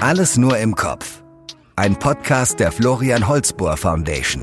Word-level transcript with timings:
Alles 0.00 0.36
nur 0.36 0.58
im 0.58 0.74
Kopf. 0.74 1.22
Ein 1.76 1.98
Podcast 1.98 2.60
der 2.60 2.70
Florian 2.70 3.26
Holzbohr 3.26 3.78
Foundation. 3.78 4.42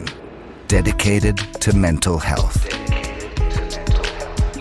Dedicated 0.69 1.39
to 1.61 1.75
Mental 1.75 2.19
Health. 2.19 2.59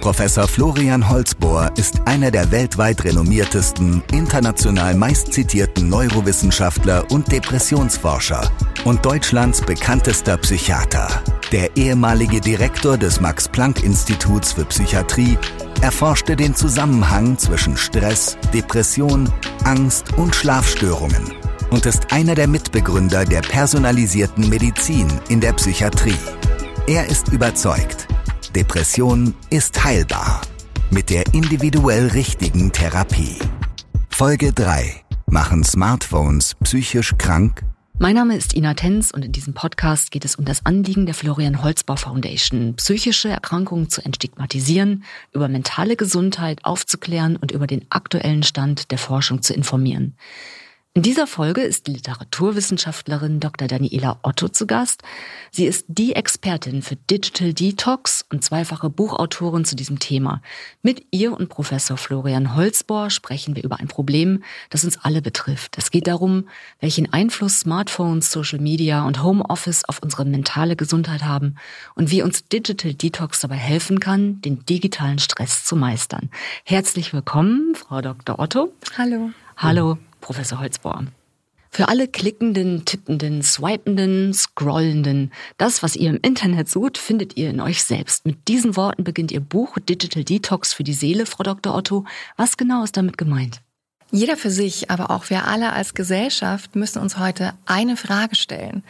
Professor 0.02 0.46
Florian 0.46 1.08
Holzbohr 1.08 1.70
ist 1.76 2.00
einer 2.04 2.30
der 2.30 2.50
weltweit 2.50 3.02
renommiertesten, 3.04 4.02
international 4.12 4.94
meistzitierten 4.94 5.88
Neurowissenschaftler 5.88 7.10
und 7.10 7.30
Depressionsforscher 7.32 8.50
und 8.84 9.04
Deutschlands 9.04 9.62
bekanntester 9.62 10.36
Psychiater. 10.36 11.08
Der 11.52 11.76
ehemalige 11.76 12.40
Direktor 12.40 12.96
des 12.96 13.20
Max-Planck-Instituts 13.20 14.54
für 14.54 14.64
Psychiatrie 14.64 15.36
erforschte 15.82 16.34
den 16.34 16.54
Zusammenhang 16.54 17.36
zwischen 17.36 17.76
Stress, 17.76 18.38
Depression, 18.54 19.30
Angst 19.64 20.14
und 20.16 20.34
Schlafstörungen 20.34 21.30
und 21.68 21.84
ist 21.84 22.10
einer 22.10 22.34
der 22.34 22.48
Mitbegründer 22.48 23.26
der 23.26 23.42
personalisierten 23.42 24.48
Medizin 24.48 25.08
in 25.28 25.42
der 25.42 25.52
Psychiatrie. 25.52 26.16
Er 26.86 27.06
ist 27.08 27.28
überzeugt, 27.28 28.08
Depression 28.56 29.34
ist 29.50 29.84
heilbar 29.84 30.40
mit 30.90 31.10
der 31.10 31.34
individuell 31.34 32.08
richtigen 32.08 32.72
Therapie. 32.72 33.36
Folge 34.08 34.54
3. 34.54 35.02
Machen 35.26 35.64
Smartphones 35.64 36.54
psychisch 36.62 37.14
krank? 37.18 37.62
Mein 37.98 38.16
Name 38.16 38.36
ist 38.36 38.54
Ina 38.54 38.74
Tenz 38.74 39.10
und 39.10 39.24
in 39.24 39.32
diesem 39.32 39.54
Podcast 39.54 40.10
geht 40.10 40.24
es 40.24 40.34
um 40.34 40.44
das 40.44 40.66
Anliegen 40.66 41.06
der 41.06 41.14
Florian 41.14 41.62
Holzbau 41.62 41.96
Foundation, 41.96 42.74
psychische 42.74 43.28
Erkrankungen 43.28 43.90
zu 43.90 44.04
entstigmatisieren, 44.04 45.04
über 45.32 45.48
mentale 45.48 45.94
Gesundheit 45.94 46.64
aufzuklären 46.64 47.36
und 47.36 47.52
über 47.52 47.66
den 47.66 47.86
aktuellen 47.90 48.42
Stand 48.42 48.90
der 48.90 48.98
Forschung 48.98 49.42
zu 49.42 49.54
informieren. 49.54 50.16
In 50.94 51.00
dieser 51.00 51.26
Folge 51.26 51.62
ist 51.62 51.86
die 51.86 51.94
Literaturwissenschaftlerin 51.94 53.40
Dr. 53.40 53.66
Daniela 53.66 54.18
Otto 54.22 54.48
zu 54.48 54.66
Gast. 54.66 55.02
Sie 55.50 55.64
ist 55.64 55.86
die 55.88 56.14
Expertin 56.14 56.82
für 56.82 56.96
Digital 56.96 57.54
Detox 57.54 58.26
und 58.30 58.44
zweifache 58.44 58.90
Buchautorin 58.90 59.64
zu 59.64 59.74
diesem 59.74 60.00
Thema. 60.00 60.42
Mit 60.82 61.06
ihr 61.10 61.32
und 61.32 61.48
Professor 61.48 61.96
Florian 61.96 62.54
Holzbohr 62.54 63.08
sprechen 63.08 63.56
wir 63.56 63.64
über 63.64 63.80
ein 63.80 63.88
Problem, 63.88 64.44
das 64.68 64.84
uns 64.84 65.02
alle 65.02 65.22
betrifft. 65.22 65.78
Es 65.78 65.90
geht 65.90 66.08
darum, 66.08 66.46
welchen 66.78 67.10
Einfluss 67.10 67.60
Smartphones, 67.60 68.30
Social 68.30 68.58
Media 68.58 69.06
und 69.06 69.22
Homeoffice 69.22 69.86
auf 69.86 70.02
unsere 70.02 70.26
mentale 70.26 70.76
Gesundheit 70.76 71.22
haben 71.22 71.54
und 71.94 72.10
wie 72.10 72.20
uns 72.20 72.48
Digital 72.48 72.92
Detox 72.92 73.40
dabei 73.40 73.56
helfen 73.56 73.98
kann, 73.98 74.42
den 74.42 74.66
digitalen 74.66 75.20
Stress 75.20 75.64
zu 75.64 75.74
meistern. 75.74 76.28
Herzlich 76.64 77.14
willkommen, 77.14 77.74
Frau 77.76 78.02
Dr. 78.02 78.38
Otto. 78.38 78.74
Hallo. 78.98 79.30
Hallo. 79.56 79.96
Professor 80.22 80.60
Holzbohr. 80.60 81.04
Für 81.74 81.88
alle 81.88 82.06
klickenden, 82.06 82.84
tippenden, 82.84 83.42
swipenden, 83.42 84.34
scrollenden, 84.34 85.32
das, 85.56 85.82
was 85.82 85.96
ihr 85.96 86.10
im 86.10 86.18
Internet 86.20 86.68
sucht, 86.68 86.98
findet 86.98 87.36
ihr 87.36 87.50
in 87.50 87.60
euch 87.60 87.82
selbst. 87.82 88.26
Mit 88.26 88.46
diesen 88.48 88.76
Worten 88.76 89.04
beginnt 89.04 89.32
Ihr 89.32 89.40
Buch 89.40 89.78
Digital 89.78 90.22
Detox 90.22 90.74
für 90.74 90.84
die 90.84 90.92
Seele, 90.92 91.24
Frau 91.24 91.42
Dr. 91.44 91.74
Otto. 91.74 92.04
Was 92.36 92.58
genau 92.58 92.84
ist 92.84 92.98
damit 92.98 93.16
gemeint? 93.16 93.62
Jeder 94.10 94.36
für 94.36 94.50
sich, 94.50 94.90
aber 94.90 95.10
auch 95.10 95.30
wir 95.30 95.46
alle 95.46 95.72
als 95.72 95.94
Gesellschaft 95.94 96.76
müssen 96.76 97.00
uns 97.00 97.18
heute 97.18 97.54
eine 97.64 97.96
Frage 97.96 98.34
stellen. 98.36 98.84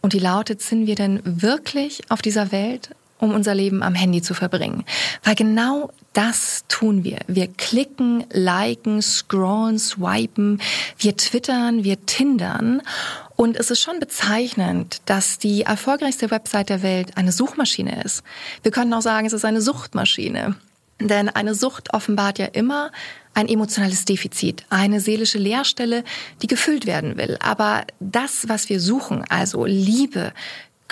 Und 0.00 0.14
die 0.14 0.18
lautet, 0.18 0.62
sind 0.62 0.86
wir 0.86 0.94
denn 0.94 1.20
wirklich 1.24 2.10
auf 2.10 2.22
dieser 2.22 2.50
Welt 2.50 2.94
um 3.22 3.34
unser 3.34 3.54
Leben 3.54 3.84
am 3.84 3.94
Handy 3.94 4.20
zu 4.20 4.34
verbringen. 4.34 4.84
Weil 5.22 5.36
genau 5.36 5.92
das 6.12 6.64
tun 6.66 7.04
wir. 7.04 7.20
Wir 7.28 7.46
klicken, 7.46 8.24
liken, 8.32 9.00
scrollen, 9.00 9.78
swipen, 9.78 10.60
wir 10.98 11.16
twittern, 11.16 11.84
wir 11.84 12.04
tindern. 12.04 12.82
Und 13.36 13.56
es 13.56 13.70
ist 13.70 13.80
schon 13.80 14.00
bezeichnend, 14.00 15.02
dass 15.06 15.38
die 15.38 15.62
erfolgreichste 15.62 16.32
Website 16.32 16.68
der 16.68 16.82
Welt 16.82 17.16
eine 17.16 17.30
Suchmaschine 17.30 18.02
ist. 18.02 18.24
Wir 18.64 18.72
könnten 18.72 18.92
auch 18.92 19.02
sagen, 19.02 19.24
es 19.24 19.32
ist 19.32 19.44
eine 19.44 19.62
Suchtmaschine. 19.62 20.56
Denn 20.98 21.28
eine 21.28 21.54
Sucht 21.54 21.94
offenbart 21.94 22.40
ja 22.40 22.46
immer 22.46 22.90
ein 23.34 23.48
emotionales 23.48 24.04
Defizit, 24.04 24.64
eine 24.68 25.00
seelische 25.00 25.38
Leerstelle, 25.38 26.02
die 26.42 26.48
gefüllt 26.48 26.86
werden 26.86 27.16
will. 27.16 27.38
Aber 27.40 27.84
das, 28.00 28.48
was 28.48 28.68
wir 28.68 28.80
suchen, 28.80 29.24
also 29.28 29.64
Liebe, 29.64 30.32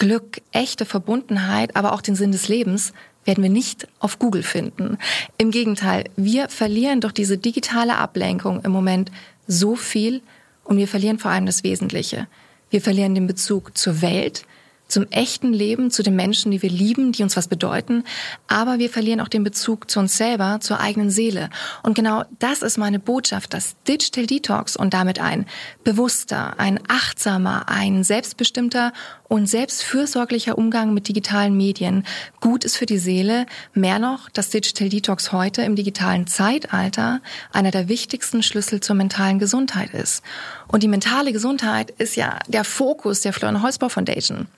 Glück, 0.00 0.40
echte 0.50 0.86
Verbundenheit, 0.86 1.76
aber 1.76 1.92
auch 1.92 2.00
den 2.00 2.16
Sinn 2.16 2.32
des 2.32 2.48
Lebens, 2.48 2.92
werden 3.26 3.44
wir 3.44 3.50
nicht 3.50 3.86
auf 4.00 4.18
Google 4.18 4.42
finden. 4.42 4.96
Im 5.36 5.50
Gegenteil, 5.50 6.04
wir 6.16 6.48
verlieren 6.48 7.02
durch 7.02 7.12
diese 7.12 7.36
digitale 7.36 7.96
Ablenkung 7.96 8.62
im 8.64 8.72
Moment 8.72 9.12
so 9.46 9.76
viel 9.76 10.22
und 10.64 10.78
wir 10.78 10.88
verlieren 10.88 11.18
vor 11.18 11.30
allem 11.30 11.44
das 11.44 11.64
Wesentliche. 11.64 12.26
Wir 12.70 12.80
verlieren 12.80 13.14
den 13.14 13.26
Bezug 13.26 13.76
zur 13.76 14.00
Welt, 14.00 14.46
zum 14.90 15.06
echten 15.10 15.52
Leben, 15.52 15.90
zu 15.90 16.02
den 16.02 16.16
Menschen, 16.16 16.50
die 16.50 16.62
wir 16.62 16.70
lieben, 16.70 17.12
die 17.12 17.22
uns 17.22 17.36
was 17.36 17.48
bedeuten, 17.48 18.04
aber 18.48 18.78
wir 18.78 18.90
verlieren 18.90 19.20
auch 19.20 19.28
den 19.28 19.44
Bezug 19.44 19.90
zu 19.90 20.00
uns 20.00 20.16
selber, 20.16 20.58
zur 20.60 20.80
eigenen 20.80 21.10
Seele. 21.10 21.50
Und 21.82 21.94
genau 21.94 22.24
das 22.38 22.62
ist 22.62 22.78
meine 22.78 22.98
Botschaft, 22.98 23.54
dass 23.54 23.76
Digital 23.86 24.26
Detox 24.26 24.76
und 24.76 24.94
damit 24.94 25.20
ein 25.20 25.46
bewusster, 25.84 26.58
ein 26.58 26.80
achtsamer, 26.88 27.68
ein 27.68 28.04
selbstbestimmter 28.04 28.92
und 29.28 29.46
selbstfürsorglicher 29.46 30.58
Umgang 30.58 30.92
mit 30.92 31.06
digitalen 31.06 31.56
Medien 31.56 32.04
gut 32.40 32.64
ist 32.64 32.76
für 32.76 32.86
die 32.86 32.98
Seele. 32.98 33.46
Mehr 33.74 34.00
noch, 34.00 34.28
dass 34.28 34.50
Digital 34.50 34.88
Detox 34.88 35.30
heute 35.30 35.62
im 35.62 35.76
digitalen 35.76 36.26
Zeitalter 36.26 37.20
einer 37.52 37.70
der 37.70 37.88
wichtigsten 37.88 38.42
Schlüssel 38.42 38.80
zur 38.80 38.96
mentalen 38.96 39.38
Gesundheit 39.38 39.94
ist. 39.94 40.24
Und 40.66 40.82
die 40.82 40.88
mentale 40.88 41.32
Gesundheit 41.32 41.90
ist 41.92 42.16
ja 42.16 42.40
der 42.48 42.64
Fokus 42.64 43.20
der 43.20 43.32
Florian 43.32 43.62
Holzbau 43.62 43.88
Foundation. 43.88 44.48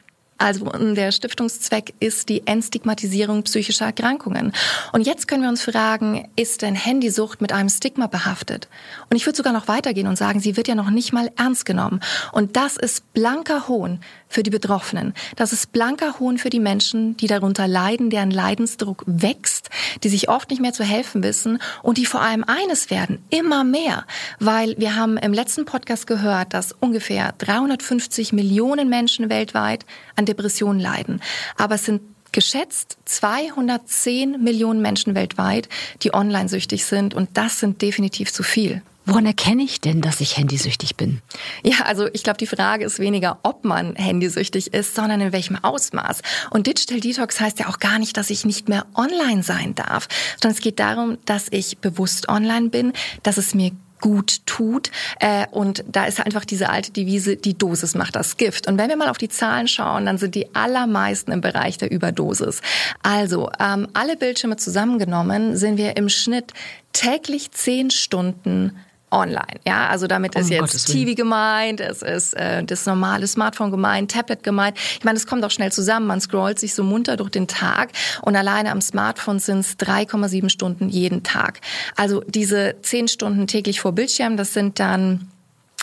Also 0.43 0.65
der 0.65 1.13
Stiftungszweck 1.13 1.95
ist 2.01 2.29
die 2.29 2.45
Entstigmatisierung 2.49 3.45
psychischer 3.45 3.85
Erkrankungen. 3.85 4.53
Und 4.91 5.07
jetzt 5.07 5.29
können 5.29 5.43
wir 5.45 5.49
uns 5.49 5.63
fragen, 5.63 6.29
ist 6.35 6.63
denn 6.63 6.75
Handysucht 6.75 7.41
mit 7.41 7.53
einem 7.53 7.69
Stigma 7.69 8.09
behaftet? 8.09 8.67
Und 9.09 9.17
ich 9.17 9.25
würde 9.25 9.37
sogar 9.37 9.53
noch 9.53 9.69
weitergehen 9.69 10.09
und 10.09 10.19
sagen, 10.19 10.41
sie 10.41 10.57
wird 10.57 10.67
ja 10.67 10.75
noch 10.75 10.91
nicht 10.91 11.13
mal 11.13 11.31
ernst 11.39 11.65
genommen. 11.65 12.01
Und 12.33 12.57
das 12.57 12.77
ist 12.77 13.13
blanker 13.13 13.69
Hohn 13.69 14.01
für 14.33 14.43
die 14.43 14.51
Betroffenen. 14.51 15.13
Das 15.37 15.53
ist 15.53 15.73
blanker 15.73 16.19
Hohn 16.19 16.39
für 16.39 16.51
die 16.51 16.61
Menschen, 16.61 17.17
die 17.19 17.27
darunter 17.27 17.69
leiden, 17.69 18.11
deren 18.11 18.31
Leidensdruck 18.31 19.05
wächst, 19.07 19.69
die 20.03 20.09
sich 20.09 20.29
oft 20.29 20.51
nicht 20.51 20.63
mehr 20.63 20.73
zu 20.73 20.85
helfen 20.85 21.23
wissen 21.23 21.59
und 21.83 21.99
die 21.99 22.07
vor 22.07 22.23
allem 22.23 22.45
eines 22.45 22.91
werden, 22.91 23.23
immer 23.31 23.63
mehr. 23.63 24.07
Weil 24.39 24.75
wir 24.79 24.97
haben 24.97 25.19
im 25.19 25.35
letzten 25.35 25.67
Podcast 25.67 26.07
gehört, 26.07 26.55
dass 26.55 26.73
ungefähr 26.73 27.35
350 27.39 28.33
Millionen 28.33 28.89
Menschen 28.89 29.29
weltweit 29.29 29.85
an 30.17 30.25
Depressionen 30.25 30.81
leiden. 30.81 31.21
Aber 31.57 31.75
es 31.75 31.85
sind 31.85 32.01
geschätzt 32.33 32.97
210 33.05 34.43
Millionen 34.43 34.81
Menschen 34.81 35.15
weltweit, 35.15 35.69
die 36.03 36.15
online 36.15 36.49
süchtig 36.49 36.87
sind 36.87 37.13
und 37.13 37.29
das 37.35 37.61
sind 37.61 37.83
definitiv 37.83 38.33
zu 38.33 38.43
viel. 38.43 38.83
Woran 39.05 39.27
erkenne 39.27 39.63
ich 39.63 39.81
denn, 39.81 40.01
dass 40.01 40.21
ich 40.21 40.37
handysüchtig 40.37 40.97
bin? 40.97 41.21
Ja, 41.65 41.85
also 41.85 42.07
ich 42.13 42.23
glaube, 42.23 42.39
die 42.39 42.47
Frage 42.47 42.85
ist 42.85 43.01
weniger, 43.01 43.39
ob 43.43 43.65
man 43.65 43.97
handysüchtig 43.97 44.73
ist, 44.73 44.95
sondern 44.95 45.21
in 45.21 45.33
welchem 45.33 45.57
Ausmaß. 45.57 46.23
Und 46.51 46.69
Digital 46.69 47.01
Detox 47.01 47.41
heißt 47.41 47.59
ja 47.59 47.69
auch 47.69 47.81
gar 47.81 47.99
nicht, 47.99 48.17
dass 48.17 48.31
ich 48.31 48.45
nicht 48.45 48.69
mehr 48.69 48.87
online 48.95 49.43
sein 49.43 49.75
darf, 49.75 50.09
sondern 50.41 50.57
es 50.57 50.63
geht 50.63 50.79
darum, 50.79 51.19
dass 51.25 51.49
ich 51.51 51.79
bewusst 51.79 52.29
online 52.29 52.69
bin, 52.69 52.93
dass 53.25 53.39
es 53.39 53.55
mir 53.55 53.73
gut 54.03 54.45
tut. 54.45 54.91
Äh, 55.21 55.47
und 55.51 55.85
da 55.91 56.05
ist 56.05 56.21
einfach 56.21 56.45
diese 56.45 56.69
alte 56.69 56.93
Devise, 56.93 57.37
die 57.37 57.57
Dosis 57.57 57.95
macht 57.95 58.15
das 58.17 58.37
Gift. 58.37 58.69
Und 58.69 58.77
wenn 58.77 58.91
wir 58.91 58.97
mal 58.97 59.09
auf 59.09 59.17
die 59.17 59.31
Zahlen 59.31 59.69
schauen, 59.69 60.05
dann 60.05 60.19
sind 60.19 60.35
die 60.35 60.55
allermeisten 60.55 61.33
im 61.33 61.41
Bereich 61.41 61.79
der 61.79 61.91
Überdosis. 61.91 62.61
Also 63.03 63.51
ähm, 63.59 63.89
alle 63.95 64.17
Bildschirme 64.17 64.57
zusammengenommen 64.57 65.57
sind 65.57 65.79
wir 65.79 65.97
im 65.97 66.11
Schnitt 66.11 66.53
täglich 66.93 67.53
zehn 67.53 67.91
Stunden 67.91 68.77
online. 69.13 69.61
Ja, 69.67 69.89
also 69.89 70.07
damit 70.07 70.35
ist 70.35 70.51
um 70.51 70.51
jetzt 70.51 70.87
TV 70.87 71.15
gemeint, 71.15 71.81
es 71.81 72.03
ist 72.03 72.35
äh, 72.35 72.65
das 72.65 72.87
normale 72.87 73.27
Smartphone 73.27 73.71
gemeint, 73.71 74.11
Tablet 74.11 74.43
gemeint. 74.43 74.77
Ich 74.99 75.05
meine, 75.05 75.17
es 75.17 75.27
kommt 75.27 75.45
auch 75.45 75.51
schnell 75.51 75.71
zusammen. 75.71 76.07
Man 76.07 76.21
scrollt 76.21 76.59
sich 76.59 76.75
so 76.75 76.83
munter 76.83 77.17
durch 77.17 77.31
den 77.31 77.47
Tag 77.47 77.91
und 78.23 78.35
alleine 78.35 78.71
am 78.71 78.81
Smartphone 78.81 79.39
sind 79.39 79.61
es 79.61 79.79
3,7 79.79 80.49
Stunden 80.49 80.89
jeden 80.89 81.23
Tag. 81.23 81.61
Also 81.97 82.23
diese 82.27 82.77
10 82.83 83.09
Stunden 83.09 83.47
täglich 83.47 83.81
vor 83.81 83.93
Bildschirm, 83.93 84.37
das 84.37 84.55
sind 84.55 84.81
dann 84.81 85.29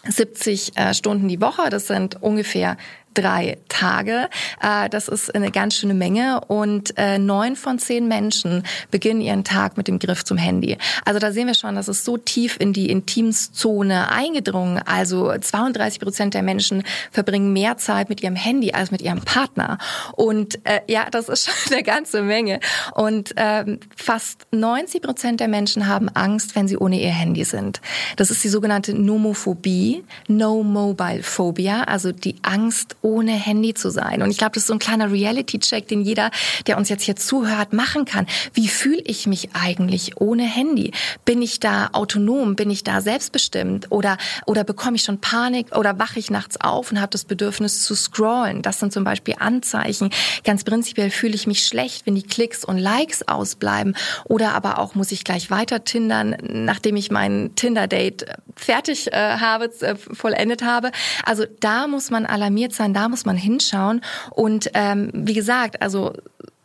70 0.07 0.77
äh, 0.77 0.93
Stunden 0.93 1.27
die 1.27 1.41
Woche, 1.41 1.69
das 1.69 1.87
sind 1.87 2.21
ungefähr 2.21 2.77
drei 3.13 3.57
Tage. 3.69 4.29
Äh, 4.61 4.89
das 4.89 5.07
ist 5.07 5.33
eine 5.33 5.51
ganz 5.51 5.75
schöne 5.75 5.93
Menge 5.93 6.41
und 6.47 6.97
äh, 6.97 7.17
neun 7.17 7.55
von 7.55 7.79
zehn 7.79 8.07
Menschen 8.07 8.63
beginnen 8.91 9.21
ihren 9.21 9.43
Tag 9.43 9.77
mit 9.77 9.87
dem 9.87 9.99
Griff 9.99 10.23
zum 10.23 10.37
Handy. 10.37 10.77
Also 11.05 11.19
da 11.19 11.31
sehen 11.31 11.47
wir 11.47 11.53
schon, 11.53 11.75
das 11.75 11.87
ist 11.87 12.05
so 12.05 12.17
tief 12.17 12.57
in 12.59 12.73
die 12.73 12.89
Intimszone 12.89 14.11
eingedrungen. 14.11 14.81
Also 14.85 15.33
32 15.37 15.99
Prozent 15.99 16.33
der 16.33 16.43
Menschen 16.43 16.83
verbringen 17.11 17.53
mehr 17.53 17.77
Zeit 17.77 18.09
mit 18.09 18.21
ihrem 18.21 18.35
Handy 18.35 18.71
als 18.71 18.91
mit 18.91 19.01
ihrem 19.01 19.21
Partner. 19.21 19.77
Und 20.13 20.65
äh, 20.65 20.81
ja, 20.87 21.09
das 21.09 21.29
ist 21.29 21.49
schon 21.49 21.73
eine 21.73 21.83
ganze 21.83 22.21
Menge. 22.21 22.59
Und 22.93 23.33
ähm, 23.37 23.79
fast 23.95 24.47
90 24.51 25.01
Prozent 25.01 25.39
der 25.39 25.47
Menschen 25.47 25.87
haben 25.87 26.09
Angst, 26.09 26.55
wenn 26.55 26.67
sie 26.67 26.77
ohne 26.77 26.99
ihr 26.99 27.09
Handy 27.09 27.43
sind. 27.43 27.81
Das 28.15 28.31
ist 28.31 28.43
die 28.43 28.49
sogenannte 28.49 28.93
Nomophobie, 28.93 30.03
No 30.27 30.63
Mobile 30.63 31.23
Phobia, 31.23 31.83
also 31.83 32.11
die 32.11 32.35
Angst 32.43 32.95
ohne 33.01 33.31
Handy 33.31 33.73
zu 33.73 33.89
sein. 33.89 34.21
Und 34.21 34.31
ich 34.31 34.37
glaube, 34.37 34.53
das 34.53 34.63
ist 34.63 34.67
so 34.67 34.73
ein 34.73 34.79
kleiner 34.79 35.11
Reality-Check, 35.11 35.87
den 35.87 36.01
jeder, 36.01 36.31
der 36.67 36.77
uns 36.77 36.89
jetzt 36.89 37.03
hier 37.03 37.15
zuhört, 37.15 37.73
machen 37.73 38.05
kann. 38.05 38.27
Wie 38.53 38.67
fühle 38.67 39.01
ich 39.05 39.27
mich 39.27 39.49
eigentlich 39.53 40.19
ohne 40.19 40.43
Handy? 40.43 40.91
Bin 41.25 41.41
ich 41.41 41.59
da 41.59 41.89
autonom? 41.93 42.55
Bin 42.55 42.69
ich 42.69 42.83
da 42.83 43.01
selbstbestimmt? 43.01 43.91
Oder, 43.91 44.17
oder 44.45 44.63
bekomme 44.63 44.97
ich 44.97 45.03
schon 45.03 45.21
Panik? 45.21 45.75
Oder 45.75 45.99
wache 45.99 46.19
ich 46.19 46.29
nachts 46.29 46.59
auf 46.59 46.91
und 46.91 46.99
habe 46.99 47.11
das 47.11 47.25
Bedürfnis 47.25 47.83
zu 47.83 47.95
scrollen? 47.95 48.61
Das 48.61 48.79
sind 48.79 48.93
zum 48.93 49.03
Beispiel 49.03 49.35
Anzeichen. 49.39 50.09
Ganz 50.43 50.63
prinzipiell 50.63 51.09
fühle 51.09 51.35
ich 51.35 51.47
mich 51.47 51.65
schlecht, 51.65 52.05
wenn 52.05 52.15
die 52.15 52.23
Klicks 52.23 52.65
und 52.65 52.77
Likes 52.77 53.27
ausbleiben. 53.27 53.95
Oder 54.25 54.53
aber 54.53 54.79
auch 54.79 54.95
muss 54.95 55.11
ich 55.11 55.23
gleich 55.23 55.49
weiter 55.49 55.83
tindern, 55.83 56.37
nachdem 56.41 56.95
ich 56.95 57.11
mein 57.11 57.51
Tinder-Date 57.55 58.25
fertig 58.55 59.11
äh, 59.11 59.37
habe, 59.37 59.65
äh, 59.81 59.95
vollendet 59.95 60.63
habe. 60.63 60.91
Also 61.23 61.45
da 61.59 61.87
muss 61.87 62.09
man 62.09 62.25
alarmiert 62.25 62.73
sein, 62.73 62.88
da 62.93 63.09
muss 63.09 63.25
man 63.25 63.37
hinschauen. 63.37 64.01
Und 64.31 64.71
ähm, 64.73 65.11
wie 65.13 65.33
gesagt, 65.33 65.81
also 65.81 66.13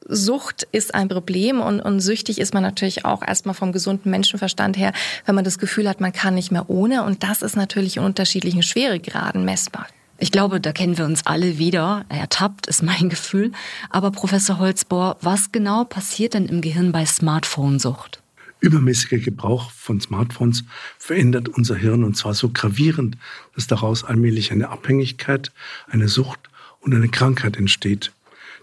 Sucht 0.07 0.67
ist 0.71 0.95
ein 0.95 1.09
Problem 1.09 1.61
und, 1.61 1.81
und 1.81 2.01
süchtig 2.01 2.39
ist 2.39 2.53
man 2.53 2.63
natürlich 2.63 3.05
auch 3.05 3.23
erstmal 3.27 3.55
vom 3.55 3.73
gesunden 3.73 4.11
Menschenverstand 4.11 4.77
her, 4.77 4.93
wenn 5.25 5.35
man 5.35 5.45
das 5.45 5.59
Gefühl 5.59 5.89
hat, 5.89 6.01
man 6.01 6.13
kann 6.13 6.35
nicht 6.35 6.53
mehr 6.53 6.69
ohne. 6.69 7.05
Und 7.05 7.23
das 7.23 7.43
ist 7.43 7.57
natürlich 7.57 7.97
in 7.97 8.05
unterschiedlichen 8.05 8.63
Schweregraden 8.63 9.45
messbar. 9.45 9.87
Ich 10.19 10.31
glaube, 10.31 10.61
da 10.61 10.73
kennen 10.73 10.97
wir 10.97 11.07
uns 11.07 11.27
alle 11.27 11.59
wieder. 11.59 12.05
Ertappt 12.09 12.67
ist 12.67 12.83
mein 12.83 13.09
Gefühl. 13.11 13.53
Aber 13.91 14.11
Professor 14.11 14.59
Holzbohr, 14.59 15.17
was 15.21 15.53
genau 15.53 15.85
passiert 15.85 16.35
denn 16.35 16.47
im 16.47 16.61
Gehirn 16.61 16.93
bei 16.93 17.05
Smartphone-Sucht? 17.05 18.24
Übermäßiger 18.65 19.19
Gebrauch 19.19 19.71
von 19.71 20.01
Smartphones 20.01 20.65
verändert 20.99 21.51
unser 21.51 21.77
Hirn 21.77 22.03
und 22.03 22.17
zwar 22.17 22.33
so 22.33 22.49
gravierend, 22.49 23.19
dass 23.55 23.67
daraus 23.67 24.05
allmählich 24.05 24.53
eine 24.53 24.71
Abhängigkeit, 24.71 25.53
eine 25.87 26.09
Sucht 26.09 26.41
und 26.81 26.95
eine 26.95 27.11
Krankheit 27.11 27.59
entsteht. 27.59 28.13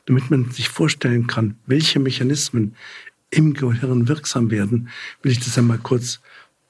Damit 0.08 0.32
man 0.32 0.50
sich 0.50 0.70
vorstellen 0.70 1.28
kann, 1.28 1.56
welche 1.68 2.00
Mechanismen 2.00 2.76
im 3.30 3.54
Gehirn 3.54 4.08
wirksam 4.08 4.50
werden, 4.50 4.90
will 5.22 5.32
ich 5.32 5.40
das 5.40 5.56
einmal 5.60 5.78
kurz 5.78 6.20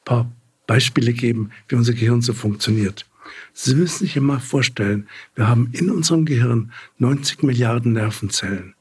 ein 0.01 0.03
paar 0.03 0.31
Beispiele 0.67 1.13
geben, 1.13 1.51
wie 1.69 1.75
unser 1.75 1.93
Gehirn 1.93 2.21
so 2.21 2.33
funktioniert. 2.33 3.05
Sie 3.53 3.75
müssen 3.75 4.05
sich 4.05 4.17
einmal 4.17 4.41
vorstellen, 4.41 5.07
wir 5.35 5.47
haben 5.47 5.69
in 5.71 5.89
unserem 5.89 6.25
Gehirn 6.25 6.73
90 6.97 7.43
Milliarden 7.43 7.93
Nervenzellen. 7.93 8.75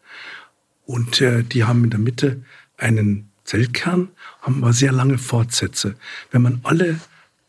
Und 0.87 1.21
äh, 1.21 1.45
die 1.45 1.63
haben 1.63 1.85
in 1.85 1.91
der 1.91 2.01
Mitte 2.01 2.43
einen 2.77 3.31
Zellkern, 3.45 4.09
haben 4.43 4.63
aber 4.63 4.73
sehr 4.73 4.93
lange 4.93 5.19
Fortsätze. 5.19 5.97
Wenn 6.31 6.43
man 6.43 6.61
alle 6.63 7.01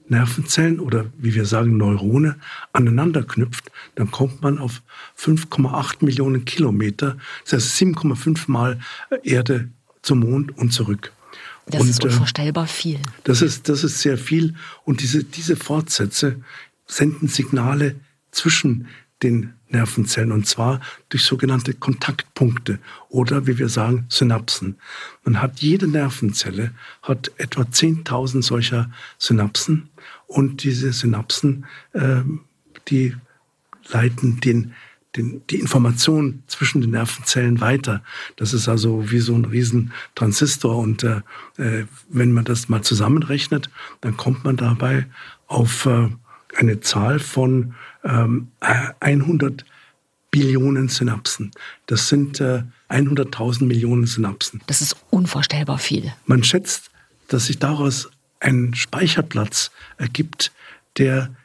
Nervenzellen 0.07 0.79
oder 0.79 1.05
wie 1.17 1.33
wir 1.33 1.45
sagen 1.45 1.77
Neurone 1.77 2.35
aneinander 2.73 3.23
knüpft, 3.23 3.71
dann 3.95 4.11
kommt 4.11 4.41
man 4.41 4.59
auf 4.59 4.81
5,8 5.17 6.03
Millionen 6.03 6.43
Kilometer, 6.43 7.17
das 7.45 7.53
heißt 7.53 7.81
7,5 7.81 8.51
Mal 8.51 8.79
Erde 9.23 9.69
zum 10.01 10.19
Mond 10.19 10.57
und 10.57 10.71
zurück. 10.73 11.13
Das 11.67 11.81
und, 11.81 11.89
ist 11.89 12.03
äh, 12.03 12.07
unvorstellbar 12.07 12.67
viel. 12.67 12.99
Das 13.23 13.41
ist, 13.41 13.69
das 13.69 13.83
ist 13.83 14.01
sehr 14.01 14.17
viel. 14.17 14.55
Und 14.83 15.01
diese, 15.01 15.23
diese 15.23 15.55
Fortsätze 15.55 16.41
senden 16.87 17.27
Signale 17.27 17.95
zwischen 18.31 18.87
den 19.23 19.53
Nervenzellen 19.71 20.31
und 20.31 20.47
zwar 20.47 20.79
durch 21.09 21.23
sogenannte 21.23 21.73
Kontaktpunkte 21.73 22.79
oder 23.09 23.47
wie 23.47 23.57
wir 23.57 23.69
sagen 23.69 24.05
Synapsen. 24.09 24.77
Man 25.23 25.41
hat 25.41 25.59
jede 25.59 25.87
Nervenzelle 25.87 26.71
hat 27.01 27.31
etwa 27.37 27.63
10.000 27.63 28.43
solcher 28.43 28.91
Synapsen 29.17 29.89
und 30.27 30.63
diese 30.63 30.91
Synapsen, 30.93 31.65
äh, 31.93 32.21
die 32.87 33.15
leiten 33.89 34.39
den, 34.39 34.73
den, 35.15 35.41
die 35.49 35.59
Information 35.59 36.43
zwischen 36.47 36.81
den 36.81 36.91
Nervenzellen 36.91 37.59
weiter. 37.59 38.03
Das 38.37 38.53
ist 38.53 38.67
also 38.69 39.11
wie 39.11 39.19
so 39.19 39.35
ein 39.35 39.45
riesen 39.45 39.91
Transistor 40.15 40.77
und 40.77 41.03
äh, 41.03 41.21
äh 41.57 41.85
wenn 42.09 42.31
man 42.33 42.45
das 42.45 42.69
mal 42.69 42.81
zusammenrechnet, 42.81 43.69
dann 44.01 44.17
kommt 44.17 44.43
man 44.43 44.57
dabei 44.57 45.05
auf 45.47 45.85
äh, 45.85 46.09
eine 46.57 46.79
Zahl 46.81 47.19
von 47.19 47.75
100 48.03 49.65
Billionen 50.31 50.87
Synapsen. 50.87 51.51
Das 51.87 52.07
sind 52.07 52.39
äh, 52.39 52.63
100.000 52.89 53.65
Millionen 53.65 54.07
Synapsen. 54.07 54.61
Das 54.67 54.81
ist 54.81 54.95
unvorstellbar 55.09 55.77
viel. 55.77 56.13
Man 56.25 56.43
schätzt, 56.43 56.89
dass 57.27 57.47
sich 57.47 57.59
daraus 57.59 58.09
ein 58.39 58.73
Speicherplatz 58.73 59.71
ergibt, 59.97 60.51
der 60.97 61.35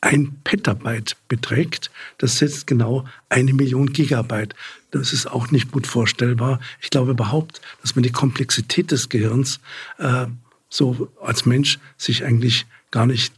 ein 0.00 0.38
Petabyte 0.44 1.16
beträgt. 1.28 1.90
Das 2.18 2.38
setzt 2.38 2.66
genau 2.66 3.06
eine 3.28 3.52
Million 3.52 3.92
Gigabyte. 3.92 4.54
Das 4.90 5.12
ist 5.12 5.26
auch 5.26 5.50
nicht 5.50 5.70
gut 5.70 5.86
vorstellbar. 5.86 6.58
Ich 6.80 6.90
glaube 6.90 7.12
überhaupt, 7.12 7.60
dass 7.82 7.94
man 7.94 8.02
die 8.02 8.12
Komplexität 8.12 8.90
des 8.90 9.08
Gehirns 9.08 9.60
äh, 9.98 10.26
so 10.68 11.12
als 11.20 11.46
Mensch 11.46 11.78
sich 11.96 12.24
eigentlich 12.24 12.66
gar 12.90 13.06
nicht 13.06 13.34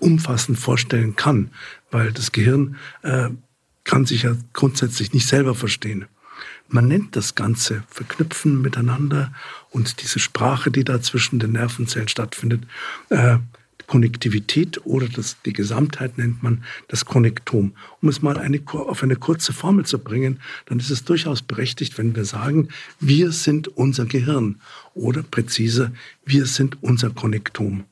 umfassend 0.00 0.58
vorstellen 0.58 1.16
kann, 1.16 1.50
weil 1.90 2.12
das 2.12 2.32
Gehirn 2.32 2.76
äh, 3.02 3.30
kann 3.84 4.06
sich 4.06 4.22
ja 4.22 4.36
grundsätzlich 4.52 5.12
nicht 5.12 5.26
selber 5.26 5.54
verstehen. 5.54 6.06
Man 6.68 6.88
nennt 6.88 7.16
das 7.16 7.34
Ganze 7.34 7.82
Verknüpfen 7.88 8.62
miteinander 8.62 9.32
und 9.70 10.02
diese 10.02 10.18
Sprache, 10.18 10.70
die 10.70 10.84
da 10.84 11.02
zwischen 11.02 11.38
den 11.38 11.52
Nervenzellen 11.52 12.08
stattfindet, 12.08 12.62
äh, 13.10 13.38
Konnektivität 13.86 14.86
oder 14.86 15.06
das, 15.06 15.36
die 15.44 15.52
Gesamtheit 15.52 16.16
nennt 16.16 16.42
man 16.42 16.64
das 16.88 17.04
Konnektom. 17.04 17.74
Um 18.00 18.08
es 18.08 18.22
mal 18.22 18.38
eine, 18.38 18.60
auf 18.72 19.02
eine 19.02 19.16
kurze 19.16 19.52
Formel 19.52 19.84
zu 19.84 19.98
bringen, 19.98 20.40
dann 20.64 20.78
ist 20.78 20.88
es 20.88 21.04
durchaus 21.04 21.42
berechtigt, 21.42 21.98
wenn 21.98 22.16
wir 22.16 22.24
sagen, 22.24 22.68
wir 23.00 23.32
sind 23.32 23.68
unser 23.68 24.06
Gehirn 24.06 24.60
oder 24.94 25.22
präziser, 25.22 25.92
wir 26.24 26.46
sind 26.46 26.82
unser 26.82 27.10
Konnektom. 27.10 27.84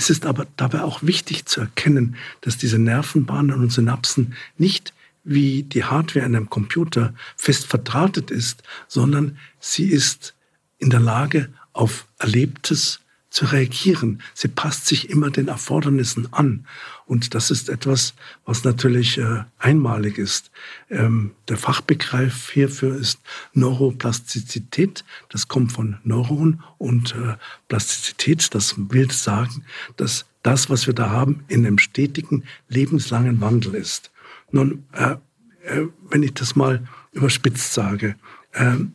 Es 0.00 0.08
ist 0.08 0.24
aber 0.24 0.46
dabei 0.56 0.80
auch 0.80 1.02
wichtig 1.02 1.44
zu 1.44 1.60
erkennen, 1.60 2.16
dass 2.40 2.56
diese 2.56 2.78
Nervenbahnen 2.78 3.60
und 3.60 3.70
Synapsen 3.70 4.34
nicht 4.56 4.94
wie 5.24 5.62
die 5.62 5.84
Hardware 5.84 6.24
in 6.24 6.34
einem 6.34 6.48
Computer 6.48 7.12
fest 7.36 7.66
verdrahtet 7.66 8.30
ist, 8.30 8.62
sondern 8.88 9.36
sie 9.58 9.84
ist 9.84 10.34
in 10.78 10.88
der 10.88 11.00
Lage, 11.00 11.52
auf 11.74 12.06
Erlebtes 12.18 13.00
zu 13.28 13.44
reagieren. 13.44 14.22
Sie 14.32 14.48
passt 14.48 14.86
sich 14.86 15.10
immer 15.10 15.28
den 15.28 15.48
Erfordernissen 15.48 16.32
an. 16.32 16.66
Und 17.10 17.34
das 17.34 17.50
ist 17.50 17.68
etwas, 17.68 18.14
was 18.44 18.62
natürlich 18.62 19.18
äh, 19.18 19.42
einmalig 19.58 20.16
ist. 20.16 20.52
Ähm, 20.90 21.32
der 21.48 21.56
Fachbegriff 21.56 22.50
hierfür 22.50 22.94
ist 22.94 23.18
Neuroplastizität. 23.52 25.04
Das 25.28 25.48
kommt 25.48 25.72
von 25.72 25.98
Neuron 26.04 26.62
und 26.78 27.16
äh, 27.16 27.34
Plastizität. 27.66 28.54
Das 28.54 28.76
will 28.76 29.10
sagen, 29.10 29.64
dass 29.96 30.26
das, 30.44 30.70
was 30.70 30.86
wir 30.86 30.94
da 30.94 31.10
haben, 31.10 31.42
in 31.48 31.66
einem 31.66 31.78
stetigen, 31.78 32.44
lebenslangen 32.68 33.40
Wandel 33.40 33.74
ist. 33.74 34.12
Nun, 34.52 34.84
äh, 34.92 35.16
äh 35.64 35.88
wenn 36.10 36.22
ich 36.22 36.34
das 36.34 36.54
mal 36.54 36.86
überspitzt 37.10 37.74
sage, 37.74 38.14
ähm, 38.54 38.94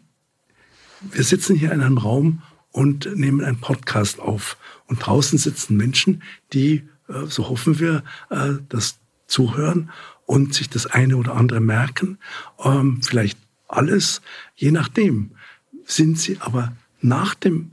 wir 1.02 1.26
sitzen 1.26 1.58
hier 1.58 1.74
in 1.74 1.82
einem 1.82 1.98
Raum 1.98 2.44
und 2.72 3.14
nehmen 3.14 3.44
einen 3.44 3.60
Podcast 3.60 4.22
auf. 4.22 4.56
Und 4.88 5.06
draußen 5.06 5.38
sitzen 5.38 5.76
Menschen, 5.76 6.24
die, 6.54 6.88
so 7.08 7.50
hoffen 7.50 7.80
wir, 7.80 8.04
äh, 8.30 8.54
das 8.70 8.98
zuhören 9.28 9.92
und 10.26 10.54
sich 10.54 10.70
das 10.70 10.88
eine 10.88 11.18
oder 11.18 11.36
andere 11.36 11.60
merken. 11.60 12.18
Ähm, 12.64 13.02
vielleicht 13.02 13.38
alles, 13.68 14.22
je 14.56 14.72
nachdem. 14.72 15.32
Sind 15.88 16.20
sie 16.20 16.40
aber 16.40 16.76
nach 17.02 17.36
dem 17.36 17.72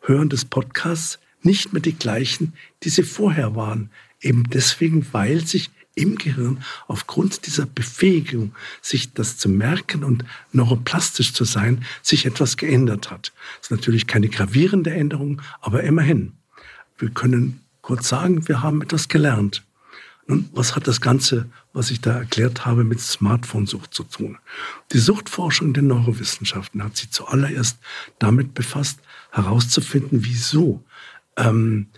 Hören 0.00 0.30
des 0.30 0.46
Podcasts 0.46 1.18
nicht 1.42 1.72
mehr 1.72 1.82
die 1.82 1.94
gleichen, 1.94 2.54
die 2.82 2.88
sie 2.88 3.02
vorher 3.02 3.54
waren. 3.54 3.90
Eben 4.20 4.44
deswegen, 4.50 5.06
weil 5.12 5.46
sich 5.46 5.70
im 5.94 6.16
Gehirn 6.16 6.62
aufgrund 6.86 7.46
dieser 7.46 7.66
Befähigung, 7.66 8.54
sich 8.80 9.12
das 9.12 9.36
zu 9.36 9.48
merken 9.48 10.04
und 10.04 10.24
neuroplastisch 10.52 11.34
zu 11.34 11.44
sein, 11.44 11.84
sich 12.02 12.26
etwas 12.26 12.56
geändert 12.56 13.10
hat. 13.10 13.32
Das 13.58 13.66
ist 13.66 13.70
natürlich 13.70 14.06
keine 14.06 14.28
gravierende 14.28 14.90
Änderung, 14.90 15.42
aber 15.60 15.82
immerhin. 15.82 16.32
Wir 16.98 17.10
können 17.10 17.60
kurz 17.90 18.08
sagen, 18.08 18.46
wir 18.46 18.62
haben 18.62 18.82
etwas 18.82 19.08
gelernt. 19.08 19.64
Nun, 20.28 20.48
was 20.52 20.76
hat 20.76 20.86
das 20.86 21.00
Ganze, 21.00 21.50
was 21.72 21.90
ich 21.90 22.00
da 22.00 22.18
erklärt 22.18 22.64
habe, 22.64 22.84
mit 22.84 23.00
Smartphone-Sucht 23.00 23.92
zu 23.92 24.04
tun? 24.04 24.38
Die 24.92 25.00
Suchtforschung 25.00 25.72
der 25.72 25.82
Neurowissenschaften 25.82 26.84
hat 26.84 26.96
sich 26.96 27.10
zuallererst 27.10 27.80
damit 28.20 28.54
befasst, 28.54 29.00
herauszufinden, 29.32 30.24
wieso 30.24 30.84
ähm, 31.36 31.88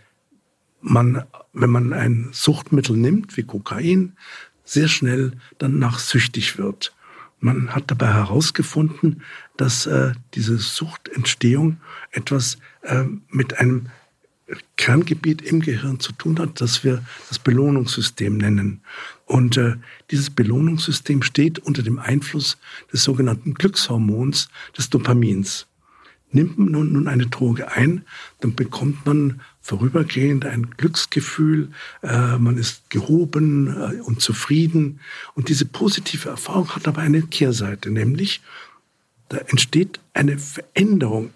man, 0.81 1.27
wenn 1.53 1.69
man 1.69 1.93
ein 1.93 2.31
Suchtmittel 2.33 2.97
nimmt, 2.97 3.37
wie 3.37 3.43
Kokain, 3.43 4.17
sehr 4.65 4.89
schnell 4.89 5.33
dann 5.59 5.79
nachsüchtig 5.79 6.57
wird. 6.57 6.95
Man 7.39 7.75
hat 7.75 7.91
dabei 7.91 8.15
herausgefunden, 8.15 9.21
dass 9.59 9.85
äh, 9.85 10.13
diese 10.33 10.57
Suchtentstehung 10.57 11.83
etwas 12.13 12.57
äh, 12.81 13.05
mit 13.29 13.59
einem 13.59 13.91
Kerngebiet 14.77 15.43
im 15.43 15.61
Gehirn 15.61 16.01
zu 16.01 16.13
tun 16.13 16.39
hat, 16.39 16.61
das 16.61 16.85
wir 16.85 17.05
das 17.29 17.39
Belohnungssystem 17.39 18.37
nennen. 18.37 18.81
Und 19.27 19.57
äh, 19.57 19.77
dieses 20.11 20.31
Belohnungssystem 20.31 21.23
steht 21.23 21.59
unter 21.59 21.83
dem 21.83 21.99
Einfluss 21.99 22.59
des 22.93 23.05
sogenannten 23.05 23.55
Glückshormons 23.55 24.49
des 24.77 24.91
Dopamins. 24.91 25.67
Nimmt 26.31 26.59
man 26.59 26.71
nun, 26.71 26.93
nun 26.93 27.09
eine 27.09 27.27
Droge 27.27 27.71
ein, 27.73 28.05
dann 28.41 28.55
bekommt 28.55 29.05
man 29.05 29.41
vorübergehend 29.61 30.47
ein 30.47 30.71
Glücksgefühl, 30.77 31.71
äh, 32.03 32.39
man 32.39 32.57
ist 32.57 32.89
gehoben 32.91 33.69
äh, 33.69 34.01
und 34.01 34.21
zufrieden. 34.21 35.01
Und 35.35 35.49
diese 35.49 35.67
positive 35.67 36.31
Erfahrung 36.31 36.71
hat 36.71 36.89
aber 36.89 37.03
eine 37.03 37.23
Kehrseite, 37.23 37.91
nämlich 37.91 38.41
da 39.29 39.39
entsteht 39.39 40.01
eine 40.13 40.39
Veränderung 40.39 41.31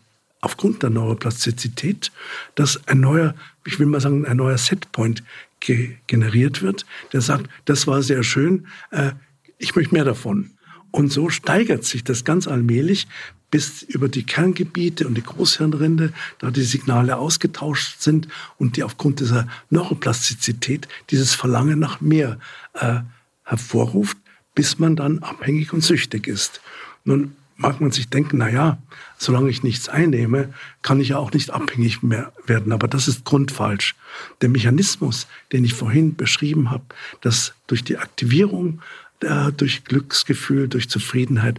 aufgrund 0.47 0.85
der 0.85 0.91
Neuroplastizität, 0.91 2.13
dass 2.55 2.87
ein 2.87 3.01
neuer, 3.01 3.35
ich 3.67 3.81
will 3.81 3.87
mal 3.87 4.01
sagen, 4.01 4.25
ein 4.25 4.37
neuer 4.37 4.59
Setpoint 4.59 5.25
ge 5.59 5.97
generiert 6.07 6.63
wird, 6.63 6.87
der 7.13 7.21
sagt, 7.21 7.51
das 7.65 7.89
war 7.89 8.01
sehr 8.01 8.23
schön, 8.23 8.69
äh, 8.93 9.11
ich 9.59 9.75
möchte 9.75 9.93
mehr 9.93 10.05
davon. 10.05 10.53
Und 10.93 11.13
so 11.13 11.31
steigert 11.31 11.83
sich 11.85 12.05
das 12.05 12.25
ganz 12.25 12.47
allmählich 12.47 13.09
bis 13.51 13.83
über 13.83 14.09
die 14.09 14.23
Kerngebiete 14.23 15.09
und 15.09 15.17
die 15.17 15.25
Großhirnrinde, 15.25 16.13
da 16.39 16.53
die 16.53 16.63
Signale 16.63 17.17
ausgetauscht 17.17 18.01
sind 18.01 18.29
und 18.57 18.77
die 18.77 18.85
aufgrund 18.85 19.19
dieser 19.19 19.49
Neuroplastizität 19.71 20.87
dieses 21.11 21.35
Verlangen 21.35 21.81
nach 21.81 22.01
mehr 22.01 22.39
äh, 22.75 23.01
hervorruft, 23.43 24.17
bis 24.55 24.79
man 24.79 24.95
dann 24.95 25.19
abhängig 25.25 25.73
und 25.73 25.83
süchtig 25.83 26.29
ist. 26.29 26.61
Nun 27.05 27.35
mag 27.57 27.81
man 27.81 27.91
sich 27.91 28.09
denken, 28.09 28.39
na 28.39 28.51
ja, 28.51 28.79
solange 29.19 29.51
ich 29.51 29.63
nichts 29.63 29.89
einnehme, 29.89 30.53
kann 30.83 31.01
ich 31.01 31.09
ja 31.09 31.19
auch 31.19 31.33
nicht 31.33 31.51
abhängig 31.51 32.03
mehr 32.03 32.33
werden. 32.47 32.73
Aber 32.73 32.89
das 32.89 33.09
ist 33.09 33.25
grundfalsch. 33.25 33.95
Der 34.41 34.49
Mechanismus, 34.49 35.27
den 35.53 35.65
ich 35.65 35.75
vorhin 35.75 36.17
beschrieben 36.17 36.71
habe, 36.71 36.85
dass 37.23 37.55
durch 37.67 37.83
die 37.83 37.97
Aktivierung, 37.97 38.81
äh, 39.21 39.53
durch 39.53 39.85
Glücksgefühl, 39.85 40.69
durch 40.69 40.91
Zufriedenheit 40.91 41.59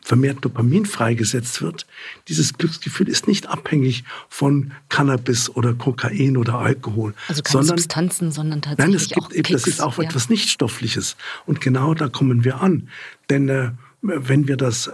vermehrt 0.00 0.44
Dopamin 0.44 0.84
freigesetzt 0.84 1.62
wird. 1.62 1.86
Dieses 2.28 2.54
Glücksgefühl 2.54 3.08
ist 3.08 3.28
nicht 3.28 3.46
abhängig 3.46 4.04
von 4.28 4.72
Cannabis 4.88 5.50
oder 5.50 5.74
Kokain 5.74 6.36
oder 6.36 6.58
Alkohol. 6.58 7.14
Also 7.28 7.42
keine 7.42 7.52
sondern, 7.64 7.78
Substanzen, 7.78 8.32
sondern 8.32 8.62
tatsächlich 8.62 8.86
nein, 8.86 9.02
es 9.02 9.08
gibt, 9.08 9.22
auch 9.22 9.28
Kicks, 9.30 9.50
Das 9.50 9.66
ist 9.66 9.80
auch 9.80 9.98
ja. 9.98 10.04
etwas 10.04 10.28
Nichtstoffliches. 10.28 11.16
Und 11.46 11.60
genau 11.60 11.94
da 11.94 12.08
kommen 12.08 12.44
wir 12.44 12.60
an. 12.60 12.88
Denn 13.30 13.48
äh, 13.48 13.70
wenn 14.02 14.48
wir 14.48 14.56
das 14.56 14.90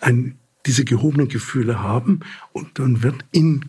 ein, 0.00 0.36
diese 0.66 0.84
gehobenen 0.84 1.28
Gefühle 1.28 1.80
haben 1.82 2.20
und 2.52 2.78
dann 2.78 3.02
wird 3.02 3.24
in 3.30 3.64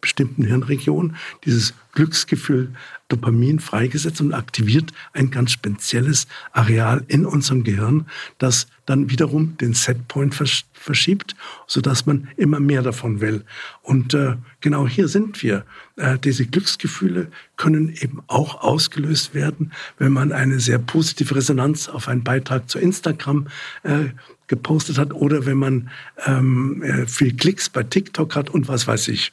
bestimmten 0.00 0.44
Hirnregionen 0.44 1.16
dieses 1.44 1.74
Glücksgefühl 1.92 2.72
Dopamin 3.08 3.58
freigesetzt 3.58 4.20
und 4.20 4.34
aktiviert 4.34 4.92
ein 5.12 5.30
ganz 5.30 5.52
spezielles 5.52 6.28
Areal 6.52 7.04
in 7.08 7.26
unserem 7.26 7.64
Gehirn, 7.64 8.06
das 8.36 8.68
dann 8.86 9.10
wiederum 9.10 9.56
den 9.56 9.74
Setpoint 9.74 10.34
verschiebt, 10.34 11.34
sodass 11.66 12.06
man 12.06 12.28
immer 12.36 12.60
mehr 12.60 12.82
davon 12.82 13.20
will. 13.20 13.44
Und 13.82 14.14
äh, 14.14 14.36
genau 14.60 14.86
hier 14.86 15.08
sind 15.08 15.42
wir. 15.42 15.64
Äh, 15.96 16.18
diese 16.18 16.46
Glücksgefühle 16.46 17.28
können 17.56 17.94
eben 17.94 18.22
auch 18.26 18.60
ausgelöst 18.60 19.34
werden, 19.34 19.72
wenn 19.98 20.12
man 20.12 20.30
eine 20.32 20.60
sehr 20.60 20.78
positive 20.78 21.34
Resonanz 21.34 21.88
auf 21.88 22.08
einen 22.08 22.24
Beitrag 22.24 22.68
zu 22.68 22.78
Instagram 22.78 23.48
äh, 23.82 24.10
gepostet 24.48 24.98
hat 24.98 25.12
oder 25.12 25.46
wenn 25.46 25.58
man 25.58 25.90
ähm, 26.26 26.82
äh, 26.82 27.06
viel 27.06 27.36
Klicks 27.36 27.68
bei 27.68 27.82
TikTok 27.82 28.34
hat 28.34 28.50
und 28.50 28.68
was 28.68 28.86
weiß 28.86 29.08
ich. 29.08 29.32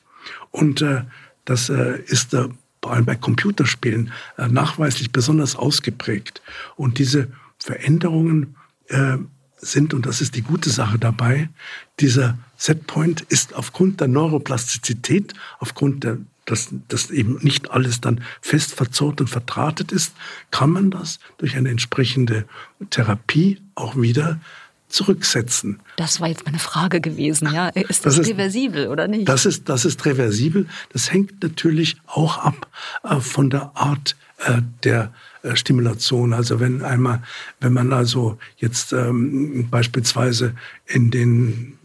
Und 0.51 0.81
äh, 0.81 1.03
das 1.45 1.69
äh, 1.69 1.99
ist 2.05 2.33
äh, 2.33 2.49
vor 2.81 2.93
allem 2.93 3.05
bei 3.05 3.15
Computerspielen 3.15 4.11
äh, 4.37 4.47
nachweislich 4.47 5.11
besonders 5.11 5.55
ausgeprägt. 5.55 6.41
Und 6.75 6.99
diese 6.99 7.29
Veränderungen 7.57 8.55
äh, 8.89 9.17
sind, 9.57 9.93
und 9.93 10.05
das 10.05 10.21
ist 10.21 10.35
die 10.35 10.43
gute 10.43 10.69
Sache 10.69 10.99
dabei, 10.99 11.49
dieser 11.99 12.37
Setpoint 12.57 13.21
ist 13.21 13.55
aufgrund 13.55 14.01
der 14.01 14.07
Neuroplastizität, 14.07 15.33
aufgrund 15.59 16.03
der 16.03 16.17
dass 16.45 16.69
das 16.87 17.09
eben 17.09 17.39
nicht 17.41 17.71
alles 17.71 18.01
dann 18.01 18.23
fest 18.39 18.75
verzurrt 18.75 19.19
und 19.19 19.29
verdrahtet 19.29 19.91
ist, 19.91 20.13
kann 20.51 20.69
man 20.69 20.91
das 20.91 21.19
durch 21.37 21.55
eine 21.57 21.69
entsprechende 21.69 22.45
Therapie 22.91 23.61
auch 23.73 23.95
wieder 23.95 24.39
zurücksetzen. 24.95 25.81
Das 25.97 26.21
war 26.21 26.29
jetzt 26.29 26.45
meine 26.45 26.59
Frage 26.59 27.01
gewesen, 27.01 27.53
ja. 27.53 27.67
Ist 27.67 28.05
das, 28.05 28.15
das 28.15 28.19
ist, 28.19 28.29
reversibel 28.29 28.87
oder 28.87 29.07
nicht? 29.07 29.27
Das 29.27 29.45
ist, 29.45 29.67
das 29.67 29.83
ist 29.83 30.05
reversibel. 30.05 30.67
Das 30.93 31.11
hängt 31.11 31.43
natürlich 31.43 31.97
auch 32.07 32.37
ab 32.37 32.67
äh, 33.03 33.19
von 33.19 33.49
der 33.49 33.71
Art 33.75 34.15
äh, 34.39 34.61
der 34.83 35.13
äh, 35.43 35.55
Stimulation. 35.55 36.33
Also 36.33 36.59
wenn 36.59 36.81
einmal, 36.81 37.21
wenn 37.59 37.73
man 37.73 37.91
also 37.91 38.37
jetzt 38.57 38.93
ähm, 38.93 39.67
beispielsweise 39.69 40.55
in 40.85 41.11
den 41.11 41.77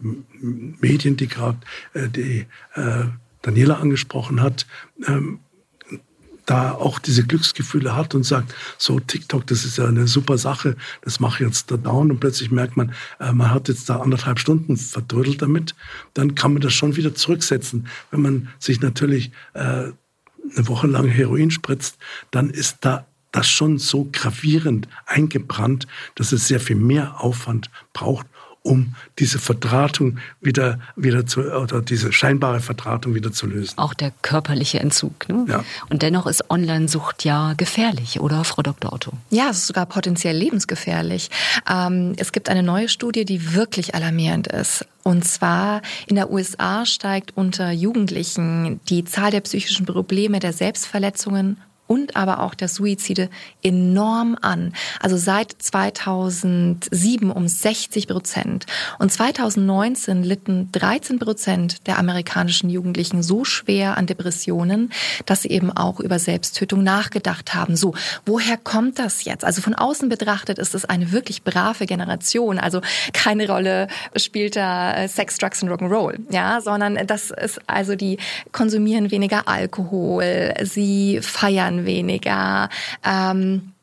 Medien, 0.79 1.17
die 1.17 1.27
gerade 1.27 1.57
äh, 1.93 2.07
die 2.07 2.45
äh, 2.75 3.05
Daniela 3.41 3.75
angesprochen 3.75 4.41
hat, 4.41 4.65
ähm, 5.05 5.39
da 6.51 6.73
auch 6.73 6.99
diese 6.99 7.23
Glücksgefühle 7.23 7.95
hat 7.95 8.13
und 8.13 8.23
sagt, 8.23 8.53
so 8.77 8.99
TikTok, 8.99 9.47
das 9.47 9.63
ist 9.63 9.77
ja 9.77 9.85
eine 9.85 10.05
super 10.05 10.37
Sache, 10.37 10.75
das 11.01 11.21
mache 11.21 11.43
ich 11.43 11.47
jetzt 11.47 11.71
da 11.71 11.77
down 11.77 12.11
und 12.11 12.19
plötzlich 12.19 12.51
merkt 12.51 12.75
man, 12.75 12.93
äh, 13.21 13.31
man 13.31 13.51
hat 13.51 13.69
jetzt 13.69 13.89
da 13.89 14.01
anderthalb 14.01 14.37
Stunden 14.37 14.75
verdrödelt 14.75 15.41
damit, 15.41 15.75
dann 16.13 16.35
kann 16.35 16.51
man 16.51 16.61
das 16.61 16.73
schon 16.73 16.97
wieder 16.97 17.15
zurücksetzen. 17.15 17.87
Wenn 18.11 18.21
man 18.21 18.49
sich 18.59 18.81
natürlich 18.81 19.31
äh, 19.53 19.61
eine 19.61 19.93
Woche 20.67 20.87
lang 20.87 21.07
Heroin 21.07 21.51
spritzt, 21.51 21.97
dann 22.31 22.49
ist 22.49 22.79
da 22.81 23.05
das 23.31 23.47
schon 23.47 23.77
so 23.77 24.09
gravierend 24.11 24.89
eingebrannt, 25.05 25.87
dass 26.15 26.33
es 26.33 26.49
sehr 26.49 26.59
viel 26.59 26.75
mehr 26.75 27.21
Aufwand 27.21 27.69
braucht, 27.93 28.27
um 28.63 28.95
diese 29.17 29.39
Verdrahtung 29.39 30.19
wieder, 30.39 30.79
wieder 30.95 31.25
zu, 31.25 31.41
oder 31.41 31.81
diese 31.81 32.13
scheinbare 32.13 32.59
Verdrahtung 32.59 33.15
wieder 33.15 33.31
zu 33.31 33.47
lösen. 33.47 33.77
Auch 33.77 33.93
der 33.93 34.11
körperliche 34.21 34.79
Entzug. 34.79 35.27
Ne? 35.29 35.45
Ja. 35.47 35.63
Und 35.89 36.03
dennoch 36.03 36.27
ist 36.27 36.49
Online-Sucht 36.49 37.23
ja 37.23 37.53
gefährlich, 37.53 38.19
oder, 38.19 38.43
Frau 38.43 38.61
Dr. 38.61 38.93
Otto? 38.93 39.13
Ja, 39.31 39.49
es 39.49 39.59
ist 39.59 39.67
sogar 39.67 39.87
potenziell 39.87 40.37
lebensgefährlich. 40.37 41.29
Ähm, 41.69 42.13
es 42.17 42.31
gibt 42.31 42.49
eine 42.49 42.61
neue 42.61 42.87
Studie, 42.87 43.25
die 43.25 43.53
wirklich 43.53 43.95
alarmierend 43.95 44.47
ist. 44.47 44.85
Und 45.03 45.25
zwar 45.25 45.81
in 46.05 46.15
der 46.15 46.29
USA 46.29 46.85
steigt 46.85 47.35
unter 47.35 47.71
Jugendlichen 47.71 48.79
die 48.89 49.03
Zahl 49.05 49.31
der 49.31 49.41
psychischen 49.41 49.87
Probleme, 49.87 50.39
der 50.39 50.53
Selbstverletzungen 50.53 51.57
und 51.91 52.15
aber 52.15 52.39
auch 52.39 52.55
der 52.55 52.69
Suizide 52.69 53.29
enorm 53.61 54.37
an. 54.41 54.71
Also 55.01 55.17
seit 55.17 55.51
2007 55.51 57.29
um 57.29 57.49
60 57.49 58.07
Prozent. 58.07 58.65
Und 58.97 59.11
2019 59.11 60.23
litten 60.23 60.69
13 60.71 61.19
Prozent 61.19 61.85
der 61.87 61.99
amerikanischen 61.99 62.69
Jugendlichen 62.69 63.23
so 63.23 63.43
schwer 63.43 63.97
an 63.97 64.05
Depressionen, 64.05 64.93
dass 65.25 65.41
sie 65.41 65.49
eben 65.49 65.69
auch 65.69 65.99
über 65.99 66.17
Selbsttötung 66.17 66.81
nachgedacht 66.81 67.53
haben. 67.53 67.75
So, 67.75 67.93
woher 68.25 68.55
kommt 68.55 68.97
das 68.97 69.25
jetzt? 69.25 69.43
Also 69.43 69.61
von 69.61 69.75
außen 69.75 70.07
betrachtet 70.07 70.59
ist 70.59 70.73
es 70.73 70.85
eine 70.85 71.11
wirklich 71.11 71.43
brave 71.43 71.87
Generation. 71.87 72.57
Also 72.57 72.79
keine 73.11 73.49
Rolle 73.49 73.89
spielt 74.15 74.55
da 74.55 74.93
äh, 74.93 75.09
Sex, 75.09 75.37
Drugs 75.39 75.61
und 75.61 75.67
Rock'n'Roll, 75.67 76.19
ja, 76.29 76.61
sondern 76.61 77.05
das 77.05 77.31
ist 77.31 77.59
also 77.67 77.95
die 77.95 78.17
konsumieren 78.53 79.11
weniger 79.11 79.49
Alkohol, 79.49 80.53
sie 80.63 81.19
feiern 81.21 81.80
weniger. 81.85 82.69
Ähm, 83.03 83.73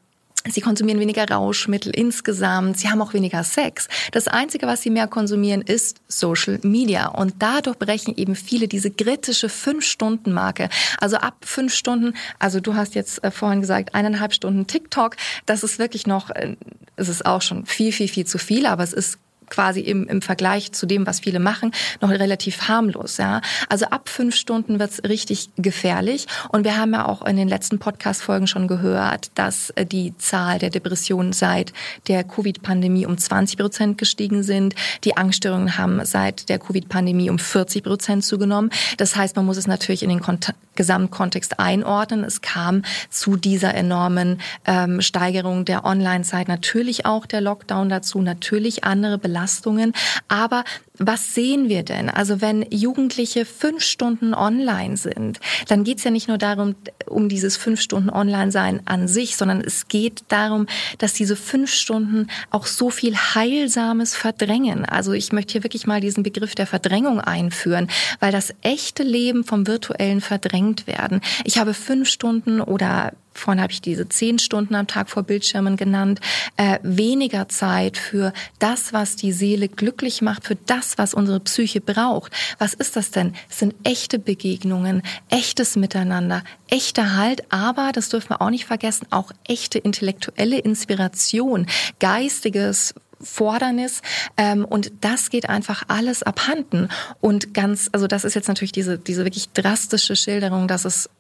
Sie 0.47 0.61
konsumieren 0.61 1.00
weniger 1.00 1.28
Rauschmittel 1.28 1.95
insgesamt. 1.95 2.78
Sie 2.78 2.88
haben 2.88 3.02
auch 3.02 3.12
weniger 3.12 3.45
Sex. 3.45 3.88
Das 4.12 4.28
Einzige, 4.28 4.67
was 4.67 4.83
sie 4.83 4.90
mehr 4.90 5.07
konsumieren, 5.07 5.62
ist 5.62 5.99
Social 6.09 6.59
Media. 6.62 7.09
Und 7.09 7.35
dadurch 7.40 7.78
brechen 7.78 8.17
eben 8.17 8.35
viele 8.35 8.69
diese 8.69 8.90
kritische 8.90 9.49
Fünf-Stunden-Marke. 9.49 10.69
Also 11.00 11.17
ab 11.17 11.37
fünf 11.43 11.75
Stunden, 11.75 12.14
also 12.38 12.61
du 12.61 12.75
hast 12.75 12.95
jetzt 12.95 13.23
äh, 13.25 13.31
vorhin 13.31 13.61
gesagt, 13.61 13.95
eineinhalb 13.95 14.33
Stunden 14.33 14.67
TikTok. 14.67 15.17
Das 15.45 15.62
ist 15.62 15.78
wirklich 15.78 16.07
noch, 16.07 16.31
äh, 16.31 16.57
es 16.97 17.09
ist 17.09 17.26
auch 17.26 17.43
schon 17.43 17.67
viel, 17.67 17.93
viel, 17.93 18.09
viel 18.09 18.26
zu 18.26 18.38
viel, 18.38 18.67
aber 18.67 18.85
es 18.85 18.93
ist 18.93 19.19
quasi 19.50 19.81
im, 19.81 20.07
im 20.07 20.23
Vergleich 20.23 20.73
zu 20.73 20.87
dem, 20.87 21.07
was 21.07 21.21
viele 21.21 21.40
machen, 21.40 21.73
noch 22.00 22.11
relativ 22.11 22.69
harmlos. 22.69 23.17
Ja? 23.17 23.40
Also 23.69 23.87
ab 23.87 24.09
fünf 24.09 24.35
Stunden 24.35 24.78
wird's 24.78 25.02
richtig 25.05 25.50
gefährlich. 25.57 26.26
Und 26.50 26.64
wir 26.64 26.76
haben 26.76 26.93
ja 26.93 27.07
auch 27.07 27.25
in 27.25 27.37
den 27.37 27.49
letzten 27.49 27.78
Podcast-Folgen 27.78 28.47
schon 28.47 28.69
gehört, 28.69 29.31
dass 29.35 29.71
äh, 29.71 29.87
die 29.87 30.17
Zahl 30.19 30.59
der 30.59 30.71
Depressionen 30.71 31.33
seit 31.33 31.73
der 32.09 32.25
Covid-Pandemie 32.25 33.07
um 33.07 33.19
20 33.19 33.59
Prozent 33.59 33.99
gestiegen 33.99 34.43
sind. 34.43 34.75
Die 35.05 35.17
Angststörungen 35.17 35.78
haben 35.78 36.05
seit 36.05 36.49
der 36.49 36.59
Covid-Pandemie 36.59 37.31
um 37.31 37.38
40 37.38 37.83
Prozent 37.83 38.25
zugenommen. 38.25 38.71
Das 38.97 39.17
heißt, 39.17 39.37
man 39.37 39.47
muss 39.47 39.57
es 39.57 39.67
natürlich 39.67 40.02
in 40.02 40.09
den 40.09 40.21
Kont 40.21 40.52
Gesamtkontext 40.78 41.59
einordnen. 41.59 42.23
Es 42.23 42.40
kam 42.40 42.83
zu 43.11 43.37
dieser 43.37 43.75
enormen 43.75 44.40
ähm, 44.64 45.02
Steigerung 45.02 45.64
der 45.64 45.85
Online-Zeit 45.85 46.47
natürlich 46.47 47.05
auch 47.05 47.26
der 47.26 47.40
Lockdown 47.40 47.88
dazu, 47.88 48.23
natürlich 48.23 48.85
andere 48.85 49.19
Belastungen. 49.19 49.38
Aber 50.28 50.64
was 50.99 51.35
sehen 51.35 51.68
wir 51.68 51.85
denn? 51.85 52.11
Also 52.11 52.40
wenn 52.40 52.66
Jugendliche 52.71 53.45
fünf 53.45 53.83
Stunden 53.83 54.35
online 54.35 54.97
sind, 54.97 55.38
dann 55.68 55.85
geht 55.85 55.99
es 55.99 56.04
ja 56.04 56.11
nicht 56.11 56.28
nur 56.28 56.38
darum, 56.38 56.75
um 57.07 57.28
dieses 57.28 57.57
fünf 57.57 57.80
Stunden 57.80 58.11
Online-Sein 58.11 58.83
an 58.85 59.07
sich, 59.07 59.37
sondern 59.37 59.61
es 59.61 59.88
geht 59.88 60.25
darum, 60.28 60.66
dass 60.99 61.12
diese 61.12 61.37
fünf 61.37 61.73
Stunden 61.73 62.28
auch 62.50 62.66
so 62.66 62.90
viel 62.90 63.16
Heilsames 63.16 64.14
verdrängen. 64.14 64.85
Also 64.85 65.12
ich 65.12 65.33
möchte 65.33 65.52
hier 65.52 65.62
wirklich 65.62 65.87
mal 65.87 66.00
diesen 66.00 66.23
Begriff 66.23 66.54
der 66.54 66.66
Verdrängung 66.66 67.21
einführen, 67.21 67.88
weil 68.21 68.33
das 68.33 68.52
echte 68.62 69.02
Leben 69.02 69.45
vom 69.45 69.66
virtuellen 69.66 70.21
verdrängt 70.21 70.87
werden. 70.87 71.21
Ich 71.45 71.59
habe 71.59 71.75
fünf 71.75 72.09
Stunden 72.09 72.61
oder 72.61 73.12
vorhin 73.38 73.62
habe 73.62 73.73
ich 73.73 73.80
diese 73.80 74.09
zehn 74.09 74.38
Stunden 74.38 74.75
am 74.75 74.87
Tag 74.87 75.11
vor 75.11 75.23
Bildschirmen 75.23 75.76
genannt, 75.76 76.21
äh, 76.57 76.78
weniger 76.83 77.49
Zeit 77.49 77.97
für 77.97 78.33
das, 78.59 78.92
was 78.92 79.16
die 79.16 79.33
Seele 79.33 79.68
glücklich 79.68 80.23
macht, 80.23 80.45
für 80.45 80.57
das, 80.57 80.99
was 80.99 81.14
unsere 81.14 81.40
Psyche 81.40 81.80
braucht. 81.80 82.33
Was 82.59 82.75
ist 82.75 82.97
das 82.97 83.11
denn? 83.11 83.35
Es 83.49 83.59
sind 83.59 83.75
echte 83.85 84.18
Begegnungen, 84.18 85.02
echtes 85.28 85.76
Miteinander, 85.76 86.42
echter 86.68 87.16
Halt, 87.16 87.52
aber, 87.52 87.92
das 87.92 88.09
dürfen 88.09 88.30
wir 88.30 88.42
auch 88.42 88.50
nicht 88.50 88.66
vergessen, 88.66 89.07
auch 89.11 89.33
echte 89.47 89.78
intellektuelle 89.78 90.59
Inspiration, 90.59 91.66
geistiges 92.00 92.95
Fordernis 93.21 94.02
ähm, 94.37 94.64
und 94.64 94.92
das 95.00 95.30
geht 95.30 95.49
einfach 95.49 95.85
alles 95.88 96.23
abhanden 96.23 96.88
und 97.21 97.52
ganz 97.52 97.88
also 97.92 98.07
das 98.07 98.25
ist 98.25 98.35
jetzt 98.35 98.49
natürlich 98.49 98.73
diese 98.73 98.97
diese 98.97 99.25
wirklich 99.25 99.50
drastische 99.50 100.14
Schilderung 100.14 100.68
dass 100.68 100.85
es 100.85 101.11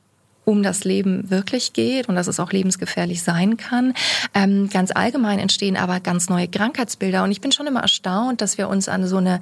um 0.48 0.62
das 0.62 0.84
Leben 0.84 1.30
wirklich 1.30 1.74
geht 1.74 2.08
und 2.08 2.14
dass 2.14 2.26
es 2.26 2.40
auch 2.40 2.52
lebensgefährlich 2.52 3.22
sein 3.22 3.58
kann. 3.58 3.92
Ähm, 4.32 4.70
ganz 4.72 4.90
allgemein 4.90 5.38
entstehen 5.38 5.76
aber 5.76 6.00
ganz 6.00 6.30
neue 6.30 6.48
Krankheitsbilder 6.48 7.22
und 7.22 7.30
ich 7.30 7.42
bin 7.42 7.52
schon 7.52 7.66
immer 7.66 7.82
erstaunt, 7.82 8.40
dass 8.40 8.56
wir 8.56 8.70
uns 8.70 8.88
an 8.88 9.06
so 9.06 9.18
eine 9.18 9.40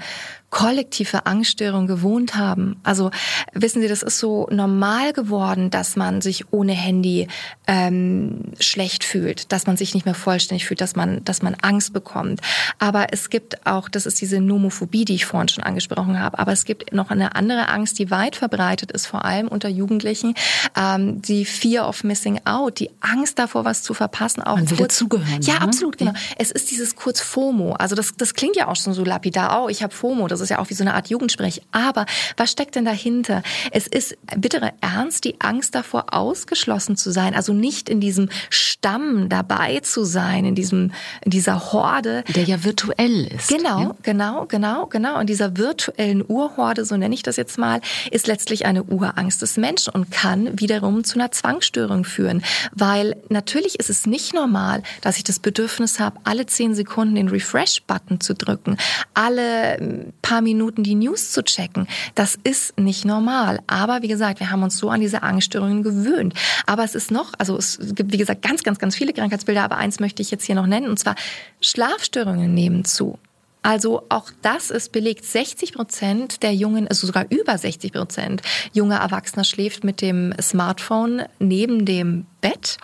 kollektive 0.50 1.26
Angststörung 1.26 1.86
gewohnt 1.86 2.36
haben. 2.36 2.76
Also 2.82 3.10
wissen 3.52 3.82
Sie, 3.82 3.88
das 3.88 4.02
ist 4.02 4.18
so 4.18 4.46
normal 4.50 5.12
geworden, 5.12 5.70
dass 5.70 5.96
man 5.96 6.20
sich 6.20 6.52
ohne 6.52 6.72
Handy 6.72 7.28
ähm, 7.66 8.52
schlecht 8.60 9.04
fühlt, 9.04 9.52
dass 9.52 9.66
man 9.66 9.76
sich 9.76 9.94
nicht 9.94 10.06
mehr 10.06 10.14
vollständig 10.14 10.66
fühlt, 10.66 10.80
dass 10.80 10.96
man, 10.96 11.24
dass 11.24 11.42
man 11.42 11.56
Angst 11.62 11.92
bekommt. 11.92 12.40
Aber 12.78 13.12
es 13.12 13.28
gibt 13.28 13.66
auch, 13.66 13.88
das 13.88 14.06
ist 14.06 14.20
diese 14.20 14.40
Nomophobie, 14.40 15.04
die 15.04 15.16
ich 15.16 15.26
vorhin 15.26 15.48
schon 15.48 15.64
angesprochen 15.64 16.20
habe. 16.20 16.38
Aber 16.38 16.52
es 16.52 16.64
gibt 16.64 16.92
noch 16.92 17.10
eine 17.10 17.34
andere 17.34 17.68
Angst, 17.68 17.98
die 17.98 18.10
weit 18.10 18.36
verbreitet 18.36 18.92
ist, 18.92 19.06
vor 19.06 19.24
allem 19.24 19.48
unter 19.48 19.68
Jugendlichen, 19.68 20.34
ähm, 20.76 21.20
die 21.22 21.44
Fear 21.44 21.88
of 21.88 22.04
Missing 22.04 22.40
Out, 22.44 22.78
die 22.78 22.90
Angst 23.00 23.38
davor, 23.38 23.64
was 23.64 23.82
zu 23.82 23.94
verpassen. 23.94 24.42
Auch 24.42 24.56
man 24.56 24.70
will 24.70 24.76
kurz, 24.76 24.94
dazugehören. 24.94 25.42
Ja, 25.42 25.54
ne? 25.54 25.62
absolut, 25.62 25.98
genau. 25.98 26.12
Es 26.38 26.50
ist 26.50 26.70
dieses 26.70 26.94
kurz 26.96 27.20
FOMO. 27.20 27.72
Also 27.72 27.96
das, 27.96 28.14
das 28.16 28.34
klingt 28.34 28.56
ja 28.56 28.68
auch 28.68 28.76
schon 28.76 28.94
so 28.94 29.04
lapidar. 29.04 29.64
Oh, 29.64 29.68
ich 29.68 29.82
habe 29.82 29.94
FOMO. 29.94 30.28
Das 30.28 30.35
ist 30.40 30.50
ja 30.50 30.58
auch 30.58 30.70
wie 30.70 30.74
so 30.74 30.84
eine 30.84 30.94
Art 30.94 31.08
Jugendsprech. 31.08 31.62
Aber 31.72 32.06
was 32.36 32.50
steckt 32.50 32.74
denn 32.74 32.84
dahinter? 32.84 33.42
Es 33.70 33.86
ist 33.86 34.16
bittere 34.36 34.72
Ernst, 34.80 35.24
die 35.24 35.40
Angst 35.40 35.74
davor, 35.74 36.06
ausgeschlossen 36.12 36.96
zu 36.96 37.10
sein. 37.10 37.34
Also 37.34 37.52
nicht 37.52 37.88
in 37.88 38.00
diesem 38.00 38.28
Stamm 38.50 39.28
dabei 39.28 39.80
zu 39.80 40.04
sein, 40.04 40.44
in 40.44 40.54
diesem, 40.54 40.92
in 41.22 41.30
dieser 41.30 41.72
Horde. 41.72 42.24
Der 42.34 42.44
ja 42.44 42.64
virtuell 42.64 43.26
ist. 43.26 43.48
Genau, 43.48 43.80
ja? 43.80 43.96
genau, 44.02 44.46
genau, 44.46 44.86
genau. 44.86 45.18
Und 45.18 45.28
dieser 45.28 45.56
virtuellen 45.56 46.24
Urhorde, 46.26 46.84
so 46.84 46.96
nenne 46.96 47.14
ich 47.14 47.22
das 47.22 47.36
jetzt 47.36 47.58
mal, 47.58 47.80
ist 48.10 48.26
letztlich 48.26 48.66
eine 48.66 48.84
Urangst 48.84 49.42
des 49.42 49.56
Menschen 49.56 49.92
und 49.92 50.10
kann 50.10 50.58
wiederum 50.60 51.04
zu 51.04 51.18
einer 51.18 51.30
Zwangsstörung 51.30 52.04
führen. 52.04 52.42
Weil 52.72 53.16
natürlich 53.28 53.78
ist 53.78 53.90
es 53.90 54.06
nicht 54.06 54.34
normal, 54.34 54.82
dass 55.00 55.16
ich 55.16 55.24
das 55.24 55.38
Bedürfnis 55.38 56.00
habe, 56.00 56.18
alle 56.24 56.46
zehn 56.46 56.74
Sekunden 56.74 57.14
den 57.14 57.28
Refresh-Button 57.28 58.20
zu 58.20 58.34
drücken, 58.34 58.76
alle 59.14 59.78
hm, 59.78 60.12
paar 60.26 60.40
Minuten 60.40 60.82
die 60.82 60.96
News 60.96 61.30
zu 61.30 61.44
checken. 61.44 61.86
Das 62.16 62.36
ist 62.42 62.76
nicht 62.80 63.04
normal. 63.04 63.60
Aber 63.68 64.02
wie 64.02 64.08
gesagt, 64.08 64.40
wir 64.40 64.50
haben 64.50 64.64
uns 64.64 64.76
so 64.76 64.90
an 64.90 65.00
diese 65.00 65.22
Angststörungen 65.22 65.84
gewöhnt. 65.84 66.34
Aber 66.66 66.82
es 66.82 66.96
ist 66.96 67.12
noch, 67.12 67.32
also 67.38 67.56
es 67.56 67.78
gibt 67.94 68.12
wie 68.12 68.16
gesagt 68.16 68.42
ganz, 68.42 68.64
ganz, 68.64 68.80
ganz 68.80 68.96
viele 68.96 69.12
Krankheitsbilder, 69.12 69.62
aber 69.62 69.76
eins 69.76 70.00
möchte 70.00 70.22
ich 70.22 70.32
jetzt 70.32 70.44
hier 70.44 70.56
noch 70.56 70.66
nennen, 70.66 70.88
und 70.88 70.98
zwar 70.98 71.14
Schlafstörungen 71.60 72.52
nehmen 72.52 72.84
zu. 72.84 73.20
Also 73.62 74.02
auch 74.08 74.30
das 74.42 74.70
ist 74.70 74.90
belegt. 74.90 75.24
60 75.24 75.72
Prozent 75.72 76.42
der 76.42 76.54
jungen, 76.54 76.88
also 76.88 77.06
sogar 77.06 77.26
über 77.30 77.56
60 77.56 77.92
Prozent 77.92 78.42
junger 78.72 78.96
Erwachsener 78.96 79.44
schläft 79.44 79.84
mit 79.84 80.00
dem 80.02 80.34
Smartphone 80.40 81.22
neben 81.38 81.84
dem 81.84 82.26
Bett. 82.48 82.78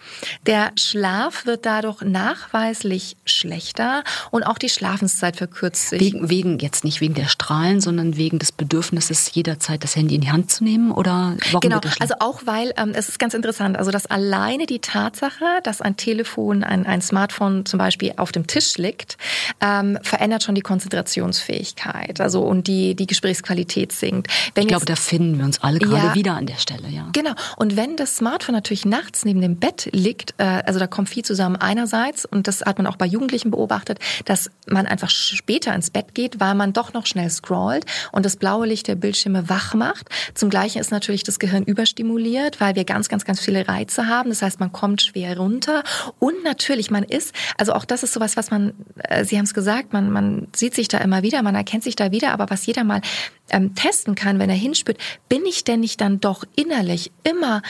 Der 0.47 0.73
Schlaf 0.77 1.47
wird 1.47 1.67
dadurch 1.67 2.03
nachweislich 2.03 3.17
schlechter 3.25 4.03
und 4.31 4.43
auch 4.43 4.59
die 4.59 4.69
Schlafenszeit 4.69 5.37
verkürzt 5.37 5.91
sich. 5.91 6.01
Wegen, 6.01 6.29
wegen 6.29 6.59
jetzt 6.59 6.85
nicht 6.85 7.01
wegen 7.01 7.15
der 7.15 7.29
Strahlen, 7.29 7.81
sondern 7.81 8.17
wegen 8.17 8.39
des 8.39 8.53
Bedürfnisses, 8.53 9.33
jederzeit 9.35 9.85
das 9.85 9.95
Handy 9.95 10.17
in 10.17 10.21
die 10.21 10.33
Hand 10.33 10.51
zu 10.51 10.65
nehmen 10.65 10.91
oder 10.91 11.37
warum 11.51 11.61
Genau, 11.61 11.81
also 12.01 12.15
auch 12.19 12.43
weil, 12.45 12.73
ähm, 12.77 12.93
es 12.95 13.09
ist 13.09 13.19
ganz 13.19 13.35
interessant, 13.35 13.79
also 13.79 13.91
dass 13.91 14.07
alleine 14.07 14.67
die 14.67 14.81
Tatsache, 14.81 15.45
dass 15.63 15.81
ein 15.81 15.97
Telefon, 15.97 16.65
ein, 16.65 16.87
ein 16.87 17.01
Smartphone 17.01 17.65
zum 17.65 17.79
Beispiel 17.79 18.15
auf 18.17 18.33
dem 18.33 18.47
Tisch 18.47 18.79
liegt, 18.79 19.17
ähm, 19.61 19.99
verändert 20.03 20.43
schon 20.43 20.55
die 20.55 20.61
Konzentrationsfähigkeit, 20.63 22.21
also 22.21 22.43
und 22.43 22.67
die, 22.67 22.95
die 22.95 23.07
Gesprächsqualität 23.07 23.93
sinkt. 23.93 24.29
Wenn 24.55 24.63
ich 24.63 24.69
glaube, 24.69 24.87
da 24.87 24.97
finden 24.97 25.39
wir 25.39 25.45
uns 25.45 25.63
alle 25.63 25.79
gerade 25.79 26.09
ja, 26.09 26.15
wieder 26.15 26.35
an 26.35 26.47
der 26.47 26.57
Stelle, 26.57 26.89
ja. 26.89 27.09
Genau. 27.13 27.33
Und 27.57 27.77
wenn 27.77 27.97
das 27.97 28.17
Smartphone 28.17 28.55
natürlich 28.55 28.85
nachts 28.85 29.25
neben 29.25 29.41
dem 29.41 29.52
im 29.53 29.59
Bett 29.59 29.89
liegt, 29.93 30.35
äh, 30.39 30.63
also 30.65 30.79
da 30.79 30.87
kommt 30.87 31.09
viel 31.09 31.25
zusammen. 31.25 31.57
Einerseits, 31.57 32.25
und 32.25 32.49
das 32.49 32.63
hat 32.63 32.79
man 32.79 32.87
auch 32.87 32.97
bei 32.97 33.07
Jugendlichen 33.07 33.51
beobachtet, 33.51 33.99
dass 34.25 34.51
man 34.67 34.87
einfach 34.87 35.11
später 35.11 35.75
ins 35.75 35.91
Bett 35.91 36.15
geht, 36.15 36.41
weil 36.41 36.55
man 36.55 36.73
doch 36.73 36.95
noch 36.95 37.07
schnell 37.07 37.29
scrollt 37.29 37.85
und 38.13 38.25
das 38.25 38.37
blaue 38.37 38.67
Licht 38.67 38.89
der 38.89 38.95
Bildschirme 38.95 39.49
wach 39.49 39.75
macht. 39.75 40.09
Zum 40.35 40.49
Gleichen 40.49 40.81
ist 40.81 40.91
natürlich 40.91 41.23
das 41.23 41.39
Gehirn 41.39 41.65
überstimuliert, 41.65 42.61
weil 42.61 42.75
wir 42.77 42.85
ganz, 42.85 43.09
ganz, 43.09 43.25
ganz 43.25 43.41
viele 43.41 43.69
Reize 43.69 44.07
haben. 44.07 44.31
Das 44.31 44.41
heißt, 44.41 44.59
man 44.59 44.73
kommt 44.73 45.03
schwer 45.03 45.37
runter. 45.37 45.83
Und 46.19 46.43
natürlich, 46.45 46.91
man 46.91 47.05
ist, 47.05 47.35
also 47.59 47.75
auch 47.75 47.85
das 47.85 48.03
ist 48.03 48.15
sowas, 48.15 48.37
was 48.37 48.51
man, 48.51 48.73
äh, 49.05 49.25
Sie 49.25 49.37
haben 49.37 49.45
es 49.45 49.55
gesagt, 49.55 49.93
man, 49.93 50.11
man 50.11 50.49
sieht 50.55 50.75
sich 50.75 50.89
da 50.89 50.99
immer 50.99 51.23
wieder, 51.23 51.43
man 51.43 51.55
erkennt 51.55 51.85
sich 51.85 51.97
da 51.97 52.11
wieder, 52.11 52.33
aber 52.33 52.49
was 52.49 52.65
jeder 52.65 52.85
mal 52.85 53.03
ähm, 53.51 53.75
testen 53.75 54.15
kann, 54.15 54.39
wenn 54.39 54.49
er 54.49 54.57
hinspürt, 54.57 54.97
bin 55.29 55.45
ich 55.45 55.65
denn 55.65 55.81
nicht 55.81 56.01
dann 56.01 56.21
doch 56.21 56.45
innerlich 56.57 57.13
immer 57.23 57.61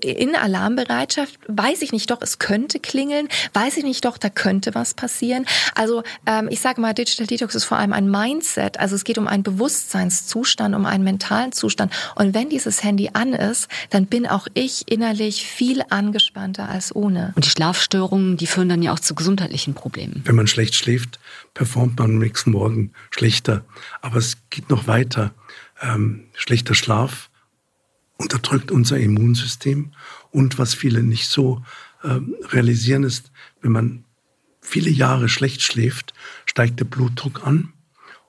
in 0.00 0.36
Alarmbereitschaft, 0.36 1.38
weiß 1.48 1.82
ich 1.82 1.92
nicht 1.92 2.10
doch, 2.10 2.20
es 2.20 2.38
könnte 2.38 2.80
klingeln, 2.80 3.28
weiß 3.52 3.76
ich 3.78 3.84
nicht 3.84 4.04
doch, 4.04 4.18
da 4.18 4.28
könnte 4.28 4.74
was 4.74 4.94
passieren. 4.94 5.46
Also 5.74 6.02
ähm, 6.26 6.48
ich 6.50 6.60
sage 6.60 6.80
mal, 6.80 6.94
Digital 6.94 7.26
Detox 7.26 7.54
ist 7.54 7.64
vor 7.64 7.78
allem 7.78 7.92
ein 7.92 8.10
Mindset, 8.10 8.78
also 8.78 8.94
es 8.94 9.04
geht 9.04 9.18
um 9.18 9.26
einen 9.26 9.42
Bewusstseinszustand, 9.42 10.74
um 10.74 10.86
einen 10.86 11.04
mentalen 11.04 11.52
Zustand. 11.52 11.92
Und 12.14 12.34
wenn 12.34 12.48
dieses 12.48 12.82
Handy 12.82 13.10
an 13.12 13.32
ist, 13.32 13.68
dann 13.90 14.06
bin 14.06 14.26
auch 14.26 14.46
ich 14.54 14.90
innerlich 14.90 15.46
viel 15.46 15.82
angespannter 15.90 16.68
als 16.68 16.94
ohne. 16.94 17.32
Und 17.36 17.44
die 17.44 17.50
Schlafstörungen, 17.50 18.36
die 18.36 18.46
führen 18.46 18.68
dann 18.68 18.82
ja 18.82 18.92
auch 18.92 19.00
zu 19.00 19.14
gesundheitlichen 19.14 19.74
Problemen. 19.74 20.22
Wenn 20.24 20.36
man 20.36 20.46
schlecht 20.46 20.74
schläft, 20.74 21.18
performt 21.54 21.98
man 21.98 22.10
am 22.10 22.18
nächsten 22.18 22.50
Morgen 22.50 22.92
schlechter. 23.10 23.64
Aber 24.00 24.16
es 24.16 24.36
geht 24.50 24.70
noch 24.70 24.86
weiter. 24.86 25.32
Ähm, 25.82 26.24
schlechter 26.34 26.74
Schlaf 26.74 27.30
unterdrückt 28.16 28.70
unser 28.70 28.98
Immunsystem. 28.98 29.92
Und 30.30 30.58
was 30.58 30.74
viele 30.74 31.02
nicht 31.02 31.28
so 31.28 31.62
äh, 32.02 32.18
realisieren 32.48 33.04
ist, 33.04 33.30
wenn 33.60 33.72
man 33.72 34.04
viele 34.60 34.90
Jahre 34.90 35.28
schlecht 35.28 35.62
schläft, 35.62 36.14
steigt 36.46 36.80
der 36.80 36.86
Blutdruck 36.86 37.46
an 37.46 37.72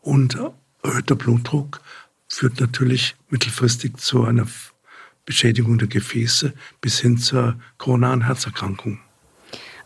und 0.02 0.38
erhöhter 0.84 1.16
Blutdruck 1.16 1.82
führt 2.28 2.60
natürlich 2.60 3.16
mittelfristig 3.30 3.98
zu 3.98 4.26
einer 4.26 4.48
Beschädigung 5.26 5.78
der 5.78 5.88
Gefäße 5.88 6.54
bis 6.82 7.00
hin 7.00 7.18
zur 7.18 7.60
koronaren 7.78 8.26
Herzerkrankung. 8.26 9.00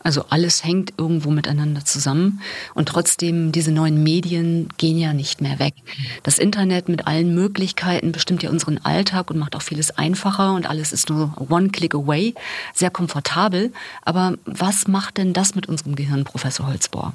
Also 0.02 0.24
alles 0.30 0.64
hängt 0.64 0.94
irgendwo 0.96 1.30
miteinander 1.30 1.84
zusammen 1.84 2.40
und 2.74 2.88
trotzdem 2.88 3.52
diese 3.52 3.70
neuen 3.70 4.02
Medien 4.02 4.68
gehen 4.78 4.98
ja 4.98 5.12
nicht 5.12 5.42
mehr 5.42 5.58
weg. 5.58 5.74
Das 6.22 6.38
Internet 6.38 6.88
mit 6.88 7.06
allen 7.06 7.34
Möglichkeiten 7.34 8.10
bestimmt 8.10 8.42
ja 8.42 8.48
unseren 8.48 8.78
Alltag 8.78 9.30
und 9.30 9.38
macht 9.38 9.54
auch 9.54 9.62
vieles 9.62 9.90
einfacher 9.90 10.54
und 10.54 10.68
alles 10.68 10.92
ist 10.92 11.10
nur 11.10 11.34
one 11.50 11.68
click 11.68 11.94
away, 11.94 12.34
sehr 12.74 12.90
komfortabel. 12.90 13.72
Aber 14.02 14.38
was 14.46 14.88
macht 14.88 15.18
denn 15.18 15.34
das 15.34 15.54
mit 15.54 15.66
unserem 15.66 15.96
Gehirn, 15.96 16.24
Professor 16.24 16.66
Holzbohr? 16.66 17.14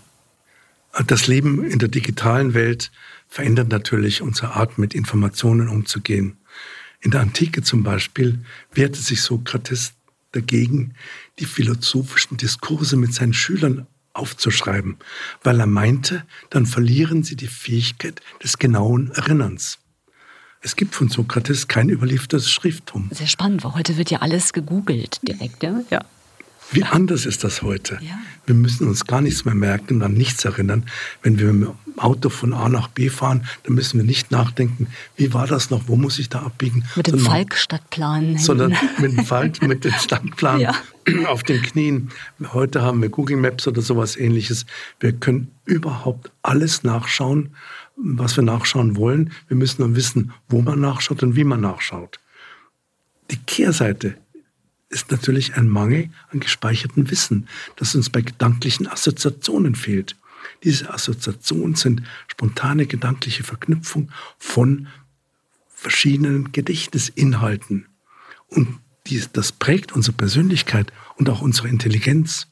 Das 1.07 1.25
Leben 1.25 1.63
in 1.63 1.79
der 1.79 1.89
digitalen 1.89 2.53
Welt 2.53 2.91
verändert 3.27 3.69
natürlich 3.69 4.21
unsere 4.21 4.51
Art, 4.51 4.77
mit 4.77 4.93
Informationen 4.93 5.69
umzugehen. 5.69 6.37
In 7.01 7.11
der 7.11 7.21
Antike 7.21 7.63
zum 7.63 7.83
Beispiel 7.83 8.39
wehrte 8.73 8.99
sich 9.01 9.21
Sokrates 9.21 9.94
dagegen, 10.35 10.93
die 11.39 11.45
philosophischen 11.45 12.37
Diskurse 12.37 12.97
mit 12.97 13.13
seinen 13.13 13.33
Schülern 13.33 13.87
aufzuschreiben, 14.13 14.97
weil 15.43 15.59
er 15.59 15.65
meinte, 15.65 16.23
dann 16.49 16.65
verlieren 16.65 17.23
sie 17.23 17.35
die 17.35 17.47
Fähigkeit 17.47 18.21
des 18.43 18.57
genauen 18.57 19.11
Erinnerns. 19.11 19.79
Es 20.61 20.75
gibt 20.75 20.95
von 20.95 21.09
Sokrates 21.09 21.67
kein 21.67 21.89
überliefertes 21.89 22.49
Schrifttum. 22.49 23.09
Sehr 23.11 23.27
spannend, 23.27 23.63
weil 23.63 23.75
heute 23.75 23.97
wird 23.97 24.09
ja 24.09 24.19
alles 24.19 24.51
gegoogelt 24.51 25.19
direkt. 25.27 25.61
Ja. 25.61 25.83
ja. 25.91 26.05
Wie 26.71 26.83
anders 26.83 27.25
ist 27.25 27.43
das 27.43 27.61
heute? 27.61 27.99
Ja. 28.01 28.19
Wir 28.45 28.55
müssen 28.55 28.87
uns 28.87 29.05
gar 29.05 29.21
nichts 29.21 29.45
mehr 29.45 29.55
merken, 29.55 30.01
an 30.03 30.13
nichts 30.13 30.45
erinnern. 30.45 30.83
Wenn 31.21 31.39
wir 31.39 31.51
mit 31.53 31.67
dem 31.69 31.99
Auto 31.99 32.29
von 32.29 32.53
A 32.53 32.69
nach 32.69 32.89
B 32.89 33.09
fahren, 33.09 33.45
dann 33.63 33.75
müssen 33.75 33.99
wir 33.99 34.05
nicht 34.05 34.31
nachdenken, 34.31 34.87
wie 35.15 35.33
war 35.33 35.47
das 35.47 35.69
noch, 35.69 35.87
wo 35.87 35.95
muss 35.95 36.19
ich 36.19 36.29
da 36.29 36.41
abbiegen? 36.41 36.83
Mit 36.95 37.07
dem 37.07 37.19
Falk-Stadtplan. 37.19 38.37
Sondern 38.37 38.75
mit 38.99 39.17
dem 39.17 39.25
Falk, 39.25 39.61
mit 39.61 39.83
dem 39.83 39.93
Stadtplan 39.93 40.59
ja. 40.59 40.75
auf 41.27 41.43
den 41.43 41.61
Knien. 41.61 42.09
Heute 42.53 42.81
haben 42.81 43.01
wir 43.01 43.09
Google 43.09 43.37
Maps 43.37 43.67
oder 43.67 43.81
sowas 43.81 44.15
ähnliches. 44.17 44.65
Wir 44.99 45.13
können 45.13 45.51
überhaupt 45.65 46.31
alles 46.41 46.83
nachschauen, 46.83 47.55
was 47.95 48.35
wir 48.35 48.43
nachschauen 48.43 48.97
wollen. 48.97 49.31
Wir 49.47 49.57
müssen 49.57 49.81
nur 49.81 49.95
wissen, 49.95 50.33
wo 50.49 50.61
man 50.61 50.79
nachschaut 50.81 51.23
und 51.23 51.35
wie 51.35 51.43
man 51.43 51.61
nachschaut. 51.61 52.19
Die 53.31 53.37
Kehrseite 53.37 54.17
ist 54.89 55.11
natürlich 55.11 55.55
ein 55.55 55.67
Mangel 55.67 56.09
an 56.29 56.39
gespeichertem 56.39 57.09
Wissen, 57.09 57.47
das 57.75 57.95
uns 57.95 58.09
bei 58.09 58.21
gedanklichen 58.21 58.87
Assoziationen 58.87 59.75
fehlt. 59.75 60.15
Diese 60.63 60.93
Assoziationen 60.93 61.75
sind 61.75 62.03
spontane 62.27 62.85
gedankliche 62.85 63.43
Verknüpfung 63.43 64.11
von 64.37 64.87
verschiedenen 65.67 66.51
Gedächtnisinhalten. 66.51 67.87
Und 68.47 68.79
dies, 69.07 69.31
das 69.31 69.51
prägt 69.51 69.91
unsere 69.91 70.15
Persönlichkeit 70.15 70.91
und 71.17 71.29
auch 71.29 71.41
unsere 71.41 71.67
Intelligenz. 71.67 72.47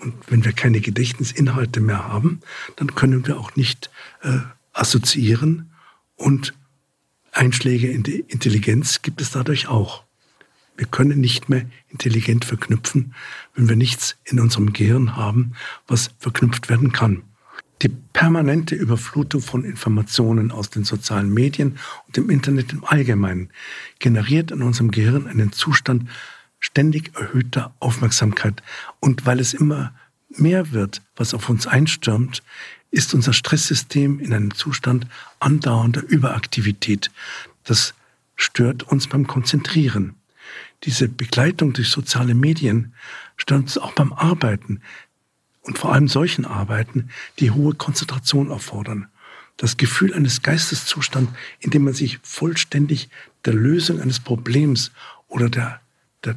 Und 0.00 0.14
wenn 0.28 0.44
wir 0.44 0.52
keine 0.52 0.80
Gedächtnisinhalte 0.80 1.80
mehr 1.80 2.08
haben, 2.08 2.40
dann 2.76 2.94
können 2.94 3.26
wir 3.26 3.38
auch 3.38 3.56
nicht 3.56 3.90
äh, 4.22 4.38
assoziieren 4.72 5.70
und 6.16 6.54
Einschläge 7.32 7.88
in 7.90 8.02
die 8.02 8.20
Intelligenz 8.20 9.02
gibt 9.02 9.20
es 9.20 9.30
dadurch 9.30 9.68
auch. 9.68 10.04
Wir 10.80 10.86
können 10.86 11.20
nicht 11.20 11.50
mehr 11.50 11.66
intelligent 11.90 12.46
verknüpfen, 12.46 13.14
wenn 13.54 13.68
wir 13.68 13.76
nichts 13.76 14.16
in 14.24 14.40
unserem 14.40 14.72
Gehirn 14.72 15.14
haben, 15.14 15.52
was 15.86 16.08
verknüpft 16.18 16.70
werden 16.70 16.90
kann. 16.90 17.22
Die 17.82 17.90
permanente 17.90 18.76
Überflutung 18.76 19.42
von 19.42 19.62
Informationen 19.62 20.50
aus 20.50 20.70
den 20.70 20.84
sozialen 20.84 21.34
Medien 21.34 21.76
und 22.06 22.16
dem 22.16 22.30
Internet 22.30 22.72
im 22.72 22.82
Allgemeinen 22.82 23.50
generiert 23.98 24.52
in 24.52 24.62
unserem 24.62 24.90
Gehirn 24.90 25.26
einen 25.26 25.52
Zustand 25.52 26.08
ständig 26.60 27.14
erhöhter 27.14 27.74
Aufmerksamkeit. 27.78 28.62
Und 29.00 29.26
weil 29.26 29.38
es 29.38 29.52
immer 29.52 29.92
mehr 30.30 30.72
wird, 30.72 31.02
was 31.14 31.34
auf 31.34 31.50
uns 31.50 31.66
einstürmt, 31.66 32.42
ist 32.90 33.12
unser 33.12 33.34
Stresssystem 33.34 34.18
in 34.18 34.32
einem 34.32 34.54
Zustand 34.54 35.06
andauernder 35.40 36.02
Überaktivität. 36.02 37.10
Das 37.64 37.92
stört 38.34 38.84
uns 38.84 39.08
beim 39.08 39.26
Konzentrieren 39.26 40.14
diese 40.84 41.08
Begleitung 41.08 41.72
durch 41.72 41.88
soziale 41.88 42.34
Medien 42.34 42.94
stört 43.36 43.62
uns 43.62 43.78
auch 43.78 43.92
beim 43.92 44.12
Arbeiten 44.12 44.80
und 45.62 45.78
vor 45.78 45.92
allem 45.92 46.08
solchen 46.08 46.44
Arbeiten, 46.44 47.10
die 47.38 47.50
hohe 47.50 47.74
Konzentration 47.74 48.50
erfordern. 48.50 49.08
Das 49.56 49.76
Gefühl 49.76 50.14
eines 50.14 50.42
Geisteszustands, 50.42 51.32
in 51.58 51.70
dem 51.70 51.84
man 51.84 51.92
sich 51.92 52.18
vollständig 52.22 53.10
der 53.44 53.52
Lösung 53.52 54.00
eines 54.00 54.20
Problems 54.20 54.90
oder 55.28 55.50
der, 55.50 55.80
der, 56.24 56.36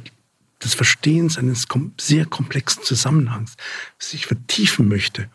des 0.62 0.74
Verstehens 0.74 1.38
eines 1.38 1.66
sehr 1.98 2.26
komplexen 2.26 2.82
Zusammenhangs 2.82 3.56
sich 3.98 4.26
vertiefen 4.26 4.88
möchte. 4.88 5.30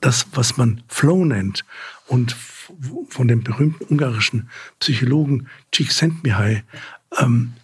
Das, 0.00 0.26
was 0.32 0.56
man 0.56 0.82
Flow 0.86 1.24
nennt 1.24 1.64
und 2.06 2.36
von 3.08 3.26
dem 3.26 3.42
berühmten 3.42 3.84
ungarischen 3.84 4.48
Psychologen 4.78 5.48
Csikszentmihalyi 5.72 6.62
ähm, 7.18 7.54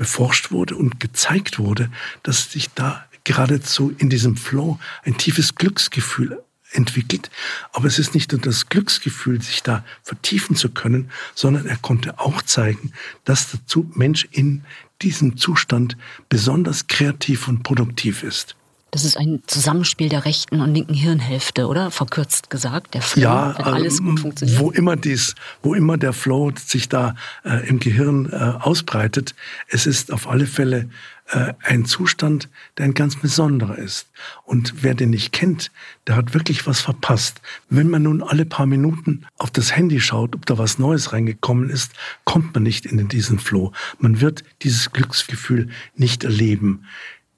beforscht 0.00 0.50
wurde 0.50 0.76
und 0.76 0.98
gezeigt 0.98 1.58
wurde, 1.58 1.90
dass 2.22 2.50
sich 2.50 2.70
da 2.70 3.04
geradezu 3.24 3.94
in 3.98 4.08
diesem 4.08 4.34
Flow 4.38 4.78
ein 5.04 5.18
tiefes 5.18 5.56
Glücksgefühl 5.56 6.42
entwickelt. 6.72 7.30
Aber 7.74 7.86
es 7.86 7.98
ist 7.98 8.14
nicht 8.14 8.32
nur 8.32 8.40
das 8.40 8.70
Glücksgefühl, 8.70 9.42
sich 9.42 9.62
da 9.62 9.84
vertiefen 10.02 10.56
zu 10.56 10.70
können, 10.70 11.10
sondern 11.34 11.66
er 11.66 11.76
konnte 11.76 12.18
auch 12.18 12.40
zeigen, 12.40 12.94
dass 13.26 13.50
der 13.50 13.60
Mensch 13.92 14.26
in 14.30 14.64
diesem 15.02 15.36
Zustand 15.36 15.98
besonders 16.30 16.86
kreativ 16.86 17.46
und 17.46 17.62
produktiv 17.62 18.22
ist. 18.22 18.56
Das 18.90 19.04
ist 19.04 19.16
ein 19.16 19.42
Zusammenspiel 19.46 20.08
der 20.08 20.24
rechten 20.24 20.60
und 20.60 20.74
linken 20.74 20.94
Hirnhälfte, 20.94 21.68
oder? 21.68 21.90
Verkürzt 21.90 22.50
gesagt, 22.50 22.94
der 22.94 23.02
Flow, 23.02 23.22
ja, 23.22 23.54
wenn 23.56 23.66
alles 23.66 24.02
gut 24.02 24.20
funktioniert. 24.20 24.58
Wo 24.58 24.70
immer 24.70 24.96
dies, 24.96 25.34
wo 25.62 25.74
immer 25.74 25.96
der 25.96 26.12
Flow 26.12 26.50
sich 26.56 26.88
da 26.88 27.14
äh, 27.44 27.68
im 27.68 27.78
Gehirn 27.78 28.28
äh, 28.32 28.34
ausbreitet, 28.34 29.34
es 29.68 29.86
ist 29.86 30.12
auf 30.12 30.28
alle 30.28 30.46
Fälle 30.46 30.88
äh, 31.30 31.54
ein 31.62 31.84
Zustand, 31.84 32.48
der 32.76 32.86
ein 32.86 32.94
ganz 32.94 33.14
besonderer 33.14 33.78
ist. 33.78 34.10
Und 34.44 34.82
wer 34.82 34.94
den 34.94 35.10
nicht 35.10 35.32
kennt, 35.32 35.70
der 36.08 36.16
hat 36.16 36.34
wirklich 36.34 36.66
was 36.66 36.80
verpasst. 36.80 37.40
Wenn 37.68 37.88
man 37.88 38.02
nun 38.02 38.22
alle 38.22 38.44
paar 38.44 38.66
Minuten 38.66 39.24
auf 39.38 39.52
das 39.52 39.76
Handy 39.76 40.00
schaut, 40.00 40.34
ob 40.34 40.46
da 40.46 40.58
was 40.58 40.80
Neues 40.80 41.12
reingekommen 41.12 41.70
ist, 41.70 41.92
kommt 42.24 42.54
man 42.54 42.64
nicht 42.64 42.86
in 42.86 43.06
diesen 43.06 43.38
Flow. 43.38 43.72
Man 43.98 44.20
wird 44.20 44.42
dieses 44.62 44.90
Glücksgefühl 44.90 45.68
nicht 45.94 46.24
erleben. 46.24 46.84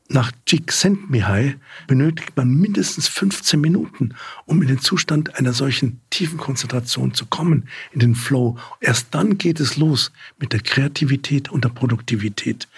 Nach 0.08 0.30
Csikszentmihalyi 0.44 1.54
benötigt 1.86 2.36
man 2.36 2.52
mindestens 2.52 3.08
15 3.08 3.60
Minuten, 3.60 4.14
um 4.44 4.60
in 4.60 4.68
den 4.68 4.80
Zustand 4.80 5.36
einer 5.36 5.52
solchen 5.52 6.00
tiefen 6.10 6.38
Konzentration 6.38 7.14
zu 7.14 7.24
kommen, 7.26 7.68
in 7.92 8.00
den 8.00 8.14
Flow. 8.14 8.58
Erst 8.80 9.14
dann 9.14 9.38
geht 9.38 9.58
es 9.58 9.76
los 9.76 10.12
mit 10.38 10.52
der 10.52 10.60
Kreativität 10.60 11.50
und 11.50 11.64
der 11.64 11.70
Produktivität. 11.70 12.68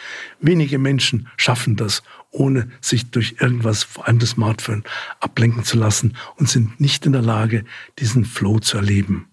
Wenige 0.41 0.79
Menschen 0.79 1.29
schaffen 1.37 1.77
das, 1.77 2.03
ohne 2.31 2.69
sich 2.81 3.11
durch 3.11 3.37
irgendwas, 3.41 3.83
vor 3.83 4.07
allem 4.07 4.19
das 4.19 4.31
Smartphone, 4.31 4.85
ablenken 5.21 5.65
zu 5.65 5.77
lassen 5.77 6.17
und 6.37 6.49
sind 6.49 6.81
nicht 6.81 7.05
in 7.07 7.13
der 7.13 7.23
Lage, 7.23 7.65
diesen 7.99 8.25
Flow 8.25 8.61
zu 8.61 8.77
erleben. 8.77 9.29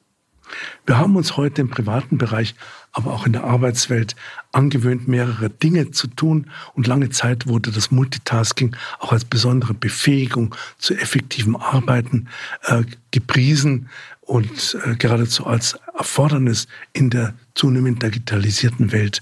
Wir 0.86 0.98
haben 0.98 1.16
uns 1.16 1.38
heute 1.38 1.62
im 1.62 1.70
privaten 1.70 2.18
Bereich, 2.18 2.56
aber 2.92 3.14
auch 3.14 3.26
in 3.26 3.34
der 3.34 3.44
Arbeitswelt 3.44 4.16
angewöhnt, 4.52 5.08
mehrere 5.08 5.50
Dinge 5.50 5.92
zu 5.92 6.08
tun. 6.08 6.50
Und 6.74 6.88
lange 6.88 7.10
Zeit 7.10 7.48
wurde 7.48 7.72
das 7.72 7.92
Multitasking 7.92 8.76
auch 9.00 9.12
als 9.12 9.26
besondere 9.26 9.74
Befähigung 9.74 10.56
zu 10.78 10.96
effektivem 10.96 11.56
Arbeiten 11.56 12.28
äh, 12.64 12.84
gepriesen 13.12 13.90
und 14.22 14.78
äh, 14.86 14.96
geradezu 14.96 15.46
als 15.46 15.78
Erfordernis 15.98 16.68
in 16.94 17.10
der 17.10 17.34
zunehmend 17.54 18.04
digitalisierten 18.04 18.92
Welt 18.92 19.22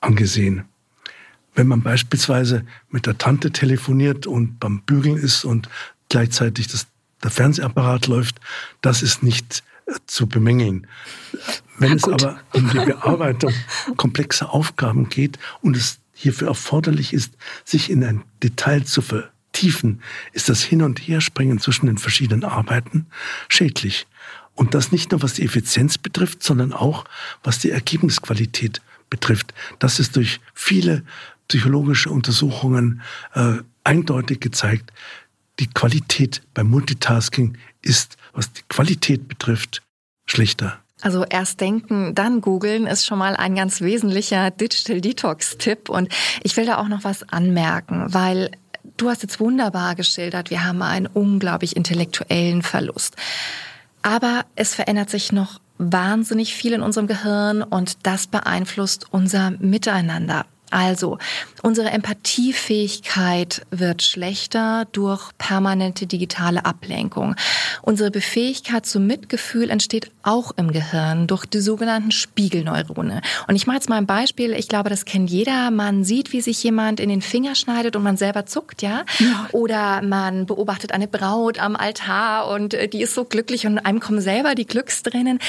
angesehen. 0.00 0.64
Wenn 1.54 1.66
man 1.66 1.82
beispielsweise 1.82 2.64
mit 2.90 3.06
der 3.06 3.18
Tante 3.18 3.50
telefoniert 3.50 4.26
und 4.26 4.60
beim 4.60 4.82
Bügeln 4.82 5.16
ist 5.16 5.44
und 5.44 5.68
gleichzeitig 6.08 6.68
das, 6.68 6.86
der 7.22 7.30
Fernsehapparat 7.30 8.06
läuft, 8.06 8.40
das 8.80 9.02
ist 9.02 9.22
nicht 9.22 9.62
zu 10.06 10.26
bemängeln. 10.26 10.86
Wenn 11.78 11.92
es 11.92 12.04
aber 12.04 12.40
um 12.52 12.68
die 12.70 12.78
Bearbeitung 12.78 13.52
komplexer 13.96 14.52
Aufgaben 14.52 15.08
geht 15.08 15.38
und 15.62 15.76
es 15.76 15.98
hierfür 16.14 16.48
erforderlich 16.48 17.12
ist, 17.12 17.34
sich 17.64 17.90
in 17.90 18.04
ein 18.04 18.22
Detail 18.42 18.84
zu 18.84 19.00
vertiefen, 19.02 20.02
ist 20.32 20.48
das 20.48 20.62
Hin- 20.62 20.82
und 20.82 20.98
Herspringen 20.98 21.58
zwischen 21.58 21.86
den 21.86 21.98
verschiedenen 21.98 22.44
Arbeiten 22.44 23.06
schädlich. 23.48 24.06
Und 24.54 24.74
das 24.74 24.92
nicht 24.92 25.12
nur 25.12 25.22
was 25.22 25.34
die 25.34 25.44
Effizienz 25.44 25.96
betrifft, 25.96 26.42
sondern 26.42 26.74
auch 26.74 27.06
was 27.42 27.58
die 27.58 27.70
Ergebnisqualität 27.70 28.82
betrifft. 29.08 29.54
Das 29.78 29.98
ist 29.98 30.16
durch 30.16 30.40
viele 30.54 31.02
psychologische 31.48 32.10
Untersuchungen 32.10 33.00
äh, 33.34 33.54
eindeutig 33.84 34.40
gezeigt. 34.40 34.92
Die 35.58 35.66
Qualität 35.66 36.42
beim 36.54 36.68
Multitasking 36.68 37.56
ist 37.82 38.16
was 38.32 38.52
die 38.52 38.62
Qualität 38.68 39.28
betrifft, 39.28 39.82
schlechter. 40.26 40.78
Also 41.02 41.24
erst 41.24 41.60
denken, 41.60 42.14
dann 42.14 42.40
googeln 42.40 42.86
ist 42.86 43.06
schon 43.06 43.18
mal 43.18 43.34
ein 43.34 43.54
ganz 43.54 43.80
wesentlicher 43.80 44.50
Digital 44.50 45.00
Detox-Tipp. 45.00 45.88
Und 45.88 46.08
ich 46.42 46.56
will 46.56 46.66
da 46.66 46.78
auch 46.78 46.88
noch 46.88 47.04
was 47.04 47.28
anmerken, 47.30 48.12
weil 48.12 48.50
du 48.96 49.08
hast 49.08 49.22
jetzt 49.22 49.40
wunderbar 49.40 49.94
geschildert, 49.94 50.50
wir 50.50 50.64
haben 50.64 50.82
einen 50.82 51.06
unglaublich 51.06 51.74
intellektuellen 51.74 52.62
Verlust. 52.62 53.16
Aber 54.02 54.44
es 54.56 54.74
verändert 54.74 55.10
sich 55.10 55.32
noch 55.32 55.60
wahnsinnig 55.78 56.54
viel 56.54 56.74
in 56.74 56.82
unserem 56.82 57.06
Gehirn 57.06 57.62
und 57.62 58.06
das 58.06 58.26
beeinflusst 58.26 59.06
unser 59.10 59.52
Miteinander. 59.52 60.44
Also, 60.70 61.18
unsere 61.62 61.90
Empathiefähigkeit 61.90 63.66
wird 63.70 64.02
schlechter 64.02 64.86
durch 64.92 65.30
permanente 65.36 66.06
digitale 66.06 66.64
Ablenkung. 66.64 67.34
Unsere 67.82 68.10
Befähigkeit 68.10 68.86
zum 68.86 69.06
Mitgefühl 69.06 69.70
entsteht 69.70 70.12
auch 70.22 70.52
im 70.56 70.72
Gehirn 70.72 71.26
durch 71.26 71.44
die 71.46 71.60
sogenannten 71.60 72.12
Spiegelneurone. 72.12 73.20
Und 73.48 73.56
ich 73.56 73.66
mache 73.66 73.76
jetzt 73.76 73.88
mal 73.88 73.96
ein 73.96 74.06
Beispiel. 74.06 74.52
Ich 74.52 74.68
glaube, 74.68 74.90
das 74.90 75.04
kennt 75.04 75.30
jeder. 75.30 75.70
Man 75.70 76.04
sieht, 76.04 76.32
wie 76.32 76.40
sich 76.40 76.62
jemand 76.62 77.00
in 77.00 77.08
den 77.08 77.22
Finger 77.22 77.54
schneidet 77.54 77.96
und 77.96 78.02
man 78.02 78.16
selber 78.16 78.46
zuckt, 78.46 78.82
ja? 78.82 79.04
ja. 79.18 79.48
Oder 79.52 80.02
man 80.02 80.46
beobachtet 80.46 80.92
eine 80.92 81.08
Braut 81.08 81.58
am 81.58 81.74
Altar 81.74 82.48
und 82.48 82.74
äh, 82.74 82.88
die 82.88 83.02
ist 83.02 83.14
so 83.14 83.24
glücklich 83.24 83.66
und 83.66 83.78
einem 83.78 84.00
kommen 84.00 84.20
selber 84.20 84.54
die 84.54 84.66
Glückstränen. 84.66 85.40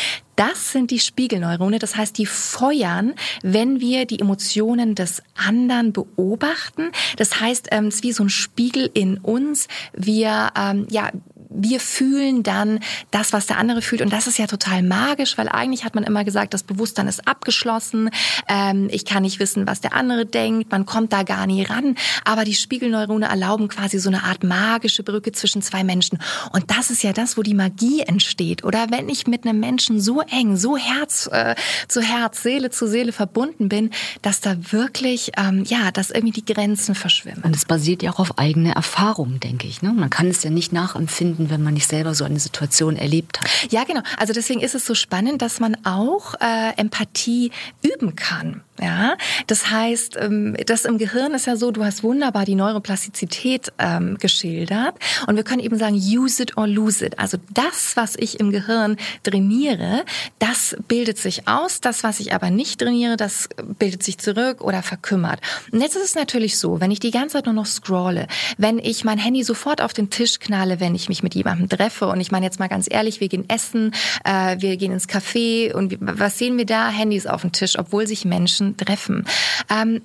Das 0.42 0.72
sind 0.72 0.90
die 0.90 0.98
Spiegelneurone. 0.98 1.78
Das 1.78 1.96
heißt, 1.96 2.18
die 2.18 2.26
feuern, 2.26 3.14
wenn 3.44 3.80
wir 3.80 4.08
die 4.08 4.20
Emotionen 4.20 4.96
des 4.96 5.22
anderen 5.36 5.94
beobachten. 5.94 6.92
Das 7.18 7.40
heißt, 7.40 7.68
ähm, 7.70 7.86
es 7.86 7.98
ist 7.98 8.04
wie 8.04 8.12
so 8.12 8.24
ein 8.24 8.30
Spiegel 8.30 8.90
in 8.92 9.20
uns. 9.20 9.68
Wir, 9.94 10.50
ähm, 10.58 10.88
ja, 10.90 11.12
wir 11.54 11.80
fühlen 11.80 12.44
dann 12.44 12.80
das, 13.12 13.34
was 13.34 13.46
der 13.46 13.58
andere 13.58 13.82
fühlt. 13.82 14.02
Und 14.02 14.12
das 14.14 14.28
ist 14.28 14.38
ja 14.38 14.48
total 14.48 14.84
magisch, 14.84 15.38
weil 15.38 15.50
eigentlich 15.50 15.84
hat 15.84 15.96
man 15.96 16.04
immer 16.04 16.24
gesagt, 16.24 16.54
das 16.54 16.64
Bewusstsein 16.64 17.08
ist 17.08 17.28
abgeschlossen. 17.28 18.10
Ähm, 18.48 18.88
ich 18.92 19.06
kann 19.06 19.24
nicht 19.24 19.40
wissen, 19.40 19.68
was 19.68 19.82
der 19.82 19.94
andere 19.94 20.26
denkt. 20.26 20.72
Man 20.72 20.86
kommt 20.86 21.14
da 21.14 21.24
gar 21.24 21.48
nie 21.48 21.64
ran. 21.64 21.96
Aber 22.26 22.44
die 22.44 22.54
Spiegelneurone 22.54 23.28
erlauben 23.28 23.68
quasi 23.68 24.00
so 24.00 24.10
eine 24.10 24.24
Art 24.24 24.44
magische 24.44 25.04
Brücke 25.04 25.32
zwischen 25.32 25.62
zwei 25.62 25.84
Menschen. 25.84 26.20
Und 26.52 26.72
das 26.72 26.90
ist 26.90 27.04
ja 27.04 27.14
das, 27.14 27.38
wo 27.38 27.44
die 27.44 27.54
Magie 27.54 28.02
entsteht. 28.02 28.64
Oder 28.64 28.88
wenn 28.90 29.10
ich 29.10 29.28
mit 29.28 29.46
einem 29.46 29.60
Menschen 29.60 30.00
so 30.00 30.22
eng, 30.22 30.58
so 30.58 30.78
Herz 30.78 31.28
äh, 31.32 31.56
zu 31.88 32.02
Herz, 32.02 32.44
Seele 32.44 32.70
zu 32.70 32.88
Seele 32.88 33.12
verbunden 33.12 33.70
bin, 33.70 33.92
dass 34.22 34.40
da 34.42 34.56
wirklich, 34.72 35.32
ähm, 35.38 35.64
ja, 35.66 35.92
dass 35.92 36.12
irgendwie 36.12 36.42
die 36.42 36.54
Grenzen 36.54 36.96
verschwimmen. 36.96 37.44
Und 37.44 37.56
es 37.56 37.66
basiert 37.66 38.04
ja 38.04 38.12
auch 38.12 38.20
auf 38.20 38.38
eigene 38.38 38.74
Erfahrungen, 38.74 39.40
denke 39.40 39.68
ich. 39.68 39.82
Ne? 39.82 39.92
Man 39.94 40.10
kann 40.10 40.28
es 40.28 40.44
ja 40.44 40.50
nicht 40.50 40.74
nachempfinden 40.74 41.41
finden, 41.42 41.50
wenn 41.50 41.64
man 41.64 41.74
nicht 41.74 41.88
selber 41.88 42.14
so 42.16 42.24
eine 42.24 42.40
Situation 42.40 42.96
erlebt 42.96 43.40
hat. 43.40 43.50
Ja, 43.72 43.84
genau. 43.84 44.02
Also 44.18 44.34
deswegen 44.34 44.62
ist 44.62 44.76
es 44.76 44.86
so 44.86 44.96
spannend, 44.96 45.42
dass 45.42 45.60
man 45.60 45.78
auch 45.86 46.36
äh, 46.36 46.78
Empathie 46.78 47.52
üben 47.82 48.16
kann. 48.16 48.62
Ja, 48.80 49.16
das 49.48 49.70
heißt, 49.70 50.18
ähm, 50.20 50.56
das 50.66 50.86
im 50.86 50.98
Gehirn 50.98 51.34
ist 51.34 51.46
ja 51.46 51.56
so, 51.56 51.72
du 51.72 51.84
hast 51.84 52.04
wunderbar 52.04 52.46
die 52.46 52.56
Neuroplastizität 52.56 53.72
ähm, 53.78 54.18
geschildert 54.18 54.96
und 55.28 55.36
wir 55.36 55.44
können 55.44 55.62
eben 55.62 55.78
sagen, 55.78 55.96
use 55.96 56.42
it 56.42 56.58
or 56.58 56.68
lose 56.68 57.06
it. 57.06 57.20
Also 57.20 57.38
das, 57.54 57.96
was 57.96 58.16
ich 58.16 58.40
im 58.40 58.52
Gehirn 58.52 58.96
trainiere, 59.24 60.04
das 60.40 60.76
bildet 60.88 61.18
sich 61.18 61.48
aus. 61.48 61.82
Das, 61.82 62.04
was 62.04 62.20
ich 62.22 62.34
aber 62.34 62.50
nicht 62.50 62.80
trainiere, 62.80 63.18
das 63.18 63.50
bildet 63.78 64.04
sich 64.04 64.18
zurück 64.18 64.62
oder 64.62 64.82
verkümmert. 64.82 65.42
Und 65.72 65.82
jetzt 65.82 65.96
ist 65.96 66.06
es 66.06 66.16
natürlich 66.16 66.58
so, 66.58 66.80
wenn 66.80 66.92
ich 66.92 67.00
die 67.00 67.12
ganze 67.12 67.34
Zeit 67.34 67.46
nur 67.46 67.56
noch 67.56 67.68
scrolle, 67.68 68.28
wenn 68.58 68.80
ich 68.80 69.04
mein 69.04 69.18
Handy 69.18 69.44
sofort 69.44 69.82
auf 69.82 69.94
den 69.94 70.10
Tisch 70.10 70.40
knalle, 70.40 70.80
wenn 70.80 70.96
ich 70.96 71.10
mich 71.10 71.24
mit 71.24 71.36
jemandem 71.36 71.68
treffe 71.70 72.08
und 72.08 72.22
ich 72.22 72.32
meine 72.32 72.46
jetzt 72.46 72.60
mal 72.60 72.70
ganz 72.70 72.88
ehrlich, 72.90 73.20
wir 73.20 73.28
gehen 73.28 73.48
essen, 73.50 73.94
äh, 74.24 74.56
wir 74.60 74.78
gehen 74.78 74.94
ins 74.94 75.08
Café 75.08 75.74
und 75.74 75.98
was 76.00 76.38
sehen 76.38 76.58
wir 76.58 76.66
da? 76.66 76.90
Handys 76.90 77.28
auf 77.28 77.42
dem 77.42 77.52
Tisch, 77.52 77.78
obwohl 77.78 78.08
sich 78.08 78.26
Menschen 78.26 78.71
treffen. 78.78 79.26
Ähm, 79.70 80.02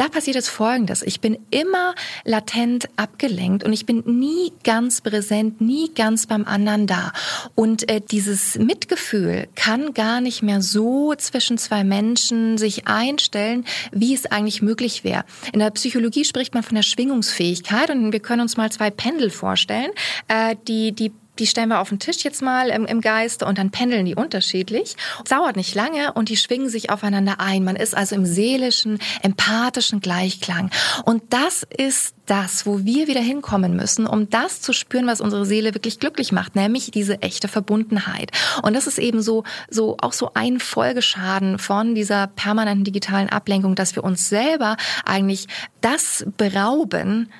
da 0.00 0.08
passiert 0.08 0.36
jetzt 0.36 0.48
Folgendes. 0.48 1.02
Ich 1.02 1.20
bin 1.20 1.36
immer 1.50 1.94
latent 2.24 2.88
abgelenkt 2.96 3.64
und 3.64 3.74
ich 3.74 3.84
bin 3.84 4.02
nie 4.06 4.50
ganz 4.64 5.02
präsent, 5.02 5.60
nie 5.60 5.92
ganz 5.94 6.26
beim 6.26 6.46
anderen 6.46 6.86
da. 6.86 7.12
Und 7.54 7.86
äh, 7.90 8.00
dieses 8.00 8.58
Mitgefühl 8.58 9.46
kann 9.56 9.92
gar 9.92 10.22
nicht 10.22 10.42
mehr 10.42 10.62
so 10.62 11.14
zwischen 11.16 11.58
zwei 11.58 11.84
Menschen 11.84 12.56
sich 12.56 12.86
einstellen, 12.86 13.66
wie 13.92 14.14
es 14.14 14.24
eigentlich 14.24 14.62
möglich 14.62 15.04
wäre. 15.04 15.24
In 15.52 15.58
der 15.58 15.70
Psychologie 15.70 16.24
spricht 16.24 16.54
man 16.54 16.62
von 16.62 16.76
der 16.76 16.82
Schwingungsfähigkeit 16.82 17.90
und 17.90 18.10
wir 18.10 18.20
können 18.20 18.40
uns 18.40 18.56
mal 18.56 18.72
zwei 18.72 18.88
Pendel 18.88 19.28
vorstellen. 19.28 19.90
Äh, 20.28 20.56
die, 20.66 20.92
die 20.92 21.12
die 21.40 21.46
stellen 21.46 21.70
wir 21.70 21.80
auf 21.80 21.88
den 21.88 21.98
Tisch 21.98 22.22
jetzt 22.22 22.42
mal 22.42 22.68
im, 22.68 22.84
im 22.84 23.00
Geiste 23.00 23.46
und 23.46 23.58
dann 23.58 23.70
pendeln 23.70 24.04
die 24.04 24.14
unterschiedlich. 24.14 24.96
Es 25.24 25.30
dauert 25.30 25.56
nicht 25.56 25.74
lange 25.74 26.12
und 26.12 26.28
die 26.28 26.36
schwingen 26.36 26.68
sich 26.68 26.90
aufeinander 26.90 27.40
ein. 27.40 27.64
Man 27.64 27.76
ist 27.76 27.96
also 27.96 28.14
im 28.14 28.26
seelischen, 28.26 28.98
empathischen 29.22 30.00
Gleichklang. 30.00 30.70
Und 31.04 31.22
das 31.30 31.66
ist 31.76 32.14
das, 32.26 32.66
wo 32.66 32.84
wir 32.84 33.08
wieder 33.08 33.20
hinkommen 33.20 33.74
müssen, 33.74 34.06
um 34.06 34.30
das 34.30 34.60
zu 34.60 34.72
spüren, 34.72 35.06
was 35.06 35.20
unsere 35.20 35.46
Seele 35.46 35.74
wirklich 35.74 35.98
glücklich 35.98 36.30
macht, 36.30 36.54
nämlich 36.54 36.90
diese 36.90 37.22
echte 37.22 37.48
Verbundenheit. 37.48 38.30
Und 38.62 38.74
das 38.74 38.86
ist 38.86 38.98
eben 38.98 39.22
so, 39.22 39.44
so 39.68 39.96
auch 40.00 40.12
so 40.12 40.30
ein 40.34 40.60
Folgeschaden 40.60 41.58
von 41.58 41.94
dieser 41.94 42.28
permanenten 42.28 42.84
digitalen 42.84 43.30
Ablenkung, 43.30 43.74
dass 43.74 43.96
wir 43.96 44.04
uns 44.04 44.28
selber 44.28 44.76
eigentlich 45.04 45.48
das 45.80 46.24
berauben, 46.36 47.30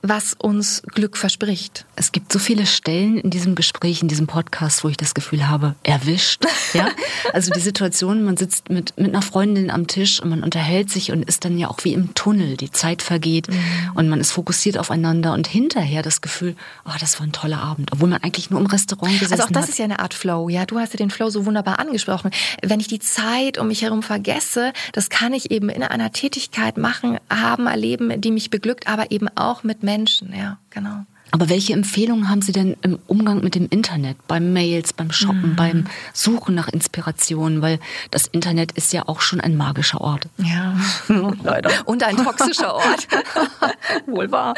was 0.00 0.34
uns 0.34 0.82
Glück 0.86 1.16
verspricht. 1.16 1.84
Es 1.96 2.12
gibt 2.12 2.32
so 2.32 2.38
viele 2.38 2.66
Stellen 2.66 3.18
in 3.18 3.30
diesem 3.30 3.56
Gespräch, 3.56 4.00
in 4.00 4.06
diesem 4.06 4.28
Podcast, 4.28 4.84
wo 4.84 4.88
ich 4.88 4.96
das 4.96 5.12
Gefühl 5.12 5.48
habe, 5.48 5.74
erwischt. 5.82 6.44
Ja? 6.74 6.88
Also 7.32 7.50
die 7.50 7.60
Situation, 7.60 8.24
man 8.24 8.36
sitzt 8.36 8.68
mit, 8.68 8.92
mit 8.98 9.08
einer 9.08 9.22
Freundin 9.22 9.70
am 9.70 9.86
Tisch 9.86 10.20
und 10.20 10.28
man 10.28 10.42
unterhält 10.42 10.90
sich 10.90 11.12
und 11.12 11.22
ist 11.22 11.46
dann 11.46 11.56
ja 11.56 11.68
auch 11.68 11.82
wie 11.82 11.94
im 11.94 12.12
Tunnel. 12.12 12.58
Die 12.58 12.70
Zeit 12.70 13.00
vergeht 13.00 13.48
mhm. 13.48 13.56
und 13.94 14.10
man 14.10 14.20
ist 14.20 14.32
fokussiert 14.32 14.76
aufeinander 14.76 15.32
und 15.32 15.46
hinterher 15.46 16.02
das 16.02 16.20
Gefühl, 16.20 16.56
oh, 16.84 16.92
das 17.00 17.18
war 17.18 17.26
ein 17.26 17.32
toller 17.32 17.62
Abend, 17.62 17.90
obwohl 17.92 18.10
man 18.10 18.22
eigentlich 18.22 18.50
nur 18.50 18.60
im 18.60 18.66
Restaurant 18.66 19.18
gesessen 19.18 19.32
hat. 19.32 19.40
Also 19.40 19.44
auch 19.44 19.52
das 19.52 19.62
hat. 19.62 19.70
ist 19.70 19.78
ja 19.78 19.86
eine 19.86 19.98
Art 20.00 20.12
Flow. 20.12 20.50
Ja, 20.50 20.66
du 20.66 20.78
hast 20.78 20.92
ja 20.92 20.98
den 20.98 21.10
Flow 21.10 21.30
so 21.30 21.46
wunderbar 21.46 21.78
angesprochen. 21.78 22.32
Wenn 22.62 22.80
ich 22.80 22.88
die 22.88 22.98
Zeit 22.98 23.56
um 23.56 23.68
mich 23.68 23.80
herum 23.80 24.02
vergesse, 24.02 24.74
das 24.92 25.08
kann 25.08 25.32
ich 25.32 25.50
eben 25.50 25.70
in 25.70 25.82
einer 25.82 26.12
Tätigkeit 26.12 26.76
machen, 26.76 27.18
haben, 27.30 27.66
erleben, 27.66 28.20
die 28.20 28.30
mich 28.30 28.50
beglückt, 28.50 28.88
aber 28.88 29.10
eben 29.10 29.28
auch 29.36 29.62
mit 29.64 29.82
Menschen, 29.88 30.34
ja, 30.36 30.58
genau. 30.68 31.06
Aber 31.30 31.48
welche 31.48 31.72
Empfehlungen 31.72 32.28
haben 32.28 32.42
Sie 32.42 32.52
denn 32.52 32.76
im 32.82 32.98
Umgang 33.06 33.42
mit 33.42 33.54
dem 33.54 33.68
Internet, 33.70 34.18
beim 34.28 34.52
Mails, 34.52 34.92
beim 34.92 35.10
Shoppen, 35.10 35.52
mhm. 35.52 35.56
beim 35.56 35.84
Suchen 36.12 36.54
nach 36.54 36.68
Inspirationen? 36.68 37.62
Weil 37.62 37.80
das 38.10 38.26
Internet 38.26 38.72
ist 38.72 38.92
ja 38.92 39.08
auch 39.08 39.22
schon 39.22 39.40
ein 39.40 39.56
magischer 39.56 40.02
Ort. 40.02 40.28
Ja, 40.36 40.76
leider. 41.42 41.70
Und 41.86 42.02
ein 42.02 42.18
toxischer 42.18 42.74
Ort. 42.74 43.08
Wohl 44.06 44.30
wahr. 44.30 44.52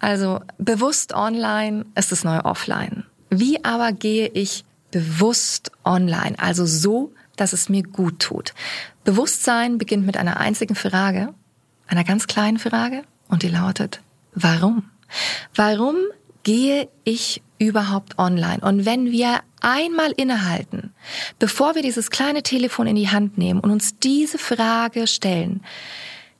Also 0.00 0.40
bewusst 0.58 1.14
online 1.14 1.86
ist 1.94 2.10
das 2.10 2.24
neue 2.24 2.44
Offline. 2.44 3.04
Wie 3.30 3.64
aber 3.64 3.92
gehe 3.92 4.26
ich 4.26 4.64
bewusst 4.90 5.70
online? 5.84 6.36
Also 6.38 6.66
so, 6.66 7.12
dass 7.36 7.52
es 7.52 7.68
mir 7.68 7.84
gut 7.84 8.18
tut. 8.18 8.52
Bewusstsein 9.04 9.78
beginnt 9.78 10.06
mit 10.06 10.16
einer 10.16 10.38
einzigen 10.38 10.74
Frage, 10.74 11.34
einer 11.86 12.02
ganz 12.02 12.26
kleinen 12.26 12.58
Frage, 12.58 13.04
und 13.28 13.42
die 13.42 13.48
lautet, 13.48 14.00
Warum? 14.36 14.84
Warum 15.54 15.96
gehe 16.42 16.88
ich 17.04 17.42
überhaupt 17.58 18.18
online? 18.18 18.60
Und 18.60 18.84
wenn 18.84 19.10
wir 19.10 19.40
einmal 19.62 20.12
innehalten, 20.12 20.92
bevor 21.38 21.74
wir 21.74 21.82
dieses 21.82 22.10
kleine 22.10 22.42
Telefon 22.42 22.86
in 22.86 22.96
die 22.96 23.08
Hand 23.08 23.38
nehmen 23.38 23.60
und 23.60 23.70
uns 23.70 23.98
diese 23.98 24.38
Frage 24.38 25.06
stellen, 25.06 25.62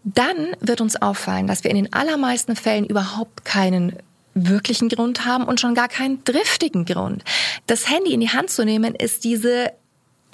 dann 0.04 0.54
wird 0.61 0.82
uns 0.82 1.00
auffallen, 1.00 1.46
dass 1.46 1.64
wir 1.64 1.70
in 1.70 1.76
den 1.76 1.92
allermeisten 1.92 2.54
Fällen 2.54 2.85
überhaupt 2.85 3.44
keinen 3.44 3.96
wirklichen 4.35 4.90
Grund 4.90 5.24
haben 5.24 5.44
und 5.44 5.59
schon 5.59 5.74
gar 5.74 5.88
keinen 5.88 6.22
driftigen 6.22 6.85
Grund. 6.85 7.24
Das 7.66 7.90
Handy 7.90 8.12
in 8.12 8.20
die 8.20 8.28
Hand 8.28 8.50
zu 8.50 8.64
nehmen, 8.64 8.94
ist 8.94 9.24
diese 9.24 9.72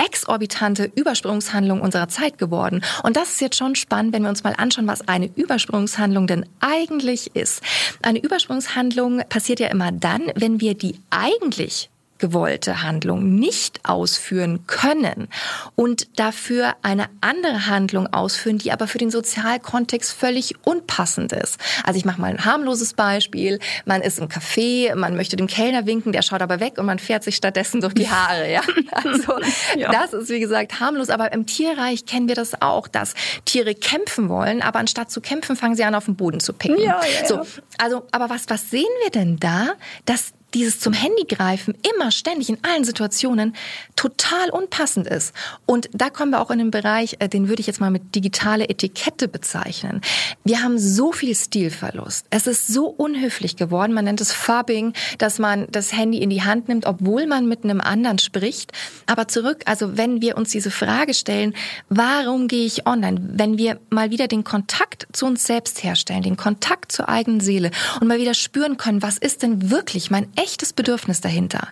exorbitante 0.05 0.91
Übersprungshandlung 0.95 1.81
unserer 1.81 2.09
Zeit 2.09 2.39
geworden. 2.39 2.83
Und 3.03 3.17
das 3.17 3.31
ist 3.31 3.41
jetzt 3.41 3.57
schon 3.57 3.75
spannend, 3.75 4.13
wenn 4.13 4.23
wir 4.23 4.31
uns 4.31 4.45
mal 4.45 4.55
anschauen, 4.57 4.87
was 4.87 5.07
eine 5.09 5.31
Übersprungshandlung 5.35 6.27
denn 6.27 6.47
eigentlich 6.61 7.35
ist. 7.37 7.63
Eine 8.03 8.21
Übersprungshandlung 8.21 9.23
passiert 9.29 9.61
ja 9.61 9.69
immer 9.69 9.93
dann, 9.93 10.23
wenn 10.35 10.61
wir 10.61 10.75
die 10.75 10.97
eigentlich 11.11 11.91
gewollte 12.23 12.85
Handlung 12.85 13.35
nicht 13.35 13.81
ausführen 13.85 14.65
können 14.69 15.27
und 15.75 16.21
dafür 16.21 16.77
eine 16.83 17.07
andere 17.21 17.67
Handlung 17.67 18.07
ausführen, 18.07 18.59
die 18.59 18.71
aber 18.71 18.87
für 18.87 18.99
den 18.99 19.11
Sozialkontext 19.11 20.13
völlig 20.13 20.55
unpassend 20.65 21.33
ist. 21.33 21.59
Also 21.83 21.99
ich 21.99 22.05
mache 22.05 22.21
mal 22.21 22.29
ein 22.29 22.45
harmloses 22.45 22.95
Beispiel. 22.95 23.59
Man 23.87 24.03
ist 24.03 24.21
im 24.21 24.29
Café, 24.29 24.95
man 24.95 25.17
möchte 25.17 25.35
dem 25.35 25.49
Kellner 25.49 25.85
winken, 25.85 26.13
der 26.13 26.23
schaut 26.23 26.43
aber 26.43 26.61
weg 26.61 26.79
und 26.79 26.87
man 26.87 27.01
fährt 27.01 27.25
sich 27.25 27.35
stattdessen 27.35 27.81
durch 27.81 27.95
die 27.95 28.09
Haare. 28.09 28.51
Ja? 28.51 28.63
Also 28.93 29.35
ja. 29.77 29.91
das 29.91 30.13
ist 30.13 30.29
wie 30.29 30.39
gesagt 30.39 30.79
harmlos, 30.79 31.11
aber 31.11 31.33
im 31.33 31.47
Tierreich 31.47 32.05
kennen 32.07 32.29
wir 32.29 32.35
das 32.35 32.61
auch, 32.61 32.87
dass 32.87 33.15
Tiere 33.45 33.75
kämpfen 33.75 34.29
wollen, 34.29 34.63
aber 34.63 34.79
anstatt 34.79 35.11
zu 35.11 35.21
kämpfen, 35.21 35.57
fangen 35.57 35.75
sie 35.75 35.83
an 35.83 35.95
auf 35.95 36.05
den 36.05 36.15
Boden 36.15 36.39
zu 36.39 36.53
picken. 36.53 36.79
Ja, 36.79 37.01
ja, 37.01 37.27
so, 37.27 37.41
also 37.79 38.07
aber 38.13 38.31
was 38.31 38.45
was 38.49 38.71
sehen 38.71 38.85
wir 39.03 39.11
denn 39.11 39.39
da, 39.39 39.71
dass 40.05 40.35
dieses 40.55 40.81
zum 40.81 40.93
Handy 40.93 41.25
greifen 41.25 41.75
immer 41.95 42.11
ständig 42.11 42.49
in 42.49 42.59
allen 42.63 42.85
Situationen 42.85 43.55
total 43.97 44.51
unpassend 44.51 45.07
ist. 45.07 45.35
Und 45.67 45.89
da 45.93 46.11
kommen 46.11 46.31
wir 46.31 46.41
auch 46.41 46.51
in 46.51 46.59
den 46.59 46.71
Bereich, 46.71 47.17
äh, 47.19 47.29
den 47.29 47.49
würde 47.49 47.61
ich 47.61 47.67
jetzt 47.67 47.81
mal 47.81 47.91
mit 47.91 48.15
digitale 48.15 48.69
Etikette 48.69 49.29
bezeichnen. 49.29 50.01
Wir 50.45 50.63
haben 50.63 50.79
so 50.79 51.13
viel 51.13 51.35
Stilverlust. 51.35 52.27
Es 52.31 52.47
ist 52.47 52.67
so 52.67 52.87
unhöflich 52.87 53.57
geworden. 53.57 53.93
Man 53.93 54.05
nennt 54.05 54.21
es 54.21 54.33
Fubbing, 54.33 54.93
dass 55.19 55.39
man 55.39 55.67
das 55.71 55.93
Handy 55.93 56.19
in 56.19 56.31
die 56.31 56.43
Hand 56.43 56.69
nimmt, 56.69 56.87
obwohl 56.87 57.27
man 57.27 57.47
mit 57.47 57.65
einem 57.65 57.81
anderen 57.81 58.19
spricht. 58.19 58.73
Aber 59.07 59.29
zurück, 59.29 59.63
also 59.67 59.97
wenn 59.97 60.21
wir 60.21 60.37
uns 60.37 60.51
diese 60.51 60.71
Frage 60.71 61.15
stellen, 61.15 61.55
warum 61.89 62.49
gehe 62.49 62.67
ich 62.67 62.87
online? 62.87 63.21
Wenn 63.35 63.59
wir 63.59 63.81
mal 63.91 64.11
wieder 64.11 64.29
den 64.29 64.45
Kontakt 64.45 65.07
zu 65.13 65.27
uns 65.27 65.45
selbst 65.45 65.83
herstellen, 65.83 66.23
den 66.23 66.37
Kontakt 66.37 66.93
zur 66.93 67.09
eigenen 67.09 67.41
Seele 67.41 67.71
und 68.01 68.09
mal 68.09 68.19
wieder 68.19 68.35
spüren 68.35 68.77
können, 68.77 69.03
was 69.03 69.19
ist 69.19 69.43
denn 69.43 69.71
wirklich 69.71 70.11
mein 70.11 70.29
echtes 70.43 70.73
Bedürfnis 70.73 71.21
dahinter, 71.21 71.69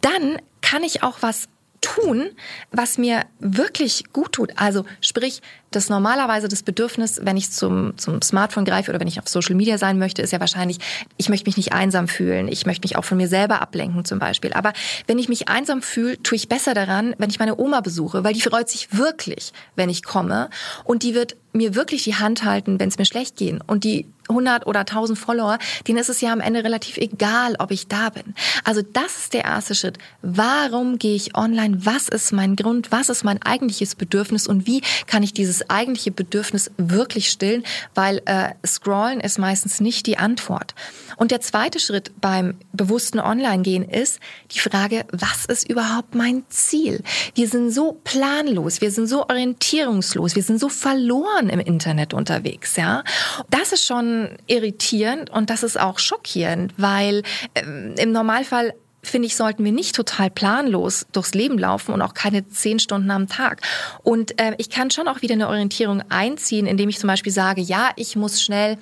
dann 0.00 0.40
kann 0.60 0.82
ich 0.82 1.02
auch 1.02 1.18
was 1.20 1.48
tun, 1.80 2.30
was 2.70 2.96
mir 2.96 3.24
wirklich 3.40 4.04
gut 4.12 4.32
tut. 4.32 4.52
Also 4.56 4.84
sprich, 5.00 5.42
das 5.74 5.88
normalerweise 5.88 6.48
das 6.48 6.62
Bedürfnis, 6.62 7.20
wenn 7.22 7.36
ich 7.36 7.50
zum, 7.50 7.96
zum 7.98 8.22
Smartphone 8.22 8.64
greife 8.64 8.90
oder 8.90 9.00
wenn 9.00 9.08
ich 9.08 9.18
auf 9.18 9.28
Social 9.28 9.54
Media 9.54 9.78
sein 9.78 9.98
möchte, 9.98 10.22
ist 10.22 10.32
ja 10.32 10.40
wahrscheinlich, 10.40 10.78
ich 11.16 11.28
möchte 11.28 11.48
mich 11.48 11.56
nicht 11.56 11.72
einsam 11.72 12.08
fühlen. 12.08 12.48
Ich 12.48 12.66
möchte 12.66 12.86
mich 12.86 12.96
auch 12.96 13.04
von 13.04 13.16
mir 13.16 13.28
selber 13.28 13.60
ablenken 13.60 14.04
zum 14.04 14.18
Beispiel. 14.18 14.52
Aber 14.52 14.72
wenn 15.06 15.18
ich 15.18 15.28
mich 15.28 15.48
einsam 15.48 15.82
fühle, 15.82 16.22
tue 16.22 16.36
ich 16.36 16.48
besser 16.48 16.74
daran, 16.74 17.14
wenn 17.18 17.30
ich 17.30 17.38
meine 17.38 17.58
Oma 17.58 17.80
besuche, 17.80 18.24
weil 18.24 18.34
die 18.34 18.40
freut 18.40 18.68
sich 18.68 18.96
wirklich, 18.96 19.52
wenn 19.76 19.90
ich 19.90 20.02
komme. 20.02 20.50
Und 20.84 21.02
die 21.02 21.14
wird 21.14 21.36
mir 21.52 21.74
wirklich 21.74 22.04
die 22.04 22.14
Hand 22.14 22.44
halten, 22.44 22.80
wenn 22.80 22.88
es 22.88 22.98
mir 22.98 23.04
schlecht 23.04 23.36
geht. 23.36 23.60
Und 23.66 23.84
die 23.84 24.06
100 24.28 24.66
oder 24.66 24.80
1000 24.80 25.18
Follower, 25.18 25.58
denen 25.86 25.98
ist 25.98 26.08
es 26.08 26.20
ja 26.20 26.32
am 26.32 26.40
Ende 26.40 26.64
relativ 26.64 26.96
egal, 26.96 27.56
ob 27.58 27.70
ich 27.70 27.88
da 27.88 28.10
bin. 28.10 28.34
Also 28.64 28.82
das 28.82 29.18
ist 29.18 29.34
der 29.34 29.44
erste 29.44 29.74
Schritt. 29.74 29.98
Warum 30.22 30.98
gehe 30.98 31.14
ich 31.14 31.36
online? 31.36 31.84
Was 31.84 32.08
ist 32.08 32.32
mein 32.32 32.56
Grund? 32.56 32.92
Was 32.92 33.08
ist 33.08 33.24
mein 33.24 33.42
eigentliches 33.42 33.94
Bedürfnis? 33.94 34.46
Und 34.46 34.66
wie 34.66 34.82
kann 35.06 35.22
ich 35.22 35.34
dieses 35.34 35.61
eigentliche 35.68 36.10
Bedürfnis 36.10 36.70
wirklich 36.76 37.30
stillen? 37.30 37.64
Weil 37.94 38.22
äh, 38.26 38.50
Scrollen 38.66 39.20
ist 39.20 39.38
meistens 39.38 39.80
nicht 39.80 40.06
die 40.06 40.18
Antwort. 40.18 40.74
Und 41.16 41.30
der 41.30 41.40
zweite 41.40 41.80
Schritt 41.80 42.12
beim 42.20 42.54
bewussten 42.72 43.20
Online-Gehen 43.20 43.88
ist 43.88 44.20
die 44.52 44.60
Frage, 44.60 45.04
was 45.12 45.44
ist 45.44 45.68
überhaupt 45.68 46.14
mein 46.14 46.44
Ziel? 46.48 47.02
Wir 47.34 47.48
sind 47.48 47.70
so 47.70 48.00
planlos, 48.04 48.80
wir 48.80 48.90
sind 48.90 49.06
so 49.06 49.22
orientierungslos, 49.28 50.34
wir 50.34 50.42
sind 50.42 50.58
so 50.58 50.68
verloren 50.68 51.48
im 51.48 51.60
Internet 51.60 52.14
unterwegs, 52.14 52.76
ja. 52.76 53.04
Das 53.50 53.72
ist 53.72 53.84
schon 53.84 54.30
irritierend 54.46 55.30
und 55.30 55.50
das 55.50 55.62
ist 55.62 55.78
auch 55.78 55.98
schockierend, 55.98 56.74
weil 56.76 57.22
ähm, 57.54 57.94
im 57.98 58.12
Normalfall 58.12 58.74
finde 59.02 59.26
ich, 59.26 59.36
sollten 59.36 59.64
wir 59.64 59.72
nicht 59.72 59.96
total 59.96 60.30
planlos 60.30 61.06
durchs 61.12 61.34
Leben 61.34 61.58
laufen 61.58 61.92
und 61.92 62.02
auch 62.02 62.14
keine 62.14 62.48
zehn 62.48 62.78
Stunden 62.78 63.10
am 63.10 63.28
Tag. 63.28 63.62
Und 64.02 64.40
äh, 64.40 64.54
ich 64.58 64.70
kann 64.70 64.90
schon 64.90 65.08
auch 65.08 65.22
wieder 65.22 65.34
eine 65.34 65.48
Orientierung 65.48 66.02
einziehen, 66.08 66.66
indem 66.66 66.88
ich 66.88 66.98
zum 66.98 67.08
Beispiel 67.08 67.32
sage, 67.32 67.60
ja, 67.60 67.90
ich 67.96 68.16
muss 68.16 68.40
schnell, 68.40 68.78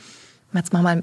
jetzt 0.52 0.72
machen 0.72 0.84
wir 0.84 0.94
mal 0.96 1.02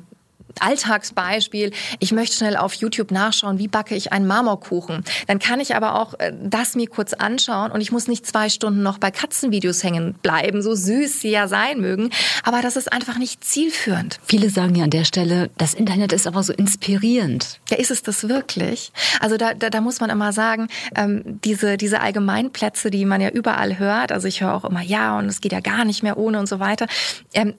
Alltagsbeispiel, 0.60 1.72
ich 2.00 2.12
möchte 2.12 2.36
schnell 2.36 2.58
auf 2.58 2.74
YouTube 2.74 3.12
nachschauen, 3.12 3.60
wie 3.60 3.68
backe 3.68 3.96
ich 3.96 4.12
einen 4.12 4.28
Marmorkuchen. 4.28 5.04
Dann 5.28 5.40
kann 5.40 5.60
ich 5.60 5.76
aber 5.76 6.00
auch 6.00 6.14
äh, 6.20 6.34
das 6.42 6.76
mir 6.76 6.88
kurz 6.88 7.14
anschauen 7.14 7.72
und 7.72 7.82
ich 7.82 7.92
muss 7.92 8.08
nicht 8.08 8.26
zwei 8.26 8.50
Stunden 8.50 8.84
noch 8.84 8.98
bei 8.98 9.12
Katzenvideos 9.12 9.84
hängen 9.84 10.14
bleiben, 10.22 10.62
so 10.62 10.76
süß 10.76 11.22
sie 11.22 11.30
ja 11.30 11.48
sein 11.48 11.80
mögen. 11.80 12.10
Aber 12.44 12.62
das 12.62 12.76
ist 12.76 12.92
einfach 12.92 13.18
nicht 13.18 13.44
zielführend. 13.44 14.20
Viele 14.26 14.50
sagen 14.50 14.76
ja 14.76 14.84
an 14.84 14.90
der 14.90 15.06
Stelle, 15.06 15.50
das 15.58 15.74
Internet 15.74 16.14
ist 16.14 16.28
aber 16.28 16.44
so 16.44 16.54
inspirierend. 16.54 17.60
Ja, 17.70 17.78
ist 17.78 17.92
es 17.92 18.04
das 18.04 18.28
wirklich? 18.28 18.92
Also 19.20 19.38
da, 19.38 19.54
da, 19.54 19.70
da 19.70 19.82
muss 19.82 20.00
man 20.00 20.10
immer 20.10 20.34
sagen, 20.34 20.68
ähm, 20.96 21.24
diese, 21.44 21.78
diese 21.78 22.02
Allgemeinplätze, 22.02 22.90
die 22.90 23.06
man 23.06 23.22
ja 23.22 23.30
überall 23.30 23.80
hört, 23.80 24.12
also 24.12 24.28
ich 24.28 24.42
höre 24.42 24.54
auch 24.54 24.66
immer, 24.66 24.82
ja, 24.82 25.18
und 25.18 25.26
es 25.26 25.42
geht 25.42 25.52
ja 25.52 25.60
gar 25.60 25.86
nicht 25.86 26.04
mehr 26.04 26.18
ohne 26.18 26.40
und 26.40 26.48
so 26.48 26.60
weiter. 26.60 26.88
Ähm, 27.34 27.54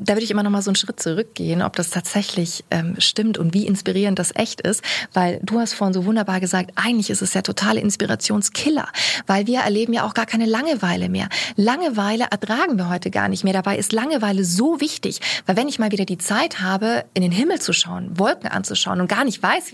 da 0.00 0.14
würde 0.14 0.24
ich 0.24 0.30
immer 0.30 0.42
noch 0.42 0.50
mal 0.50 0.62
so 0.62 0.70
einen 0.70 0.76
Schritt 0.76 1.00
zurückgehen, 1.00 1.62
ob 1.62 1.76
das 1.76 1.90
tatsächlich 1.90 2.64
ähm, 2.70 2.94
stimmt 2.98 3.38
und 3.38 3.54
wie 3.54 3.66
inspirierend 3.66 4.18
das 4.18 4.34
echt 4.34 4.60
ist, 4.60 4.82
weil 5.12 5.40
du 5.42 5.58
hast 5.58 5.74
vorhin 5.74 5.94
so 5.94 6.04
wunderbar 6.04 6.40
gesagt, 6.40 6.72
eigentlich 6.76 7.10
ist 7.10 7.22
es 7.22 7.34
ja 7.34 7.42
totale 7.42 7.80
Inspirationskiller, 7.80 8.88
weil 9.26 9.46
wir 9.46 9.60
erleben 9.60 9.92
ja 9.92 10.04
auch 10.04 10.14
gar 10.14 10.26
keine 10.26 10.46
Langeweile 10.46 11.08
mehr. 11.08 11.28
Langeweile 11.56 12.26
ertragen 12.30 12.76
wir 12.76 12.88
heute 12.88 13.10
gar 13.10 13.28
nicht 13.28 13.44
mehr. 13.44 13.52
Dabei 13.52 13.76
ist 13.76 13.92
Langeweile 13.92 14.44
so 14.44 14.80
wichtig, 14.80 15.20
weil 15.46 15.56
wenn 15.56 15.68
ich 15.68 15.78
mal 15.78 15.90
wieder 15.90 16.04
die 16.04 16.18
Zeit 16.18 16.60
habe, 16.60 17.04
in 17.14 17.22
den 17.22 17.32
Himmel 17.32 17.60
zu 17.60 17.72
schauen, 17.72 18.18
Wolken 18.18 18.48
anzuschauen 18.48 19.00
und 19.00 19.08
gar 19.08 19.24
nicht 19.24 19.42
weiß, 19.42 19.72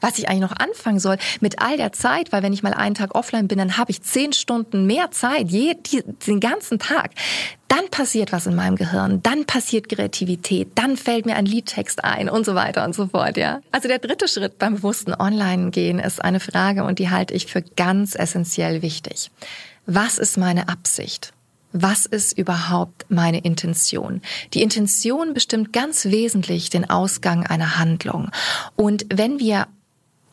was 0.00 0.18
ich 0.18 0.28
eigentlich 0.28 0.50
noch 0.50 0.56
anfangen 0.56 1.00
soll 1.00 1.18
mit 1.40 1.60
all 1.60 1.76
der 1.76 1.92
Zeit, 1.92 2.32
weil 2.32 2.42
wenn 2.42 2.52
ich 2.52 2.62
mal 2.62 2.74
einen 2.74 2.94
Tag 2.94 3.14
offline 3.14 3.48
bin, 3.48 3.58
dann 3.58 3.76
habe 3.76 3.90
ich 3.90 4.02
zehn 4.02 4.32
Stunden 4.32 4.86
mehr 4.86 5.10
Zeit, 5.10 5.50
je, 5.50 5.74
die, 5.74 6.02
den 6.26 6.40
ganzen 6.40 6.78
Tag 6.78 7.10
dann 7.74 7.90
passiert 7.90 8.30
was 8.30 8.46
in 8.46 8.54
meinem 8.54 8.76
Gehirn, 8.76 9.20
dann 9.24 9.46
passiert 9.46 9.88
Kreativität, 9.88 10.68
dann 10.76 10.96
fällt 10.96 11.26
mir 11.26 11.34
ein 11.34 11.46
Liedtext 11.46 12.04
ein 12.04 12.28
und 12.28 12.46
so 12.46 12.54
weiter 12.54 12.84
und 12.84 12.94
so 12.94 13.08
fort, 13.08 13.36
ja. 13.36 13.60
Also 13.72 13.88
der 13.88 13.98
dritte 13.98 14.28
Schritt 14.28 14.58
beim 14.58 14.76
bewussten 14.76 15.12
Online-Gehen 15.12 15.98
ist 15.98 16.24
eine 16.24 16.38
Frage 16.38 16.84
und 16.84 17.00
die 17.00 17.10
halte 17.10 17.34
ich 17.34 17.46
für 17.46 17.62
ganz 17.62 18.14
essentiell 18.14 18.82
wichtig. 18.82 19.32
Was 19.86 20.18
ist 20.18 20.38
meine 20.38 20.68
Absicht? 20.68 21.32
Was 21.72 22.06
ist 22.06 22.38
überhaupt 22.38 23.06
meine 23.08 23.40
Intention? 23.40 24.22
Die 24.52 24.62
Intention 24.62 25.34
bestimmt 25.34 25.72
ganz 25.72 26.04
wesentlich 26.04 26.70
den 26.70 26.88
Ausgang 26.88 27.44
einer 27.44 27.76
Handlung. 27.76 28.30
Und 28.76 29.06
wenn 29.12 29.40
wir 29.40 29.66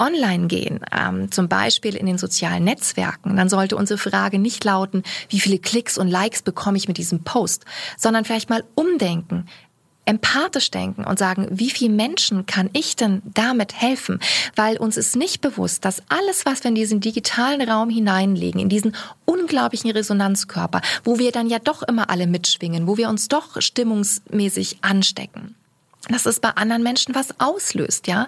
online 0.01 0.47
gehen, 0.47 0.79
ähm, 0.91 1.31
zum 1.31 1.47
Beispiel 1.47 1.95
in 1.95 2.07
den 2.07 2.17
sozialen 2.17 2.63
Netzwerken, 2.63 3.35
dann 3.37 3.49
sollte 3.49 3.75
unsere 3.75 3.99
Frage 3.99 4.39
nicht 4.39 4.63
lauten, 4.63 5.03
wie 5.29 5.39
viele 5.39 5.59
Klicks 5.59 5.97
und 5.97 6.07
Likes 6.07 6.41
bekomme 6.41 6.77
ich 6.77 6.87
mit 6.87 6.97
diesem 6.97 7.23
Post, 7.23 7.65
sondern 7.97 8.25
vielleicht 8.25 8.49
mal 8.49 8.63
umdenken, 8.73 9.45
empathisch 10.05 10.71
denken 10.71 11.03
und 11.03 11.19
sagen, 11.19 11.47
wie 11.51 11.69
viel 11.69 11.89
Menschen 11.89 12.47
kann 12.47 12.69
ich 12.73 12.95
denn 12.95 13.21
damit 13.33 13.79
helfen? 13.79 14.19
Weil 14.55 14.77
uns 14.77 14.97
ist 14.97 15.15
nicht 15.15 15.41
bewusst, 15.41 15.85
dass 15.85 16.01
alles, 16.09 16.45
was 16.45 16.63
wir 16.63 16.69
in 16.69 16.75
diesen 16.75 16.99
digitalen 16.99 17.61
Raum 17.61 17.89
hineinlegen, 17.89 18.59
in 18.59 18.69
diesen 18.69 18.95
unglaublichen 19.25 19.91
Resonanzkörper, 19.91 20.81
wo 21.03 21.19
wir 21.19 21.31
dann 21.31 21.47
ja 21.47 21.59
doch 21.59 21.83
immer 21.83 22.09
alle 22.09 22.25
mitschwingen, 22.25 22.87
wo 22.87 22.97
wir 22.97 23.09
uns 23.09 23.27
doch 23.27 23.61
stimmungsmäßig 23.61 24.79
anstecken, 24.81 25.55
dass 26.09 26.25
es 26.25 26.39
bei 26.39 26.49
anderen 26.49 26.83
Menschen 26.83 27.13
was 27.15 27.39
auslöst, 27.39 28.07
ja. 28.07 28.27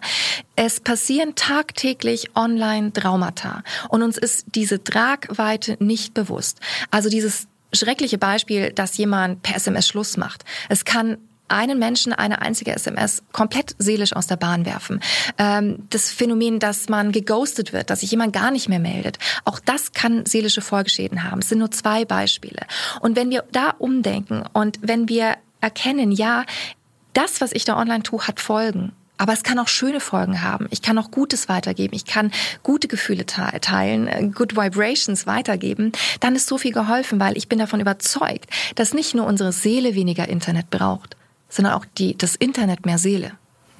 Es 0.56 0.80
passieren 0.80 1.36
tagtäglich 1.36 2.36
online 2.36 2.94
Traumata 2.94 3.64
und 3.90 4.04
uns 4.04 4.18
ist 4.18 4.46
diese 4.56 4.84
Tragweite 4.84 5.78
nicht 5.80 6.14
bewusst. 6.14 6.60
Also 6.92 7.10
dieses 7.10 7.48
schreckliche 7.74 8.18
Beispiel, 8.18 8.72
dass 8.72 8.98
jemand 8.98 9.42
per 9.42 9.56
SMS 9.56 9.88
Schluss 9.88 10.18
macht. 10.18 10.46
Es 10.70 10.86
kann 10.86 11.18
einen 11.48 11.78
Menschen 11.78 12.14
eine 12.14 12.42
einzige 12.42 12.74
SMS 12.74 13.22
komplett 13.32 13.76
seelisch 13.78 14.14
aus 14.14 14.28
der 14.28 14.38
Bahn 14.38 14.66
werfen. 14.66 15.02
Ähm, 15.38 15.88
das 15.90 16.10
Phänomen, 16.10 16.60
dass 16.60 16.90
man 16.90 17.12
geghostet 17.12 17.74
wird, 17.74 17.90
dass 17.90 18.00
sich 18.00 18.12
jemand 18.12 18.34
gar 18.34 18.50
nicht 18.50 18.70
mehr 18.70 18.80
meldet, 18.80 19.20
auch 19.46 19.60
das 19.60 19.92
kann 19.92 20.26
seelische 20.26 20.62
Folgeschäden 20.62 21.24
haben. 21.24 21.40
Es 21.40 21.50
sind 21.50 21.60
nur 21.60 21.72
zwei 21.72 22.06
Beispiele. 22.06 22.62
Und 23.02 23.16
wenn 23.16 23.30
wir 23.30 23.44
da 23.52 23.72
umdenken 23.78 24.44
und 24.54 24.80
wenn 24.82 25.10
wir 25.10 25.36
erkennen, 25.62 26.12
ja, 26.12 26.46
das, 27.14 27.42
was 27.42 27.52
ich 27.52 27.66
da 27.66 27.78
online 27.78 28.04
tue, 28.04 28.28
hat 28.28 28.40
Folgen. 28.40 28.92
Aber 29.18 29.34
es 29.34 29.44
kann 29.44 29.60
auch 29.60 29.68
schöne 29.68 30.00
Folgen 30.00 30.42
haben. 30.42 30.68
Ich 30.72 30.82
kann 30.82 30.98
auch 30.98 31.12
Gutes 31.12 31.48
weitergeben. 31.48 31.96
Ich 31.96 32.06
kann 32.06 32.32
gute 32.64 32.88
Gefühle 32.88 33.26
teilen, 33.26 34.08
äh, 34.08 34.28
good 34.28 34.56
vibrations 34.58 35.28
weitergeben. 35.28 35.92
Dann 36.20 36.36
ist 36.36 36.48
so 36.48 36.58
viel 36.58 36.74
geholfen, 36.74 37.20
weil 37.20 37.38
ich 37.38 37.48
bin 37.48 37.60
davon 37.60 37.80
überzeugt, 37.80 38.48
dass 38.76 38.94
nicht 38.94 39.14
nur 39.14 39.26
unsere 39.26 39.52
Seele 39.52 39.96
weniger 39.96 40.28
Internet 40.28 40.70
braucht, 40.72 41.16
sondern 41.48 41.74
auch 41.74 41.86
die, 41.98 42.18
das 42.18 42.36
Internet 42.36 42.86
mehr 42.86 42.98
Seele. 42.98 43.32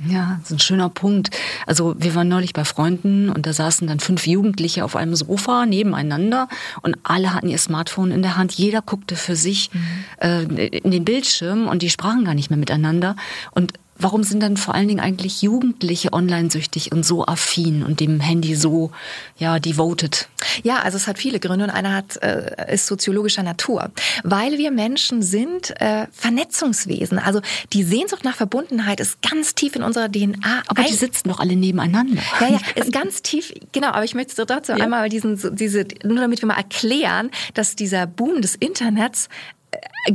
Ja, 0.08 0.38
das 0.40 0.52
ist 0.52 0.58
ein 0.58 0.60
schöner 0.60 0.90
Punkt. 0.90 1.30
Also 1.66 1.96
wir 1.98 2.16
waren 2.16 2.28
neulich 2.28 2.54
bei 2.54 2.66
Freunden 2.66 3.30
und 3.30 3.46
da 3.46 3.54
saßen 3.54 3.88
dann 3.88 4.00
fünf 4.00 4.28
Jugendliche 4.28 4.84
auf 4.84 4.96
einem 4.96 5.16
Sofa 5.16 5.66
nebeneinander 5.66 6.48
und 6.82 6.98
alle 7.04 7.34
hatten 7.34 7.50
ihr 7.50 7.58
Smartphone 7.58 8.12
in 8.12 8.22
der 8.22 8.38
Hand. 8.38 8.54
Jeder 8.54 8.82
guckte 8.82 9.16
für 9.16 9.36
sich 9.36 9.70
mhm. 9.74 9.82
äh, 10.20 10.68
in 10.68 10.92
den 10.92 11.06
Bildschirm 11.06 11.68
und 11.68 11.82
die 11.82 11.90
sprachen 11.90 12.26
gar 12.26 12.34
nicht 12.34 12.50
mehr 12.50 12.60
miteinander. 12.60 13.16
Und 13.52 13.74
warum 14.04 14.24
sind 14.24 14.42
dann 14.42 14.58
vor 14.58 14.76
allen 14.76 14.88
Dingen 14.88 15.00
eigentlich 15.00 15.42
Jugendliche 15.42 16.14
online-süchtig 16.14 16.92
und 16.92 17.06
so 17.06 17.26
affin 17.26 17.84
und 17.84 18.00
dem 18.00 18.20
Handy 18.20 18.56
so 18.56 18.92
ja 19.38 19.60
devoted? 19.60 20.28
Ja, 20.64 20.80
also 20.80 20.98
es 20.98 21.08
hat 21.08 21.18
viele 21.18 21.40
Gründe 21.40 21.66
und 21.66 21.72
einer 21.72 21.96
hat 21.96 22.22
äh, 22.22 22.74
ist 22.74 22.86
soziologischer 22.86 23.44
Natur, 23.44 23.92
weil 24.24 24.58
wir 24.58 24.72
Menschen 24.72 25.22
sind 25.22 25.80
äh, 25.82 26.08
Vernetzungswesen. 26.12 27.18
Also 27.18 27.42
die 27.72 27.84
Sehnsucht 27.84 28.24
nach 28.24 28.36
Verbundenheit 28.36 29.00
ist 29.00 29.22
ganz 29.22 29.56
tief 29.56 29.76
in 29.76 29.84
unserer 29.84 30.12
DNA. 30.12 30.64
Aber 30.68 30.84
die 30.84 30.94
sitzen 30.94 31.30
doch 31.30 31.40
alle 31.40 31.56
nebeneinander. 31.56 32.22
Ja, 32.40 32.48
ja, 32.50 32.60
ist 32.76 32.92
ganz 32.92 33.22
tief. 33.22 33.54
Genau, 33.72 33.88
aber 33.88 34.04
ich 34.04 34.16
möchte 34.16 34.46
dazu 34.46 34.74
ja. 34.74 34.78
einmal 34.84 35.10
diesen 35.10 35.40
diese 35.56 35.86
nur 36.04 36.18
damit 36.18 36.42
wir 36.42 36.48
mal 36.48 36.58
erklären, 36.58 37.32
dass 37.54 37.76
dieser 37.76 38.06
Boom 38.06 38.42
des 38.42 38.56
Internets 38.56 39.30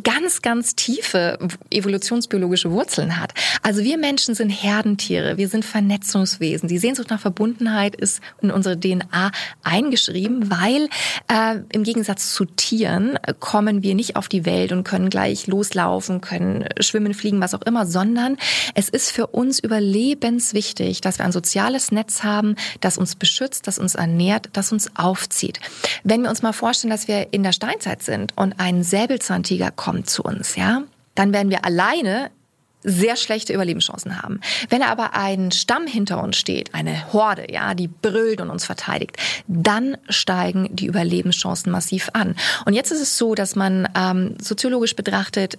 ganz, 0.03 0.42
ganz 0.42 0.74
tiefe 0.74 1.38
evolutionsbiologische 1.70 2.70
Wurzeln 2.70 3.18
hat. 3.18 3.33
Also 3.62 3.83
wir 3.83 3.98
Menschen 3.98 4.35
sind 4.35 4.51
Herdentiere, 4.51 5.38
wir 5.38 5.48
sind 5.48 5.64
Vernetzungswesen. 5.64 6.68
Die 6.68 6.79
Sehnsucht 6.79 7.11
nach 7.11 7.20
Verbundenheit 7.20 7.96
ist 7.96 8.20
in 8.42 8.51
unsere 8.51 8.79
DNA 8.79 9.31
eingeschrieben, 9.62 10.51
weil 10.51 10.88
äh, 11.29 11.61
im 11.72 11.85
Gegensatz 11.85 12.35
zu 12.35 12.44
Tieren 12.44 13.18
kommen 13.40 13.83
wir 13.83 13.94
nicht 13.94 14.16
auf 14.16 14.29
die 14.29 14.44
Welt 14.44 14.72
und 14.72 14.85
können 14.85 15.09
gleich 15.09 15.46
loslaufen, 15.46 16.20
können 16.20 16.66
schwimmen, 16.81 17.14
fliegen, 17.14 17.40
was 17.40 17.55
auch 17.55 17.62
immer, 17.62 17.87
sondern 17.87 18.37
es 18.74 18.88
ist 18.88 19.11
für 19.11 19.29
uns 19.29 19.59
überlebenswichtig, 19.59 21.01
dass 21.01 21.18
wir 21.18 21.24
ein 21.24 21.33
soziales 21.33 21.92
Netz 21.92 22.22
haben, 22.22 22.57
das 22.81 22.98
uns 22.98 23.14
beschützt, 23.14 23.66
das 23.66 23.79
uns 23.79 23.94
ernährt, 23.94 24.51
das 24.53 24.72
uns 24.72 24.90
aufzieht. 24.96 25.61
Wenn 26.05 26.22
wir 26.22 26.31
uns 26.31 26.42
mal 26.42 26.53
vorstellen, 26.53 26.90
dass 26.90 27.08
wir 27.08 27.33
in 27.33 27.42
der 27.42 27.52
Steinzeit 27.52 28.02
sind 28.02 28.37
und 28.37 28.58
ein 28.58 28.83
Säbelzahntiger 28.83 29.71
kommt 29.79 30.10
zu 30.10 30.22
uns, 30.22 30.56
ja, 30.56 30.83
dann 31.14 31.33
werden 31.33 31.48
wir 31.48 31.64
alleine 31.64 32.31
sehr 32.85 33.16
schlechte 33.16 33.52
Überlebenschancen 33.52 34.22
haben. 34.22 34.40
Wenn 34.68 34.83
aber 34.83 35.14
ein 35.14 35.50
Stamm 35.50 35.87
hinter 35.87 36.22
uns 36.22 36.37
steht, 36.37 36.74
eine 36.74 37.12
Horde, 37.12 37.50
ja, 37.50 37.74
die 37.74 37.88
brüllt 37.88 38.40
und 38.40 38.50
uns 38.50 38.64
verteidigt, 38.64 39.16
dann 39.48 39.96
steigen 40.08 40.68
die 40.76 40.87
Überlebenschancen 40.87 41.72
massiv 41.72 42.10
an. 42.12 42.37
Und 42.66 42.74
jetzt 42.74 42.92
ist 42.92 43.00
es 43.00 43.18
so, 43.18 43.35
dass 43.35 43.56
man 43.56 43.88
ähm, 43.96 44.37
soziologisch 44.40 44.94
betrachtet 44.94 45.58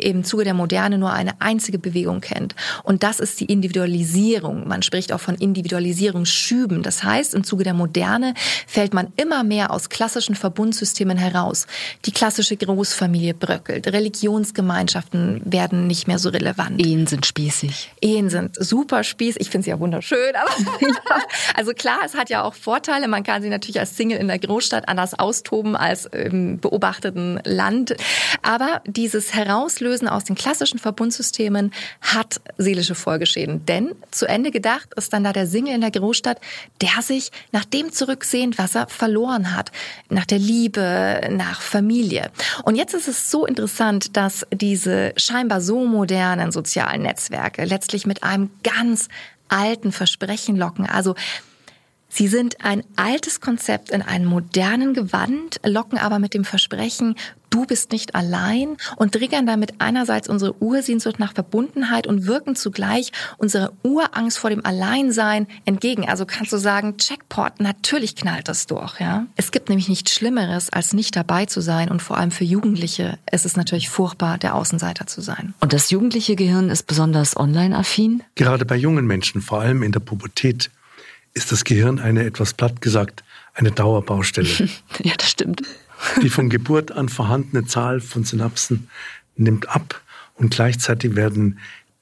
im 0.00 0.24
Zuge 0.24 0.44
der 0.44 0.54
Moderne 0.54 0.98
nur 0.98 1.12
eine 1.12 1.40
einzige 1.40 1.78
Bewegung 1.78 2.20
kennt. 2.20 2.54
Und 2.82 3.02
das 3.02 3.20
ist 3.20 3.40
die 3.40 3.46
Individualisierung. 3.46 4.66
Man 4.68 4.82
spricht 4.82 5.12
auch 5.12 5.20
von 5.20 5.34
Individualisierungsschüben. 5.34 6.82
Das 6.82 7.02
heißt, 7.02 7.34
im 7.34 7.44
Zuge 7.44 7.64
der 7.64 7.74
Moderne 7.74 8.34
fällt 8.66 8.94
man 8.94 9.12
immer 9.16 9.44
mehr 9.44 9.72
aus 9.72 9.88
klassischen 9.88 10.34
Verbundsystemen 10.34 11.18
heraus. 11.18 11.66
Die 12.04 12.12
klassische 12.12 12.56
Großfamilie 12.56 13.34
bröckelt. 13.34 13.86
Religionsgemeinschaften 13.88 15.40
werden 15.44 15.86
nicht 15.86 16.06
mehr 16.06 16.18
so 16.18 16.28
relevant. 16.28 16.80
Ehen 16.84 17.06
sind 17.06 17.26
spießig. 17.26 17.90
Ehen 18.00 18.30
sind 18.30 18.56
super 18.58 19.04
spießig. 19.04 19.40
Ich 19.42 19.50
finde 19.50 19.64
sie 19.64 19.70
ja 19.70 19.80
wunderschön. 19.80 20.34
Aber 20.34 20.50
also 21.54 21.72
klar, 21.72 21.98
es 22.04 22.14
hat 22.14 22.30
ja 22.30 22.42
auch 22.42 22.54
Vorteile. 22.54 23.08
Man 23.08 23.22
kann 23.24 23.42
sie 23.42 23.48
natürlich 23.48 23.80
als 23.80 23.96
Single 23.96 24.18
in 24.18 24.28
der 24.28 24.38
Großstadt 24.38 24.88
anders 24.88 25.18
austoben 25.18 25.76
als 25.76 26.06
im 26.06 26.60
beobachteten 26.60 27.40
Land. 27.44 27.96
Aber 28.42 28.82
dieses 28.86 29.34
Herauslösen 29.34 29.87
Loslösen 29.88 30.08
aus 30.08 30.24
den 30.24 30.36
klassischen 30.36 30.78
Verbundsystemen 30.78 31.72
hat 32.02 32.40
seelische 32.58 32.94
Folgeschäden. 32.94 33.64
Denn 33.64 33.94
zu 34.10 34.26
Ende 34.26 34.50
gedacht 34.50 34.92
ist 34.96 35.12
dann 35.12 35.24
da 35.24 35.32
der 35.32 35.46
Single 35.46 35.74
in 35.74 35.80
der 35.80 35.90
Großstadt, 35.90 36.40
der 36.82 37.02
sich 37.02 37.30
nach 37.52 37.64
dem 37.64 37.90
zurücksehnt, 37.92 38.58
was 38.58 38.74
er 38.74 38.88
verloren 38.88 39.56
hat. 39.56 39.72
Nach 40.10 40.26
der 40.26 40.38
Liebe, 40.38 41.20
nach 41.30 41.62
Familie. 41.62 42.30
Und 42.64 42.76
jetzt 42.76 42.94
ist 42.94 43.08
es 43.08 43.30
so 43.30 43.46
interessant, 43.46 44.16
dass 44.16 44.46
diese 44.52 45.14
scheinbar 45.16 45.60
so 45.60 45.86
modernen 45.86 46.52
sozialen 46.52 47.02
Netzwerke 47.02 47.64
letztlich 47.64 48.06
mit 48.06 48.22
einem 48.22 48.50
ganz 48.62 49.08
alten 49.48 49.92
Versprechen 49.92 50.56
locken. 50.56 50.86
Also 50.86 51.14
Sie 52.10 52.26
sind 52.26 52.64
ein 52.64 52.84
altes 52.96 53.40
Konzept 53.40 53.90
in 53.90 54.00
einem 54.00 54.24
modernen 54.24 54.94
Gewand, 54.94 55.60
locken 55.64 55.98
aber 55.98 56.18
mit 56.18 56.32
dem 56.32 56.44
Versprechen, 56.44 57.16
du 57.50 57.66
bist 57.66 57.92
nicht 57.92 58.14
allein 58.14 58.76
und 58.96 59.12
triggern 59.12 59.46
damit 59.46 59.74
einerseits 59.78 60.28
unsere 60.28 60.60
Ursehnsucht 60.62 61.18
nach 61.18 61.34
Verbundenheit 61.34 62.06
und 62.06 62.26
wirken 62.26 62.56
zugleich 62.56 63.12
unsere 63.36 63.72
Urangst 63.82 64.38
vor 64.38 64.50
dem 64.50 64.64
Alleinsein 64.64 65.46
entgegen. 65.64 66.08
Also 66.08 66.26
kannst 66.26 66.52
du 66.52 66.58
sagen, 66.58 66.96
Checkpot, 66.96 67.60
natürlich 67.60 68.16
knallt 68.16 68.48
das 68.48 68.66
durch, 68.66 69.00
ja. 69.00 69.26
Es 69.36 69.50
gibt 69.50 69.68
nämlich 69.68 69.88
nichts 69.88 70.12
Schlimmeres, 70.12 70.70
als 70.70 70.92
nicht 70.92 71.16
dabei 71.16 71.46
zu 71.46 71.60
sein 71.60 71.90
und 71.90 72.02
vor 72.02 72.18
allem 72.18 72.30
für 72.30 72.44
Jugendliche 72.44 73.18
ist 73.30 73.46
es 73.46 73.56
natürlich 73.56 73.88
furchtbar, 73.88 74.38
der 74.38 74.54
Außenseiter 74.54 75.06
zu 75.06 75.20
sein. 75.20 75.54
Und 75.60 75.72
das 75.72 75.90
jugendliche 75.90 76.36
Gehirn 76.36 76.70
ist 76.70 76.86
besonders 76.86 77.36
online-affin? 77.36 78.22
Gerade 78.34 78.64
bei 78.64 78.76
jungen 78.76 79.06
Menschen, 79.06 79.40
vor 79.40 79.60
allem 79.60 79.82
in 79.82 79.92
der 79.92 80.00
Pubertät, 80.00 80.70
ist 81.34 81.52
das 81.52 81.64
Gehirn 81.64 81.98
eine, 81.98 82.24
etwas 82.24 82.54
platt 82.54 82.80
gesagt, 82.80 83.22
eine 83.54 83.70
Dauerbaustelle. 83.70 84.48
ja, 85.02 85.12
das 85.16 85.30
stimmt. 85.30 85.62
Die 86.22 86.30
von 86.30 86.48
Geburt 86.48 86.92
an 86.92 87.08
vorhandene 87.08 87.64
Zahl 87.66 88.00
von 88.00 88.24
Synapsen 88.24 88.88
nimmt 89.36 89.68
ab 89.68 90.00
und 90.34 90.50
gleichzeitig 90.50 91.16
werden 91.16 91.58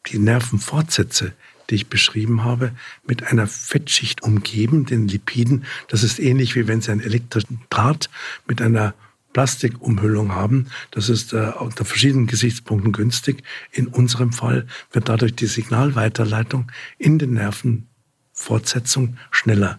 die 0.06 0.18
Nervenfortsätze, 0.18 1.32
die 1.70 1.76
ich 1.76 1.88
beschrieben 1.88 2.44
habe, 2.44 2.72
mit 3.06 3.24
einer 3.24 3.46
Fettschicht 3.46 4.22
umgeben, 4.22 4.86
den 4.86 5.08
Lipiden. 5.08 5.64
Das 5.88 6.02
ist 6.02 6.18
ähnlich 6.18 6.54
wie 6.54 6.68
wenn 6.68 6.80
Sie 6.80 6.92
einen 6.92 7.00
elektrischen 7.00 7.60
Draht 7.70 8.08
mit 8.46 8.62
einer 8.62 8.94
Plastikumhüllung 9.32 10.32
haben. 10.32 10.68
Das 10.92 11.08
ist 11.08 11.32
äh, 11.32 11.52
unter 11.58 11.84
verschiedenen 11.84 12.26
Gesichtspunkten 12.26 12.92
günstig. 12.92 13.42
In 13.70 13.86
unserem 13.86 14.32
Fall 14.32 14.66
wird 14.92 15.08
dadurch 15.08 15.34
die 15.34 15.46
Signalweiterleitung 15.46 16.70
in 16.98 17.18
den 17.18 17.34
Nerven 17.34 17.86
Fortsetzung 18.32 19.18
schneller. 19.30 19.78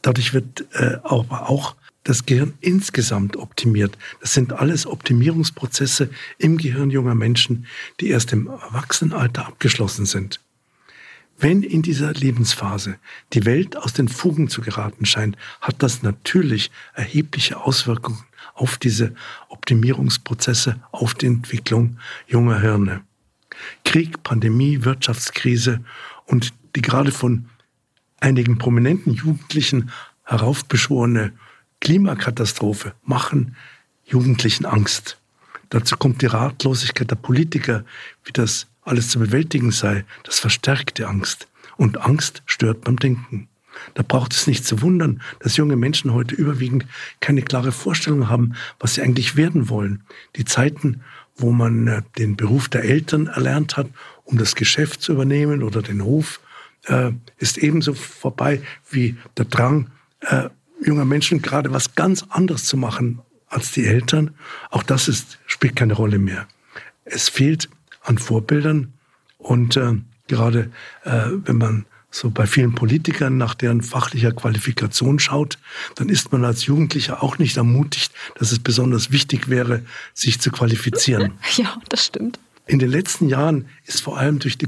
Dadurch 0.00 0.32
wird 0.32 0.64
äh, 0.72 0.98
aber 1.02 1.50
auch 1.50 1.76
das 2.08 2.24
Gehirn 2.24 2.54
insgesamt 2.60 3.36
optimiert. 3.36 3.98
Das 4.20 4.32
sind 4.32 4.52
alles 4.52 4.86
Optimierungsprozesse 4.86 6.08
im 6.38 6.56
Gehirn 6.56 6.90
junger 6.90 7.14
Menschen, 7.14 7.66
die 8.00 8.08
erst 8.08 8.32
im 8.32 8.46
Erwachsenenalter 8.46 9.46
abgeschlossen 9.46 10.06
sind. 10.06 10.40
Wenn 11.38 11.62
in 11.62 11.82
dieser 11.82 12.12
Lebensphase 12.12 12.96
die 13.32 13.44
Welt 13.44 13.76
aus 13.76 13.92
den 13.92 14.08
Fugen 14.08 14.48
zu 14.48 14.62
geraten 14.62 15.04
scheint, 15.04 15.36
hat 15.60 15.82
das 15.82 16.02
natürlich 16.02 16.70
erhebliche 16.94 17.60
Auswirkungen 17.60 18.24
auf 18.54 18.78
diese 18.78 19.14
Optimierungsprozesse, 19.48 20.80
auf 20.92 21.14
die 21.14 21.26
Entwicklung 21.26 21.98
junger 22.26 22.60
Hirne. 22.60 23.02
Krieg, 23.84 24.22
Pandemie, 24.22 24.84
Wirtschaftskrise 24.84 25.84
und 26.24 26.54
die 26.74 26.82
gerade 26.82 27.12
von 27.12 27.46
einigen 28.20 28.58
prominenten 28.58 29.12
Jugendlichen 29.12 29.90
heraufbeschworene 30.24 31.32
Klimakatastrophe 31.80 32.94
machen 33.04 33.56
Jugendlichen 34.04 34.66
Angst. 34.66 35.18
Dazu 35.70 35.96
kommt 35.96 36.22
die 36.22 36.26
Ratlosigkeit 36.26 37.10
der 37.10 37.16
Politiker, 37.16 37.84
wie 38.24 38.32
das 38.32 38.66
alles 38.82 39.10
zu 39.10 39.18
bewältigen 39.18 39.72
sei. 39.72 40.04
Das 40.22 40.38
verstärkt 40.38 40.98
die 40.98 41.04
Angst. 41.04 41.48
Und 41.76 41.98
Angst 42.00 42.42
stört 42.46 42.82
beim 42.82 42.98
Denken. 42.98 43.48
Da 43.94 44.02
braucht 44.02 44.32
es 44.32 44.46
nicht 44.46 44.64
zu 44.64 44.80
wundern, 44.80 45.20
dass 45.40 45.56
junge 45.56 45.76
Menschen 45.76 46.12
heute 46.14 46.34
überwiegend 46.34 46.86
keine 47.20 47.42
klare 47.42 47.72
Vorstellung 47.72 48.28
haben, 48.28 48.54
was 48.78 48.94
sie 48.94 49.02
eigentlich 49.02 49.36
werden 49.36 49.68
wollen. 49.68 50.02
Die 50.36 50.44
Zeiten, 50.44 51.02
wo 51.36 51.52
man 51.52 51.86
äh, 51.86 52.02
den 52.16 52.36
Beruf 52.36 52.68
der 52.68 52.84
Eltern 52.84 53.26
erlernt 53.26 53.76
hat, 53.76 53.88
um 54.24 54.38
das 54.38 54.54
Geschäft 54.54 55.02
zu 55.02 55.12
übernehmen 55.12 55.62
oder 55.62 55.82
den 55.82 56.02
Hof, 56.02 56.40
äh, 56.84 57.12
ist 57.38 57.58
ebenso 57.58 57.94
vorbei 57.94 58.62
wie 58.90 59.16
der 59.36 59.44
Drang 59.44 59.90
äh, 60.20 60.48
junger 60.84 61.04
Menschen, 61.04 61.42
gerade 61.42 61.72
was 61.72 61.94
ganz 61.94 62.24
anderes 62.28 62.64
zu 62.64 62.76
machen 62.76 63.20
als 63.48 63.72
die 63.72 63.86
Eltern. 63.86 64.34
Auch 64.70 64.82
das 64.82 65.08
ist, 65.08 65.38
spielt 65.46 65.76
keine 65.76 65.94
Rolle 65.94 66.18
mehr. 66.18 66.46
Es 67.04 67.28
fehlt 67.28 67.68
an 68.02 68.18
Vorbildern 68.18 68.92
und 69.38 69.76
äh, 69.76 69.94
gerade 70.28 70.70
äh, 71.04 71.28
wenn 71.44 71.58
man 71.58 71.86
so 72.10 72.30
bei 72.30 72.46
vielen 72.46 72.74
Politikern 72.74 73.36
nach 73.36 73.54
deren 73.54 73.82
fachlicher 73.82 74.32
Qualifikation 74.32 75.18
schaut, 75.18 75.58
dann 75.96 76.08
ist 76.08 76.32
man 76.32 76.44
als 76.44 76.66
Jugendlicher 76.66 77.22
auch 77.22 77.38
nicht 77.38 77.56
ermutigt, 77.56 78.12
dass 78.38 78.52
es 78.52 78.58
besonders 78.58 79.10
wichtig 79.10 79.48
wäre, 79.48 79.82
sich 80.14 80.40
zu 80.40 80.50
qualifizieren. 80.50 81.32
Ja, 81.56 81.76
das 81.88 82.06
stimmt. 82.06 82.38
In 82.66 82.78
den 82.78 82.90
letzten 82.90 83.28
Jahren 83.28 83.66
ist 83.84 84.00
vor 84.00 84.18
allem 84.18 84.40
durch 84.40 84.58
die 84.58 84.66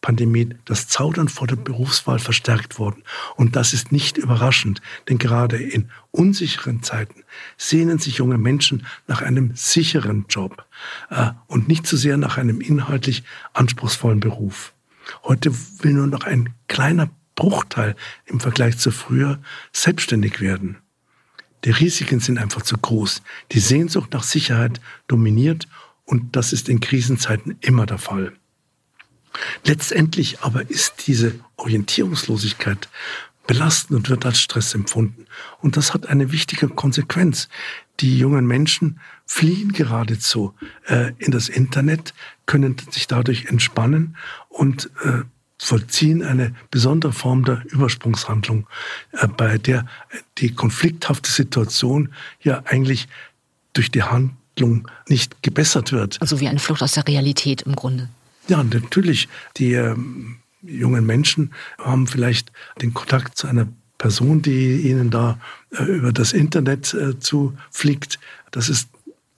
Corona-Pandemie 0.00 0.56
das 0.64 0.88
Zaudern 0.88 1.28
vor 1.28 1.46
der 1.46 1.56
Berufswahl 1.56 2.18
verstärkt 2.18 2.78
worden. 2.78 3.02
Und 3.36 3.56
das 3.56 3.72
ist 3.72 3.92
nicht 3.92 4.16
überraschend, 4.18 4.80
denn 5.08 5.18
gerade 5.18 5.56
in 5.56 5.90
unsicheren 6.10 6.82
Zeiten 6.82 7.24
sehnen 7.56 7.98
sich 7.98 8.18
junge 8.18 8.38
Menschen 8.38 8.86
nach 9.06 9.22
einem 9.22 9.52
sicheren 9.54 10.26
Job 10.28 10.64
äh, 11.10 11.30
und 11.46 11.68
nicht 11.68 11.86
so 11.86 11.96
sehr 11.96 12.16
nach 12.16 12.38
einem 12.38 12.60
inhaltlich 12.60 13.24
anspruchsvollen 13.52 14.20
Beruf. 14.20 14.72
Heute 15.24 15.52
will 15.82 15.94
nur 15.94 16.06
noch 16.06 16.24
ein 16.24 16.54
kleiner 16.68 17.10
Bruchteil 17.34 17.94
im 18.26 18.40
Vergleich 18.40 18.78
zu 18.78 18.90
früher 18.90 19.38
selbstständig 19.72 20.40
werden. 20.40 20.78
Die 21.64 21.70
Risiken 21.70 22.20
sind 22.20 22.38
einfach 22.38 22.62
zu 22.62 22.76
groß. 22.78 23.22
Die 23.52 23.58
Sehnsucht 23.58 24.12
nach 24.12 24.22
Sicherheit 24.22 24.80
dominiert 25.08 25.66
und 26.04 26.36
das 26.36 26.52
ist 26.52 26.68
in 26.68 26.80
Krisenzeiten 26.80 27.56
immer 27.60 27.84
der 27.84 27.98
Fall. 27.98 28.37
Letztendlich 29.64 30.40
aber 30.40 30.68
ist 30.68 31.06
diese 31.06 31.34
Orientierungslosigkeit 31.56 32.88
belastend 33.46 33.96
und 33.96 34.10
wird 34.10 34.26
als 34.26 34.40
Stress 34.40 34.74
empfunden. 34.74 35.26
Und 35.60 35.76
das 35.76 35.94
hat 35.94 36.06
eine 36.08 36.32
wichtige 36.32 36.68
Konsequenz. 36.68 37.48
Die 38.00 38.18
jungen 38.18 38.46
Menschen 38.46 39.00
fliehen 39.26 39.72
geradezu 39.72 40.54
äh, 40.86 41.12
in 41.18 41.32
das 41.32 41.48
Internet, 41.48 42.14
können 42.46 42.76
sich 42.90 43.06
dadurch 43.06 43.46
entspannen 43.46 44.16
und 44.48 44.90
äh, 45.02 45.22
vollziehen 45.58 46.22
eine 46.22 46.54
besondere 46.70 47.12
Form 47.12 47.44
der 47.44 47.64
Übersprungshandlung, 47.66 48.66
äh, 49.12 49.26
bei 49.26 49.58
der 49.58 49.86
die 50.38 50.54
konflikthafte 50.54 51.30
Situation 51.30 52.12
ja 52.42 52.62
eigentlich 52.66 53.08
durch 53.72 53.90
die 53.90 54.02
Hand 54.02 54.32
Entwicklung 54.58 54.88
nicht 55.08 55.42
gebessert 55.42 55.92
wird. 55.92 56.20
Also 56.20 56.40
wie 56.40 56.48
eine 56.48 56.58
Flucht 56.58 56.82
aus 56.82 56.92
der 56.92 57.06
Realität 57.06 57.62
im 57.62 57.76
Grunde. 57.76 58.08
Ja, 58.48 58.62
natürlich. 58.64 59.28
Die 59.56 59.72
ähm, 59.74 60.36
jungen 60.62 61.06
Menschen 61.06 61.52
haben 61.78 62.06
vielleicht 62.06 62.52
den 62.80 62.94
Kontakt 62.94 63.36
zu 63.36 63.46
einer 63.46 63.68
Person, 63.98 64.42
die 64.42 64.88
ihnen 64.88 65.10
da 65.10 65.38
äh, 65.70 65.82
über 65.82 66.12
das 66.12 66.32
Internet 66.32 66.94
äh, 66.94 67.18
zufliegt. 67.18 68.18
Das 68.50 68.68
ist 68.68 68.88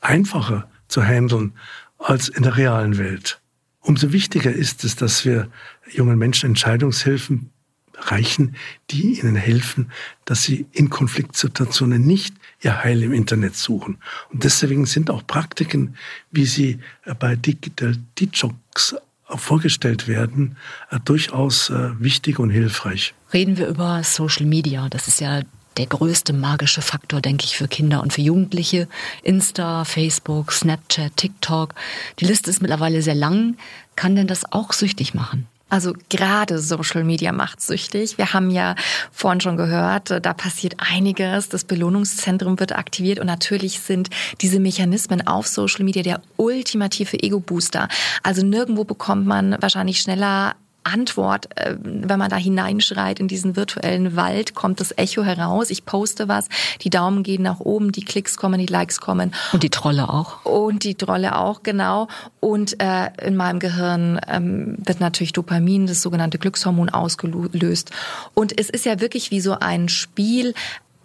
einfacher 0.01 0.71
zu 0.89 1.03
handeln 1.03 1.53
als 1.99 2.29
in 2.29 2.43
der 2.43 2.57
realen 2.57 2.99
Welt. 2.99 3.41
Umso 3.81 4.13
wichtiger 4.13 4.53
ist 4.53 4.85
es, 4.85 4.97
dass 4.97 5.25
wir 5.25 5.51
jungen 5.91 6.19
Menschen 6.19 6.51
Entscheidungshilfen 6.51 7.51
reichen, 7.95 8.57
die 8.91 9.19
ihnen 9.19 9.37
helfen, 9.37 9.91
dass 10.25 10.43
sie 10.43 10.67
in 10.73 10.91
Konfliktsituationen 10.91 12.07
nicht 12.07 12.35
ihr 12.63 12.83
Heil 12.83 13.03
im 13.03 13.13
Internet 13.13 13.57
suchen. 13.57 13.99
Und 14.33 14.45
deswegen 14.45 14.87
sind 14.87 15.11
auch 15.11 15.27
Praktiken, 15.27 15.97
wie 16.31 16.47
sie 16.47 16.79
äh, 17.05 17.15
bei 17.15 17.37
Digital 17.37 17.97
Detox 18.19 18.95
vorgestellt 19.25 20.09
werden, 20.09 20.57
äh, 20.91 20.99
durchaus 21.05 21.71
äh, 21.71 21.91
wichtig 21.99 22.39
und 22.39 22.51
hilfreich. 22.51 23.15
Reden 23.33 23.57
wir 23.57 23.69
über 23.69 24.03
Social 24.03 24.47
Media. 24.47 24.89
Das 24.89 25.09
ist 25.09 25.21
ja 25.21 25.43
der 25.77 25.87
größte 25.87 26.33
magische 26.33 26.83
Faktor, 26.83 27.21
denke 27.21 27.45
ich, 27.45 27.57
für 27.57 27.69
Kinder 27.69 28.03
und 28.03 28.13
für 28.13 28.21
Jugendliche. 28.21 28.89
Insta, 29.23 29.85
Facebook, 29.85 30.53
Snapchat, 30.53 31.17
TikTok. 31.17 31.75
Die 32.19 32.25
Liste 32.25 32.51
ist 32.51 32.61
mittlerweile 32.61 33.03
sehr 33.03 33.15
lang. 33.15 33.57
Kann 33.97 34.17
denn 34.17 34.27
das 34.27 34.51
auch 34.53 34.73
süchtig 34.73 35.15
machen? 35.15 35.47
Also 35.71 35.95
gerade 36.09 36.59
Social 36.59 37.05
Media 37.05 37.33
macht 37.33 37.63
süchtig. 37.63 38.19
Wir 38.19 38.33
haben 38.33 38.51
ja 38.51 38.75
vorhin 39.13 39.41
schon 39.41 39.57
gehört, 39.57 40.11
da 40.11 40.35
passiert 40.35 40.75
einiges. 40.79 41.49
Das 41.49 41.65
Belohnungszentrum 41.65 42.59
wird 42.61 42.77
aktiviert 42.77 43.21
und 43.21 43.27
natürlich 43.27 43.81
sind 43.81 44.11
diese 44.41 44.61
Mechanismen 44.61 45.27
auf 45.27 45.47
Social 45.47 45.85
Media 45.85 46.03
der 46.03 46.21
ultimative 46.37 47.23
Ego-Booster. 47.23 47.89
Also 48.23 48.45
nirgendwo 48.45 48.85
bekommt 48.85 49.27
man 49.27 49.57
wahrscheinlich 49.61 50.01
schneller 50.01 50.57
Antwort, 50.85 51.49
äh, 51.57 51.77
wenn 51.83 52.19
man 52.19 52.31
da 52.31 52.37
hineinschreit 52.37 53.21
in 53.21 53.29
diesen 53.29 53.57
virtuellen 53.57 54.17
Wald, 54.17 54.55
kommt 54.55 54.81
das 54.81 54.97
Echo 54.97 55.23
heraus. 55.23 55.71
Ich 55.71 55.85
poste 55.85 56.29
was, 56.29 56.49
die 56.83 56.91
Daumen 56.91 57.23
gehen 57.23 57.43
nach 57.43 57.61
oben, 57.61 57.93
die 57.93 58.05
Klicks 58.05 58.37
kommen, 58.37 58.59
die 58.59 58.67
Likes 58.67 59.01
kommen. 59.01 59.33
Und 59.53 59.63
die 59.63 59.71
Trolle 59.71 60.09
auch. 60.09 60.45
Und 60.45 60.85
die 60.85 60.95
Trolle 60.95 61.37
auch, 61.37 61.63
genau. 61.63 62.09
Und 62.41 62.81
äh, 62.81 63.11
in 63.23 63.37
meinem 63.37 63.59
Gehirn 63.59 64.21
ähm, 64.29 64.77
wird 64.85 65.01
natürlich 65.01 65.33
Dopamin, 65.33 65.87
das 65.87 66.03
sogenannte 66.03 66.39
Glückshormon, 66.39 66.89
ausgelöst. 66.89 67.91
Und 68.35 68.59
es 68.59 68.71
ist 68.71 68.85
ja 68.85 69.01
wirklich 69.01 69.31
wie 69.31 69.41
so 69.41 69.59
ein 69.59 69.89
Spiel. 69.89 70.55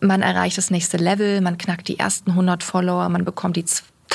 Man 0.02 0.22
erreicht 0.22 0.58
das 0.58 0.72
nächste 0.72 0.98
Level, 0.98 1.42
man 1.42 1.58
knackt 1.58 1.88
die 1.88 2.00
ersten 2.00 2.32
100 2.32 2.64
Follower, 2.64 3.08
man 3.10 3.26
bekommt 3.26 3.56
die 3.56 3.66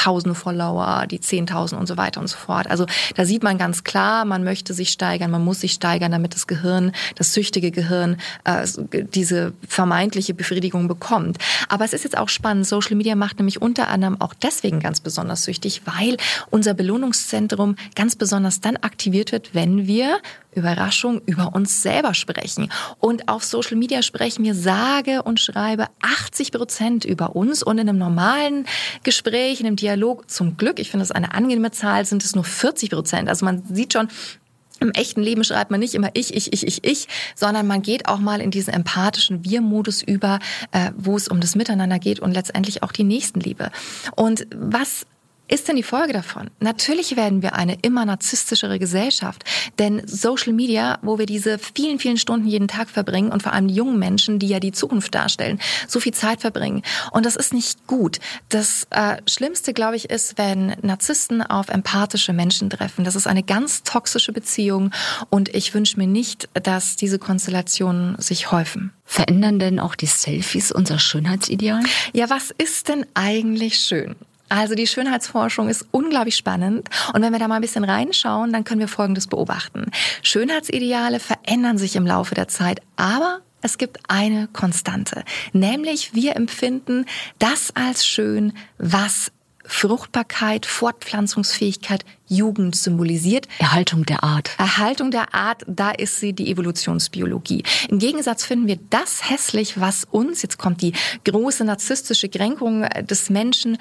1000 0.00 0.36
Follower, 0.36 1.06
die 1.10 1.18
10.000 1.18 1.76
und 1.76 1.86
so 1.86 1.96
weiter 1.96 2.20
und 2.20 2.28
so 2.28 2.36
fort. 2.36 2.70
Also 2.70 2.86
da 3.16 3.24
sieht 3.24 3.42
man 3.42 3.58
ganz 3.58 3.84
klar, 3.84 4.24
man 4.24 4.44
möchte 4.44 4.74
sich 4.74 4.90
steigern, 4.90 5.30
man 5.30 5.44
muss 5.44 5.60
sich 5.60 5.72
steigern, 5.72 6.12
damit 6.12 6.34
das 6.34 6.46
Gehirn, 6.46 6.92
das 7.16 7.32
süchtige 7.34 7.70
Gehirn, 7.70 8.16
äh, 8.44 8.66
diese 9.14 9.52
vermeintliche 9.68 10.34
Befriedigung 10.34 10.88
bekommt. 10.88 11.38
Aber 11.68 11.84
es 11.84 11.92
ist 11.92 12.04
jetzt 12.04 12.16
auch 12.16 12.28
spannend, 12.28 12.66
Social 12.66 12.96
Media 12.96 13.14
macht 13.14 13.38
nämlich 13.38 13.60
unter 13.60 13.88
anderem 13.88 14.20
auch 14.20 14.34
deswegen 14.34 14.80
ganz 14.80 15.00
besonders 15.00 15.44
süchtig, 15.44 15.82
weil 15.84 16.16
unser 16.50 16.74
Belohnungszentrum 16.74 17.76
ganz 17.94 18.16
besonders 18.16 18.60
dann 18.60 18.76
aktiviert 18.76 19.32
wird, 19.32 19.54
wenn 19.54 19.86
wir 19.86 20.20
Überraschung 20.54 21.20
über 21.26 21.54
uns 21.54 21.82
selber 21.82 22.14
sprechen. 22.14 22.70
Und 22.98 23.28
auf 23.28 23.44
Social 23.44 23.76
Media 23.76 24.02
sprechen 24.02 24.44
wir 24.44 24.54
sage 24.54 25.22
und 25.22 25.38
schreibe 25.38 25.86
80 26.02 26.52
Prozent 26.52 27.04
über 27.04 27.36
uns 27.36 27.62
und 27.62 27.78
in 27.78 27.88
einem 27.88 27.98
normalen 27.98 28.66
Gespräch, 29.04 29.60
in 29.60 29.66
einem 29.66 29.76
Dialog, 29.76 29.89
zum 30.26 30.56
Glück, 30.56 30.78
ich 30.78 30.90
finde 30.90 31.02
das 31.02 31.12
eine 31.12 31.34
angenehme 31.34 31.70
Zahl, 31.70 32.04
sind 32.04 32.24
es 32.24 32.34
nur 32.34 32.44
40 32.44 32.90
Prozent. 32.90 33.28
Also 33.28 33.44
man 33.44 33.62
sieht 33.72 33.92
schon, 33.92 34.08
im 34.80 34.92
echten 34.92 35.22
Leben 35.22 35.44
schreibt 35.44 35.70
man 35.70 35.80
nicht 35.80 35.94
immer 35.94 36.10
ich, 36.14 36.34
ich, 36.34 36.52
ich, 36.52 36.66
ich, 36.66 36.84
ich, 36.84 37.08
sondern 37.34 37.66
man 37.66 37.82
geht 37.82 38.08
auch 38.08 38.18
mal 38.18 38.40
in 38.40 38.50
diesen 38.50 38.72
empathischen 38.72 39.44
Wir-Modus 39.44 40.02
über, 40.02 40.38
äh, 40.72 40.90
wo 40.96 41.16
es 41.16 41.28
um 41.28 41.40
das 41.40 41.54
Miteinander 41.54 41.98
geht 41.98 42.20
und 42.20 42.32
letztendlich 42.32 42.82
auch 42.82 42.92
die 42.92 43.04
Nächstenliebe. 43.04 43.70
Und 44.16 44.46
was 44.54 45.06
ist 45.50 45.66
denn 45.66 45.76
die 45.76 45.82
Folge 45.82 46.12
davon? 46.12 46.48
Natürlich 46.60 47.16
werden 47.16 47.42
wir 47.42 47.54
eine 47.54 47.76
immer 47.82 48.04
narzisstischere 48.04 48.78
Gesellschaft, 48.78 49.44
denn 49.80 50.00
Social 50.06 50.52
Media, 50.52 50.98
wo 51.02 51.18
wir 51.18 51.26
diese 51.26 51.58
vielen, 51.58 51.98
vielen 51.98 52.18
Stunden 52.18 52.46
jeden 52.46 52.68
Tag 52.68 52.88
verbringen 52.88 53.32
und 53.32 53.42
vor 53.42 53.52
allem 53.52 53.66
die 53.66 53.74
jungen 53.74 53.98
Menschen, 53.98 54.38
die 54.38 54.46
ja 54.46 54.60
die 54.60 54.70
Zukunft 54.70 55.14
darstellen, 55.14 55.60
so 55.88 55.98
viel 55.98 56.14
Zeit 56.14 56.40
verbringen. 56.40 56.82
Und 57.10 57.26
das 57.26 57.34
ist 57.34 57.52
nicht 57.52 57.86
gut. 57.88 58.20
Das 58.48 58.86
äh, 58.90 59.16
Schlimmste, 59.28 59.74
glaube 59.74 59.96
ich, 59.96 60.08
ist, 60.08 60.38
wenn 60.38 60.76
Narzissten 60.82 61.42
auf 61.42 61.68
empathische 61.68 62.32
Menschen 62.32 62.70
treffen. 62.70 63.04
Das 63.04 63.16
ist 63.16 63.26
eine 63.26 63.42
ganz 63.42 63.82
toxische 63.82 64.32
Beziehung 64.32 64.92
und 65.30 65.52
ich 65.52 65.74
wünsche 65.74 65.98
mir 65.98 66.06
nicht, 66.06 66.48
dass 66.54 66.94
diese 66.94 67.18
Konstellationen 67.18 68.16
sich 68.20 68.52
häufen. 68.52 68.92
Verändern 69.04 69.58
denn 69.58 69.80
auch 69.80 69.96
die 69.96 70.06
Selfies 70.06 70.70
unser 70.70 71.00
Schönheitsideal? 71.00 71.82
Ja, 72.12 72.30
was 72.30 72.52
ist 72.56 72.88
denn 72.88 73.04
eigentlich 73.14 73.78
schön? 73.78 74.14
Also 74.50 74.74
die 74.74 74.86
Schönheitsforschung 74.86 75.68
ist 75.68 75.86
unglaublich 75.92 76.36
spannend. 76.36 76.88
Und 77.14 77.22
wenn 77.22 77.32
wir 77.32 77.38
da 77.38 77.48
mal 77.48 77.54
ein 77.54 77.60
bisschen 77.62 77.84
reinschauen, 77.84 78.52
dann 78.52 78.64
können 78.64 78.80
wir 78.80 78.88
Folgendes 78.88 79.28
beobachten. 79.28 79.90
Schönheitsideale 80.22 81.20
verändern 81.20 81.78
sich 81.78 81.96
im 81.96 82.06
Laufe 82.06 82.34
der 82.34 82.48
Zeit, 82.48 82.82
aber 82.96 83.40
es 83.62 83.78
gibt 83.78 83.98
eine 84.08 84.48
Konstante, 84.52 85.22
nämlich 85.52 86.14
wir 86.14 86.34
empfinden 86.34 87.04
das 87.38 87.74
als 87.76 88.06
schön, 88.06 88.54
was 88.78 89.30
Fruchtbarkeit, 89.70 90.66
Fortpflanzungsfähigkeit, 90.66 92.04
Jugend 92.26 92.74
symbolisiert. 92.74 93.46
Erhaltung 93.58 94.04
der 94.04 94.24
Art. 94.24 94.50
Erhaltung 94.58 95.12
der 95.12 95.32
Art, 95.32 95.62
da 95.68 95.90
ist 95.90 96.18
sie 96.18 96.32
die 96.32 96.50
Evolutionsbiologie. 96.50 97.62
Im 97.88 98.00
Gegensatz 98.00 98.44
finden 98.44 98.66
wir 98.66 98.78
das 98.90 99.30
hässlich, 99.30 99.78
was 99.78 100.04
uns, 100.10 100.42
jetzt 100.42 100.58
kommt 100.58 100.82
die 100.82 100.92
große 101.24 101.64
narzisstische 101.64 102.28
Kränkung 102.28 102.88
des 103.02 103.30
Menschen, 103.30 103.78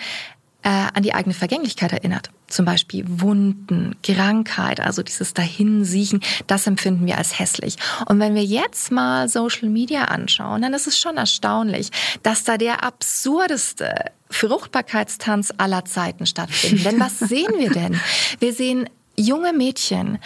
an 0.68 1.04
die 1.04 1.14
eigene 1.14 1.34
Vergänglichkeit 1.34 1.94
erinnert. 1.94 2.32
Zum 2.48 2.66
Beispiel 2.66 3.06
Wunden, 3.08 3.96
Krankheit, 4.04 4.80
also 4.80 5.04
dieses 5.04 5.34
Dahinsiechen, 5.34 6.22
das 6.48 6.68
empfinden 6.68 7.06
wir 7.06 7.18
als 7.18 7.40
hässlich. 7.40 7.78
Und 8.08 8.20
wenn 8.20 8.36
wir 8.36 8.44
jetzt 8.44 8.92
mal 8.92 9.30
Social 9.30 9.70
Media 9.70 10.06
anschauen, 10.06 10.62
dann 10.62 10.74
ist 10.74 10.88
es 10.88 11.00
schon 11.00 11.18
erstaunlich, 11.18 11.92
dass 12.24 12.44
da 12.44 12.58
der 12.58 12.84
absurdeste 12.84 13.94
Fruchtbarkeitstanz 14.30 15.54
aller 15.58 15.86
Zeiten 15.86 16.26
stattfindet. 16.26 16.86
denn 16.86 17.00
was 17.00 17.20
sehen 17.20 17.54
wir 17.58 17.72
denn? 17.72 18.00
Wir 18.40 18.54
sehen 18.54 18.90
junge 19.20 19.54
Mädchen, 19.54 20.20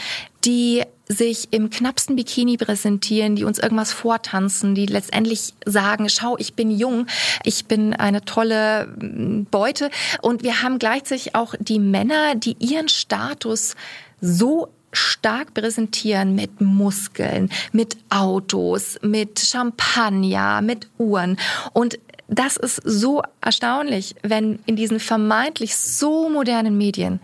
die 0.45 0.83
sich 1.07 1.49
im 1.51 1.69
knappsten 1.69 2.15
Bikini 2.15 2.57
präsentieren, 2.57 3.35
die 3.35 3.43
uns 3.43 3.59
irgendwas 3.59 3.91
vortanzen, 3.91 4.73
die 4.73 4.85
letztendlich 4.85 5.53
sagen, 5.65 6.07
schau, 6.09 6.37
ich 6.37 6.53
bin 6.53 6.71
jung, 6.71 7.07
ich 7.43 7.65
bin 7.65 7.93
eine 7.93 8.21
tolle 8.21 8.87
mm, 8.87 9.43
Beute. 9.51 9.89
Und 10.21 10.43
wir 10.43 10.61
haben 10.61 10.79
gleichzeitig 10.79 11.35
auch 11.35 11.55
die 11.59 11.79
Männer, 11.79 12.35
die 12.35 12.55
ihren 12.59 12.87
Status 12.87 13.75
so 14.21 14.69
stark 14.93 15.53
präsentieren 15.53 16.35
mit 16.35 16.61
Muskeln, 16.61 17.49
mit 17.71 17.97
Autos, 18.09 18.97
mit 19.01 19.39
Champagner, 19.39 20.61
mit 20.61 20.87
Uhren. 20.97 21.37
Und 21.73 21.99
das 22.27 22.57
ist 22.57 22.81
so 22.85 23.23
erstaunlich, 23.41 24.15
wenn 24.23 24.59
in 24.65 24.75
diesen 24.75 24.99
vermeintlich 24.99 25.75
so 25.75 26.29
modernen 26.29 26.77
Medien 26.77 27.19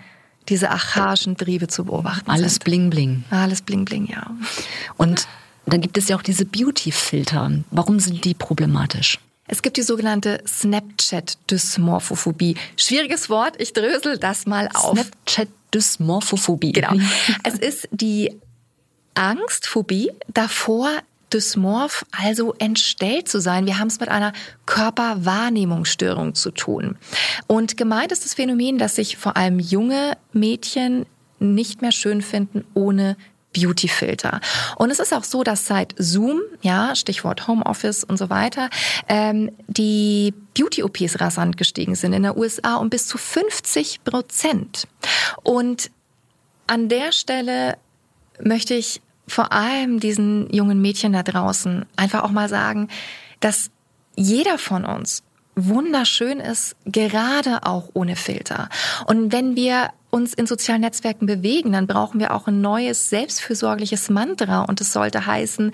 diese 0.49 0.71
archaischen 0.71 1.37
Triebe 1.37 1.67
zu 1.67 1.85
beobachten. 1.85 2.29
Alles 2.29 2.55
sind. 2.55 2.65
bling 2.65 2.89
bling. 2.89 3.23
Alles 3.29 3.61
bling 3.61 3.85
bling, 3.85 4.07
ja. 4.07 4.31
Und 4.97 5.27
dann 5.65 5.79
gibt 5.81 5.97
es 5.97 6.07
ja 6.07 6.15
auch 6.15 6.21
diese 6.21 6.45
Beauty-Filter. 6.45 7.51
Warum 7.71 7.99
sind 7.99 8.23
die 8.25 8.33
problematisch? 8.33 9.19
Es 9.47 9.61
gibt 9.61 9.77
die 9.77 9.81
sogenannte 9.81 10.41
Snapchat-Dysmorphophobie. 10.47 12.55
Schwieriges 12.77 13.29
Wort, 13.29 13.59
ich 13.59 13.73
drösel 13.73 14.17
das 14.17 14.45
mal 14.45 14.69
auf. 14.73 14.97
Snapchat-Dysmorphophobie. 14.97 16.71
Genau. 16.73 16.93
Es 17.43 17.55
ist 17.55 17.89
die 17.91 18.39
Angstphobie 19.15 20.11
davor, 20.27 20.91
dysmorph, 21.33 22.05
also 22.11 22.53
entstellt 22.59 23.27
zu 23.27 23.39
sein. 23.39 23.65
Wir 23.65 23.79
haben 23.79 23.87
es 23.87 23.99
mit 23.99 24.09
einer 24.09 24.33
Körperwahrnehmungsstörung 24.65 26.35
zu 26.35 26.51
tun. 26.51 26.97
Und 27.47 27.77
gemeint 27.77 28.11
ist 28.11 28.25
das 28.25 28.33
Phänomen, 28.33 28.77
dass 28.77 28.95
sich 28.95 29.17
vor 29.17 29.37
allem 29.37 29.59
junge 29.59 30.17
Mädchen 30.33 31.05
nicht 31.39 31.81
mehr 31.81 31.91
schön 31.91 32.21
finden 32.21 32.65
ohne 32.73 33.15
Beautyfilter. 33.53 34.41
Und 34.75 34.91
es 34.91 34.99
ist 34.99 35.13
auch 35.13 35.23
so, 35.23 35.43
dass 35.43 35.65
seit 35.65 35.95
Zoom, 35.97 36.41
ja, 36.61 36.95
Stichwort 36.95 37.47
Homeoffice 37.47 38.03
und 38.03 38.17
so 38.17 38.29
weiter, 38.29 38.69
ähm, 39.07 39.51
die 39.67 40.33
Beauty-OPs 40.55 41.19
rasant 41.19 41.57
gestiegen 41.57 41.95
sind 41.95 42.13
in 42.13 42.23
der 42.23 42.37
USA 42.37 42.75
um 42.75 42.89
bis 42.89 43.07
zu 43.07 43.17
50 43.17 44.03
Prozent. 44.03 44.87
Und 45.43 45.89
an 46.67 46.89
der 46.89 47.11
Stelle 47.11 47.77
möchte 48.39 48.75
ich 48.75 49.01
vor 49.29 49.51
allem 49.53 49.99
diesen 49.99 50.51
jungen 50.51 50.81
Mädchen 50.81 51.13
da 51.13 51.23
draußen 51.23 51.85
einfach 51.95 52.23
auch 52.23 52.31
mal 52.31 52.49
sagen, 52.49 52.89
dass 53.39 53.71
jeder 54.15 54.57
von 54.57 54.85
uns 54.85 55.23
wunderschön 55.55 56.39
ist, 56.39 56.75
gerade 56.85 57.63
auch 57.63 57.89
ohne 57.93 58.15
Filter. 58.15 58.69
Und 59.05 59.31
wenn 59.31 59.55
wir 59.55 59.91
uns 60.09 60.33
in 60.33 60.47
sozialen 60.47 60.81
Netzwerken 60.81 61.25
bewegen, 61.25 61.73
dann 61.73 61.87
brauchen 61.87 62.19
wir 62.19 62.33
auch 62.33 62.47
ein 62.47 62.61
neues 62.61 63.09
selbstfürsorgliches 63.09 64.09
Mantra 64.09 64.63
und 64.63 64.81
es 64.81 64.91
sollte 64.91 65.25
heißen, 65.25 65.71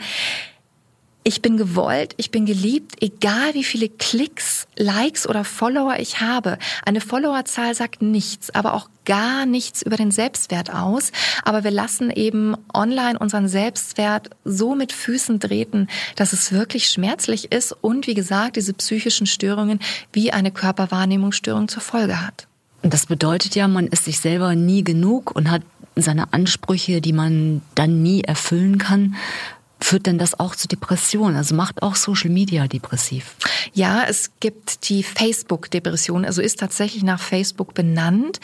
ich 1.27 1.41
bin 1.41 1.57
gewollt, 1.57 2.13
ich 2.17 2.29
bin 2.29 2.45
geliebt, 2.45 3.01
egal 3.01 3.55
wie 3.55 3.63
viele 3.63 3.89
Klicks, 3.89 4.67
Likes 4.77 5.27
oder 5.27 5.43
Follower 5.43 5.95
ich 5.97 6.21
habe. 6.21 6.59
Eine 6.85 7.01
Followerzahl 7.01 7.73
sagt 7.73 8.03
nichts, 8.03 8.53
aber 8.53 8.75
auch 8.75 8.89
gar 9.05 9.47
nichts 9.47 9.81
über 9.81 9.97
den 9.97 10.11
Selbstwert 10.11 10.71
aus. 10.71 11.11
Aber 11.43 11.63
wir 11.63 11.71
lassen 11.71 12.11
eben 12.11 12.55
online 12.71 13.17
unseren 13.17 13.47
Selbstwert 13.47 14.29
so 14.43 14.75
mit 14.75 14.93
Füßen 14.93 15.39
treten, 15.39 15.87
dass 16.15 16.31
es 16.31 16.51
wirklich 16.51 16.89
schmerzlich 16.89 17.51
ist 17.51 17.71
und 17.71 18.05
wie 18.05 18.13
gesagt, 18.13 18.55
diese 18.55 18.75
psychischen 18.75 19.25
Störungen 19.25 19.79
wie 20.13 20.31
eine 20.31 20.51
Körperwahrnehmungsstörung 20.51 21.67
zur 21.67 21.81
Folge 21.81 22.21
hat. 22.21 22.47
Das 22.83 23.07
bedeutet 23.07 23.55
ja, 23.55 23.67
man 23.67 23.87
ist 23.87 24.05
sich 24.05 24.19
selber 24.19 24.53
nie 24.53 24.83
genug 24.83 25.35
und 25.35 25.49
hat 25.49 25.63
seine 25.95 26.33
Ansprüche, 26.33 27.01
die 27.01 27.13
man 27.13 27.63
dann 27.73 28.03
nie 28.03 28.21
erfüllen 28.21 28.77
kann. 28.77 29.15
Führt 29.85 30.07
denn 30.07 30.17
das 30.17 30.39
auch 30.39 30.55
zu 30.55 30.67
Depressionen? 30.67 31.35
Also 31.35 31.53
macht 31.53 31.83
auch 31.83 31.95
Social 31.95 32.31
Media 32.31 32.67
depressiv? 32.67 33.35
Ja, 33.75 34.03
es 34.09 34.31
gibt 34.39 34.89
die 34.89 35.03
Facebook-Depression, 35.03 36.25
also 36.25 36.41
ist 36.41 36.59
tatsächlich 36.59 37.03
nach 37.03 37.19
Facebook 37.19 37.75
benannt. 37.75 38.39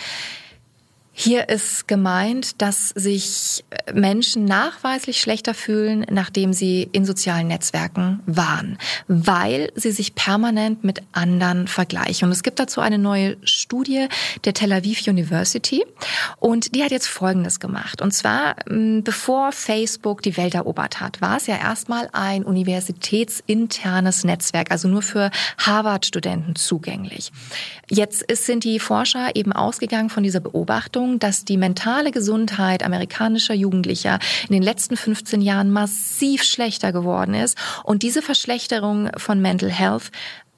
Hier 1.24 1.50
ist 1.50 1.88
gemeint, 1.88 2.64
dass 2.64 2.90
sich 2.90 3.64
Menschen 3.94 4.46
nachweislich 4.46 5.22
schlechter 5.22 5.54
fühlen, 5.54 6.04
nachdem 6.10 6.52
sie 6.52 6.90
in 6.94 7.06
sozialen 7.06 7.48
Netzwerken 7.50 8.22
waren, 8.26 8.80
weil 9.08 9.72
sie 9.76 9.92
sich 9.92 10.16
permanent 10.16 10.84
mit 10.84 11.04
anderen 11.12 11.68
vergleichen. 11.68 12.26
Und 12.26 12.32
es 12.32 12.42
gibt 12.42 12.58
dazu 12.58 12.82
eine 12.82 12.98
neue 12.98 13.38
Studie 13.44 14.08
der 14.46 14.56
Tel 14.56 14.74
Aviv 14.74 15.08
University 15.08 15.86
und 16.40 16.74
die 16.74 16.84
hat 16.84 16.90
jetzt 16.90 17.06
Folgendes 17.06 17.60
gemacht. 17.60 18.02
Und 18.02 18.16
zwar, 18.16 18.56
bevor 18.66 19.52
Facebook 19.52 20.24
die 20.24 20.38
Welt 20.38 20.56
erobert 20.56 21.02
hat, 21.02 21.22
war 21.22 21.38
es 21.38 21.46
ja 21.46 21.56
erstmal 21.56 22.10
ein 22.14 22.44
universitätsinternes 22.44 24.24
Netzwerk, 24.24 24.72
also 24.72 24.88
nur 24.88 25.04
für 25.04 25.30
Harvard-Studenten 25.60 26.56
zugänglich. 26.56 27.32
Jetzt 27.92 28.26
sind 28.44 28.64
die 28.64 28.80
Forscher 28.80 29.36
eben 29.36 29.54
ausgegangen 29.54 30.10
von 30.10 30.24
dieser 30.24 30.40
Beobachtung, 30.40 31.11
Beobachtung, 31.12 31.20
dass 31.20 31.46
die 31.46 31.58
mentale 31.58 32.12
Gesundheit 32.12 32.84
amerikanischer 32.84 33.54
Jugendlicher 33.54 34.20
in 34.48 34.54
den 34.54 34.64
letzten 34.64 34.98
15 34.98 35.42
Jahren 35.42 35.72
massiv 35.72 36.44
schlechter 36.44 36.92
geworden 36.92 37.34
ist 37.34 37.58
und 37.84 38.04
diese 38.04 38.22
Verschlechterung 38.22 39.10
von 39.18 39.42
Mental 39.42 39.70
Health 39.70 40.12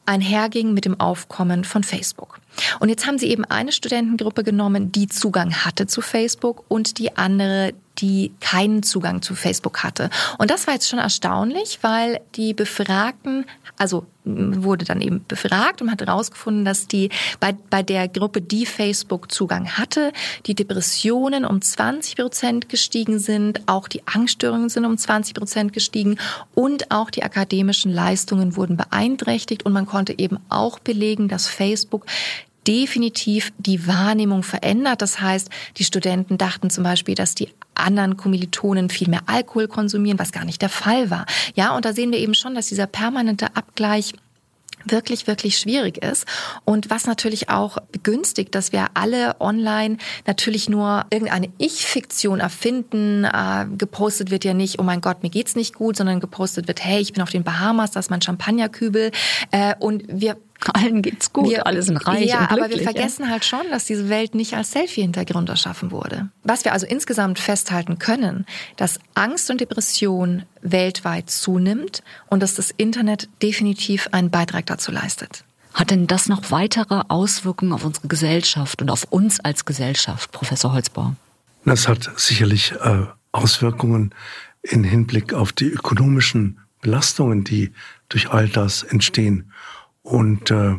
einherging 0.05 0.73
mit 0.73 0.83
dem 0.83 0.99
Aufkommen 0.99 1.63
von 1.63 1.83
Facebook. 1.83 2.39
Und 2.79 2.89
jetzt 2.89 3.07
haben 3.07 3.17
sie 3.17 3.29
eben 3.29 3.45
eine 3.45 3.71
Studentengruppe 3.71 4.43
genommen, 4.43 4.91
die 4.91 5.07
Zugang 5.07 5.53
hatte 5.65 5.87
zu 5.87 6.01
Facebook 6.01 6.65
und 6.67 6.99
die 6.99 7.15
andere, 7.15 7.73
die 7.99 8.33
keinen 8.41 8.83
Zugang 8.83 9.21
zu 9.21 9.33
Facebook 9.33 9.81
hatte. 9.81 10.09
Und 10.37 10.51
das 10.51 10.67
war 10.67 10.73
jetzt 10.73 10.89
schon 10.89 10.99
erstaunlich, 10.99 11.79
weil 11.83 12.19
die 12.35 12.53
Befragten, 12.53 13.45
also 13.77 14.05
wurde 14.23 14.85
dann 14.85 15.01
eben 15.01 15.25
befragt 15.27 15.81
und 15.81 15.91
hat 15.91 16.01
herausgefunden, 16.01 16.63
dass 16.63 16.87
die 16.87 17.09
bei, 17.39 17.55
bei 17.69 17.83
der 17.83 18.07
Gruppe, 18.07 18.41
die 18.41 18.65
Facebook 18.65 19.31
Zugang 19.31 19.77
hatte, 19.77 20.13
die 20.45 20.55
Depressionen 20.55 21.45
um 21.45 21.61
20 21.61 22.15
Prozent 22.15 22.69
gestiegen 22.69 23.19
sind, 23.19 23.61
auch 23.65 23.87
die 23.87 24.07
Angststörungen 24.07 24.69
sind 24.69 24.85
um 24.85 24.97
20 24.97 25.33
Prozent 25.33 25.73
gestiegen 25.73 26.17
und 26.55 26.91
auch 26.91 27.09
die 27.09 27.23
akademischen 27.23 27.91
Leistungen 27.91 28.55
wurden 28.55 28.77
beeinträchtigt 28.77 29.65
und 29.65 29.73
man 29.73 29.85
konnte 29.85 30.17
eben 30.17 30.37
auch 30.49 30.79
belegen, 30.79 31.27
dass 31.27 31.47
Facebook 31.47 32.05
definitiv 32.67 33.51
die 33.57 33.87
Wahrnehmung 33.87 34.43
verändert. 34.43 35.01
Das 35.01 35.19
heißt, 35.19 35.49
die 35.77 35.83
Studenten 35.83 36.37
dachten 36.37 36.69
zum 36.69 36.83
Beispiel, 36.83 37.15
dass 37.15 37.35
die 37.35 37.49
anderen 37.75 38.17
Kommilitonen 38.17 38.89
viel 38.89 39.09
mehr 39.09 39.23
Alkohol 39.25 39.67
konsumieren, 39.67 40.19
was 40.19 40.31
gar 40.31 40.45
nicht 40.45 40.61
der 40.61 40.69
Fall 40.69 41.09
war. 41.09 41.25
Ja, 41.55 41.75
und 41.75 41.85
da 41.85 41.93
sehen 41.93 42.11
wir 42.11 42.19
eben 42.19 42.33
schon, 42.33 42.55
dass 42.55 42.67
dieser 42.67 42.87
permanente 42.87 43.55
Abgleich 43.55 44.13
wirklich, 44.85 45.27
wirklich 45.27 45.57
schwierig 45.57 45.97
ist. 45.97 46.25
Und 46.65 46.89
was 46.89 47.05
natürlich 47.05 47.49
auch 47.49 47.77
begünstigt, 47.91 48.53
dass 48.55 48.71
wir 48.71 48.87
alle 48.95 49.39
online 49.39 49.97
natürlich 50.25 50.69
nur 50.69 51.05
irgendeine 51.09 51.49
Ich-Fiktion 51.57 52.39
erfinden. 52.39 53.23
Äh, 53.23 53.65
gepostet 53.77 54.31
wird 54.31 54.43
ja 54.43 54.53
nicht, 54.53 54.79
oh 54.79 54.83
mein 54.83 55.01
Gott, 55.01 55.23
mir 55.23 55.29
geht's 55.29 55.55
nicht 55.55 55.75
gut, 55.75 55.97
sondern 55.97 56.19
gepostet 56.19 56.67
wird, 56.67 56.83
hey, 56.83 56.99
ich 57.01 57.13
bin 57.13 57.23
auf 57.23 57.29
den 57.29 57.43
Bahamas, 57.43 57.91
das 57.91 58.07
ist 58.07 58.09
mein 58.09 58.21
Champagnerkübel. 58.21 59.11
Äh, 59.51 59.75
und 59.79 60.03
wir 60.07 60.37
allen 60.71 61.01
geht's 61.01 61.33
gut, 61.33 61.49
wir, 61.49 61.67
alle 61.67 61.81
sind 61.81 61.97
reich 61.97 62.27
ja, 62.27 62.41
und 62.41 62.47
glücklich. 62.47 62.63
aber 62.63 62.75
wir 62.75 62.83
vergessen 62.83 63.23
ja. 63.23 63.29
halt 63.29 63.45
schon, 63.45 63.61
dass 63.71 63.85
diese 63.85 64.09
Welt 64.09 64.35
nicht 64.35 64.55
als 64.55 64.71
Selfie-Hintergrund 64.71 65.49
erschaffen 65.49 65.91
wurde. 65.91 66.29
Was 66.43 66.65
wir 66.65 66.73
also 66.73 66.85
insgesamt 66.85 67.39
festhalten 67.39 67.99
können, 67.99 68.45
dass 68.77 68.99
Angst 69.15 69.49
und 69.49 69.61
Depression 69.61 70.43
weltweit 70.61 71.29
zunimmt 71.29 72.03
und 72.29 72.41
dass 72.41 72.55
das 72.55 72.71
Internet 72.71 73.29
definitiv 73.41 74.09
einen 74.11 74.29
Beitrag 74.29 74.65
dazu 74.65 74.91
leistet. 74.91 75.43
Hat 75.73 75.89
denn 75.89 76.07
das 76.07 76.29
noch 76.29 76.51
weitere 76.51 77.01
Auswirkungen 77.07 77.73
auf 77.73 77.83
unsere 77.83 78.07
Gesellschaft 78.07 78.81
und 78.81 78.91
auf 78.91 79.05
uns 79.09 79.39
als 79.39 79.65
Gesellschaft, 79.65 80.31
Professor 80.31 80.73
Holzbauer? 80.73 81.15
Das 81.65 81.87
hat 81.87 82.11
sicherlich 82.17 82.73
äh, 82.73 83.05
Auswirkungen 83.31 84.13
in 84.61 84.83
Hinblick 84.83 85.33
auf 85.33 85.51
die 85.51 85.67
ökonomischen 85.67 86.59
Belastungen, 86.81 87.43
die 87.43 87.71
durch 88.09 88.29
all 88.29 88.47
das 88.47 88.83
entstehen. 88.83 89.51
Und 90.03 90.51
äh, 90.51 90.75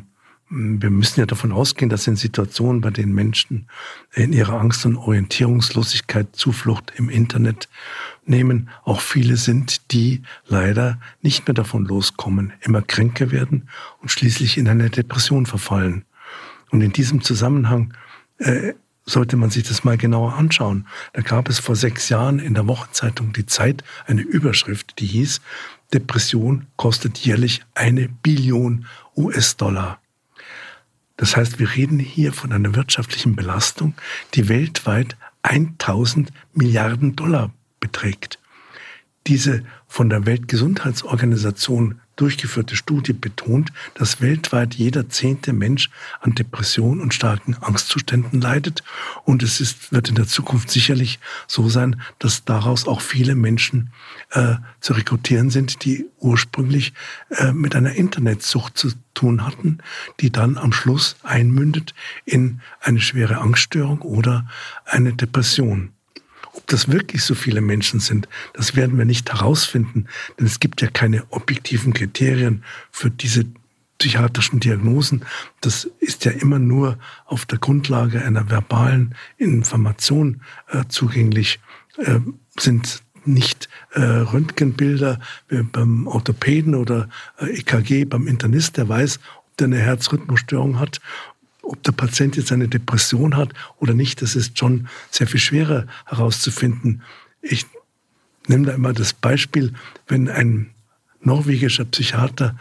wir 0.50 0.90
müssen 0.90 1.18
ja 1.18 1.26
davon 1.26 1.52
ausgehen, 1.52 1.88
dass 1.88 2.06
in 2.06 2.16
Situationen, 2.16 2.80
bei 2.80 2.90
denen 2.90 3.12
Menschen 3.12 3.66
in 4.12 4.32
ihrer 4.32 4.60
Angst 4.60 4.86
und 4.86 4.96
Orientierungslosigkeit 4.96 6.36
Zuflucht 6.36 6.92
im 6.96 7.08
Internet 7.08 7.68
nehmen, 8.24 8.68
auch 8.84 9.00
viele 9.00 9.36
sind, 9.36 9.90
die 9.92 10.22
leider 10.46 11.00
nicht 11.22 11.48
mehr 11.48 11.54
davon 11.54 11.86
loskommen, 11.86 12.52
immer 12.60 12.82
kränker 12.82 13.32
werden 13.32 13.68
und 14.00 14.10
schließlich 14.10 14.58
in 14.58 14.68
eine 14.68 14.90
Depression 14.90 15.46
verfallen. 15.46 16.04
Und 16.70 16.82
in 16.82 16.92
diesem 16.92 17.22
Zusammenhang 17.22 17.94
äh, 18.38 18.74
sollte 19.06 19.36
man 19.36 19.50
sich 19.50 19.64
das 19.64 19.84
mal 19.84 19.96
genauer 19.96 20.34
anschauen. 20.34 20.86
Da 21.12 21.22
gab 21.22 21.48
es 21.48 21.58
vor 21.58 21.76
sechs 21.76 22.08
Jahren 22.08 22.38
in 22.38 22.54
der 22.54 22.66
Wochenzeitung 22.66 23.32
Die 23.32 23.46
Zeit 23.46 23.84
eine 24.06 24.22
Überschrift, 24.22 24.98
die 24.98 25.06
hieß, 25.06 25.40
Depression 25.92 26.66
kostet 26.76 27.18
jährlich 27.18 27.60
eine 27.74 28.08
Billion 28.08 28.86
US-Dollar. 29.16 30.00
Das 31.16 31.36
heißt, 31.36 31.58
wir 31.58 31.74
reden 31.74 31.98
hier 31.98 32.32
von 32.32 32.52
einer 32.52 32.74
wirtschaftlichen 32.74 33.36
Belastung, 33.36 33.94
die 34.34 34.48
weltweit 34.48 35.16
1000 35.42 36.30
Milliarden 36.52 37.16
Dollar 37.16 37.52
beträgt. 37.78 38.38
Diese 39.26 39.62
von 39.86 40.10
der 40.10 40.26
Weltgesundheitsorganisation 40.26 42.00
durchgeführte 42.16 42.76
Studie 42.76 43.12
betont, 43.12 43.72
dass 43.94 44.20
weltweit 44.20 44.74
jeder 44.74 45.08
zehnte 45.08 45.52
Mensch 45.52 45.90
an 46.20 46.34
Depressionen 46.34 47.00
und 47.00 47.14
starken 47.14 47.54
Angstzuständen 47.54 48.40
leidet. 48.40 48.82
Und 49.24 49.42
es 49.42 49.60
ist, 49.60 49.92
wird 49.92 50.08
in 50.08 50.14
der 50.14 50.26
Zukunft 50.26 50.70
sicherlich 50.70 51.18
so 51.46 51.68
sein, 51.68 52.00
dass 52.18 52.44
daraus 52.44 52.86
auch 52.86 53.00
viele 53.00 53.34
Menschen 53.34 53.90
äh, 54.34 54.56
zu 54.80 54.92
rekrutieren 54.92 55.50
sind, 55.50 55.84
die 55.84 56.06
ursprünglich 56.18 56.92
äh, 57.30 57.52
mit 57.52 57.76
einer 57.76 57.94
Internetsucht 57.94 58.76
zu 58.76 58.90
tun 59.14 59.46
hatten, 59.46 59.78
die 60.20 60.30
dann 60.30 60.58
am 60.58 60.72
Schluss 60.72 61.16
einmündet 61.22 61.94
in 62.24 62.60
eine 62.80 63.00
schwere 63.00 63.38
Angststörung 63.38 64.00
oder 64.00 64.46
eine 64.84 65.12
Depression. 65.12 65.90
Ob 66.52 66.66
das 66.66 66.90
wirklich 66.90 67.22
so 67.22 67.34
viele 67.34 67.60
Menschen 67.60 68.00
sind, 68.00 68.28
das 68.54 68.74
werden 68.76 68.98
wir 68.98 69.04
nicht 69.04 69.32
herausfinden, 69.32 70.06
denn 70.38 70.46
es 70.46 70.60
gibt 70.60 70.82
ja 70.82 70.88
keine 70.88 71.24
objektiven 71.30 71.92
Kriterien 71.94 72.64
für 72.90 73.10
diese 73.10 73.44
psychiatrischen 73.98 74.58
Diagnosen. 74.58 75.24
Das 75.60 75.88
ist 76.00 76.24
ja 76.24 76.32
immer 76.32 76.58
nur 76.58 76.98
auf 77.24 77.46
der 77.46 77.58
Grundlage 77.58 78.24
einer 78.24 78.50
verbalen 78.50 79.14
Information 79.36 80.42
äh, 80.68 80.84
zugänglich. 80.88 81.60
Äh, 81.98 82.18
sind 82.58 83.03
nicht 83.26 83.68
äh, 83.92 84.00
Röntgenbilder 84.00 85.20
beim 85.72 86.06
Orthopäden 86.06 86.74
oder 86.74 87.08
äh, 87.38 87.46
EKG 87.58 88.04
beim 88.04 88.26
Internist, 88.26 88.76
der 88.76 88.88
weiß, 88.88 89.20
ob 89.36 89.56
der 89.58 89.66
eine 89.66 89.78
Herzrhythmusstörung 89.78 90.78
hat 90.78 91.00
ob 91.66 91.82
der 91.82 91.92
Patient 91.92 92.36
jetzt 92.36 92.52
eine 92.52 92.68
Depression 92.68 93.36
hat 93.36 93.52
oder 93.78 93.94
nicht, 93.94 94.22
das 94.22 94.36
ist 94.36 94.58
schon 94.58 94.88
sehr 95.10 95.26
viel 95.26 95.40
schwerer 95.40 95.86
herauszufinden. 96.06 97.02
Ich 97.40 97.66
nehme 98.46 98.66
da 98.66 98.72
immer 98.72 98.92
das 98.92 99.12
Beispiel, 99.12 99.72
wenn 100.06 100.28
ein 100.28 100.70
norwegischer 101.20 101.84
Psychiater 101.86 102.56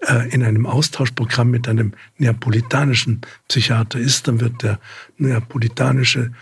äh, 0.00 0.28
in 0.30 0.42
einem 0.42 0.66
Austauschprogramm 0.66 1.50
mit 1.50 1.68
einem 1.68 1.94
neapolitanischen 2.18 3.22
Psychiater 3.48 3.98
ist, 3.98 4.28
dann 4.28 4.40
wird 4.40 4.62
der 4.62 4.78
neapolitanische 5.16 6.32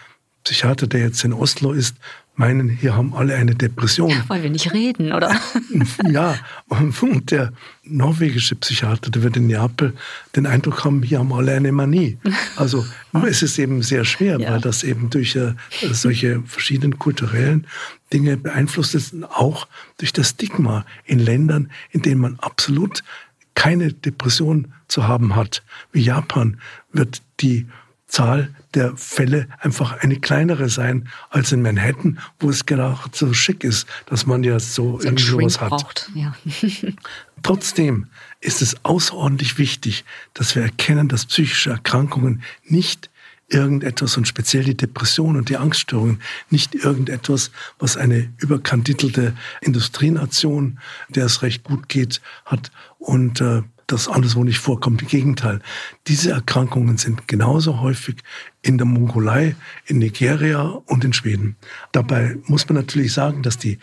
Psychiater, 0.44 0.86
der 0.86 1.00
jetzt 1.00 1.24
in 1.24 1.32
Oslo 1.32 1.72
ist, 1.72 1.96
meinen, 2.40 2.70
hier 2.70 2.96
haben 2.96 3.14
alle 3.14 3.36
eine 3.36 3.54
Depression. 3.54 4.12
Weil 4.26 4.42
wir 4.42 4.50
nicht 4.50 4.72
reden, 4.72 5.12
oder? 5.12 5.30
ja, 6.10 6.36
und 6.68 7.30
der 7.30 7.52
norwegische 7.84 8.56
Psychiater, 8.56 9.10
der 9.10 9.22
wird 9.22 9.36
in 9.36 9.46
Neapel 9.46 9.94
den 10.34 10.46
Eindruck 10.46 10.84
haben, 10.84 11.02
hier 11.02 11.18
haben 11.20 11.32
alle 11.32 11.52
eine 11.52 11.70
Manie. 11.70 12.18
Also 12.56 12.84
es 13.28 13.42
ist 13.42 13.58
eben 13.58 13.82
sehr 13.82 14.04
schwer, 14.04 14.40
ja. 14.40 14.52
weil 14.52 14.60
das 14.60 14.82
eben 14.82 15.10
durch 15.10 15.36
äh, 15.36 15.54
solche 15.92 16.42
verschiedenen 16.46 16.98
kulturellen 16.98 17.66
Dinge 18.12 18.36
beeinflusst 18.36 18.94
ist, 18.94 19.14
auch 19.22 19.68
durch 19.98 20.12
das 20.12 20.30
Stigma 20.30 20.84
in 21.04 21.18
Ländern, 21.18 21.70
in 21.90 22.02
denen 22.02 22.20
man 22.20 22.38
absolut 22.40 23.04
keine 23.54 23.92
Depression 23.92 24.72
zu 24.88 25.06
haben 25.06 25.36
hat. 25.36 25.62
Wie 25.92 26.00
Japan 26.00 26.58
wird 26.92 27.22
die 27.40 27.66
Zahl 28.06 28.54
der 28.74 28.96
Fälle 28.96 29.48
einfach 29.58 29.98
eine 29.98 30.16
kleinere 30.16 30.68
sein 30.68 31.08
als 31.28 31.52
in 31.52 31.62
Manhattan, 31.62 32.18
wo 32.38 32.50
es 32.50 32.66
gerade 32.66 32.98
so 33.12 33.32
schick 33.32 33.64
ist, 33.64 33.86
dass 34.06 34.26
man 34.26 34.44
ja 34.44 34.60
so, 34.60 35.00
so 35.00 35.08
irgendwas 35.08 35.60
hat. 35.60 36.10
Ja. 36.14 36.34
Trotzdem 37.42 38.06
ist 38.40 38.62
es 38.62 38.84
außerordentlich 38.84 39.58
wichtig, 39.58 40.04
dass 40.34 40.54
wir 40.54 40.62
erkennen, 40.62 41.08
dass 41.08 41.26
psychische 41.26 41.70
Erkrankungen 41.70 42.42
nicht 42.64 43.10
irgendetwas 43.48 44.16
und 44.16 44.28
speziell 44.28 44.64
die 44.64 44.76
Depression 44.76 45.36
und 45.36 45.48
die 45.48 45.56
Angststörungen 45.56 46.20
nicht 46.50 46.74
irgendetwas, 46.74 47.50
was 47.78 47.96
eine 47.96 48.32
überkandidelte 48.38 49.34
Industrienation, 49.60 50.78
der 51.08 51.26
es 51.26 51.42
recht 51.42 51.64
gut 51.64 51.88
geht, 51.88 52.20
hat 52.44 52.70
und 52.98 53.40
äh, 53.40 53.62
das 53.92 54.08
anderswo 54.08 54.44
nicht 54.44 54.58
vorkommt. 54.58 55.02
Im 55.02 55.08
Gegenteil, 55.08 55.60
diese 56.06 56.30
Erkrankungen 56.30 56.98
sind 56.98 57.28
genauso 57.28 57.80
häufig 57.80 58.16
in 58.62 58.78
der 58.78 58.86
Mongolei, 58.86 59.56
in 59.86 59.98
Nigeria 59.98 60.62
und 60.62 61.04
in 61.04 61.12
Schweden. 61.12 61.56
Dabei 61.92 62.36
muss 62.46 62.68
man 62.68 62.76
natürlich 62.76 63.12
sagen, 63.12 63.42
dass 63.42 63.58
die 63.58 63.78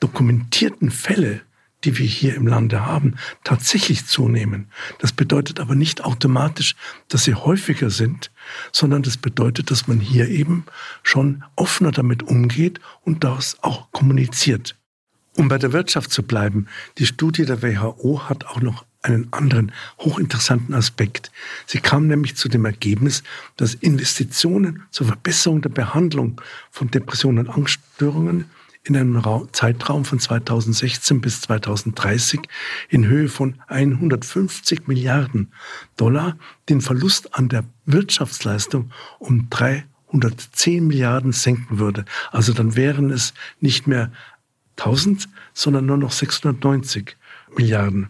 dokumentierten 0.00 0.90
Fälle, 0.90 1.42
die 1.84 1.98
wir 1.98 2.06
hier 2.06 2.34
im 2.34 2.46
Lande 2.46 2.86
haben, 2.86 3.14
tatsächlich 3.44 4.06
zunehmen. 4.06 4.68
Das 5.00 5.12
bedeutet 5.12 5.60
aber 5.60 5.74
nicht 5.74 6.04
automatisch, 6.04 6.74
dass 7.08 7.24
sie 7.24 7.34
häufiger 7.34 7.90
sind, 7.90 8.30
sondern 8.72 9.02
das 9.02 9.16
bedeutet, 9.16 9.70
dass 9.70 9.86
man 9.86 10.00
hier 10.00 10.28
eben 10.28 10.64
schon 11.02 11.44
offener 11.56 11.92
damit 11.92 12.22
umgeht 12.22 12.80
und 13.02 13.22
das 13.22 13.58
auch 13.62 13.92
kommuniziert. 13.92 14.76
Um 15.36 15.48
bei 15.48 15.58
der 15.58 15.72
Wirtschaft 15.72 16.12
zu 16.12 16.22
bleiben, 16.22 16.68
die 16.98 17.06
Studie 17.06 17.44
der 17.44 17.62
WHO 17.62 18.28
hat 18.28 18.46
auch 18.46 18.60
noch 18.60 18.84
einen 19.04 19.32
anderen 19.32 19.72
hochinteressanten 19.98 20.74
Aspekt. 20.74 21.30
Sie 21.66 21.78
kam 21.78 22.06
nämlich 22.06 22.36
zu 22.36 22.48
dem 22.48 22.64
Ergebnis, 22.64 23.22
dass 23.56 23.74
Investitionen 23.74 24.82
zur 24.90 25.06
Verbesserung 25.06 25.60
der 25.60 25.68
Behandlung 25.68 26.40
von 26.70 26.90
Depressionen 26.90 27.46
und 27.46 27.54
Angststörungen 27.54 28.46
in 28.84 28.96
einem 28.96 29.48
Zeitraum 29.52 30.04
von 30.04 30.18
2016 30.18 31.20
bis 31.20 31.40
2030 31.42 32.40
in 32.90 33.06
Höhe 33.06 33.28
von 33.28 33.54
150 33.66 34.86
Milliarden 34.88 35.52
Dollar 35.96 36.36
den 36.68 36.80
Verlust 36.82 37.34
an 37.34 37.48
der 37.48 37.64
Wirtschaftsleistung 37.86 38.90
um 39.18 39.48
310 39.48 40.86
Milliarden 40.86 41.32
senken 41.32 41.78
würde. 41.78 42.04
Also 42.30 42.52
dann 42.52 42.76
wären 42.76 43.10
es 43.10 43.32
nicht 43.60 43.86
mehr 43.86 44.12
1000, 44.76 45.28
sondern 45.54 45.86
nur 45.86 45.96
noch 45.96 46.12
690 46.12 47.16
Milliarden. 47.56 48.08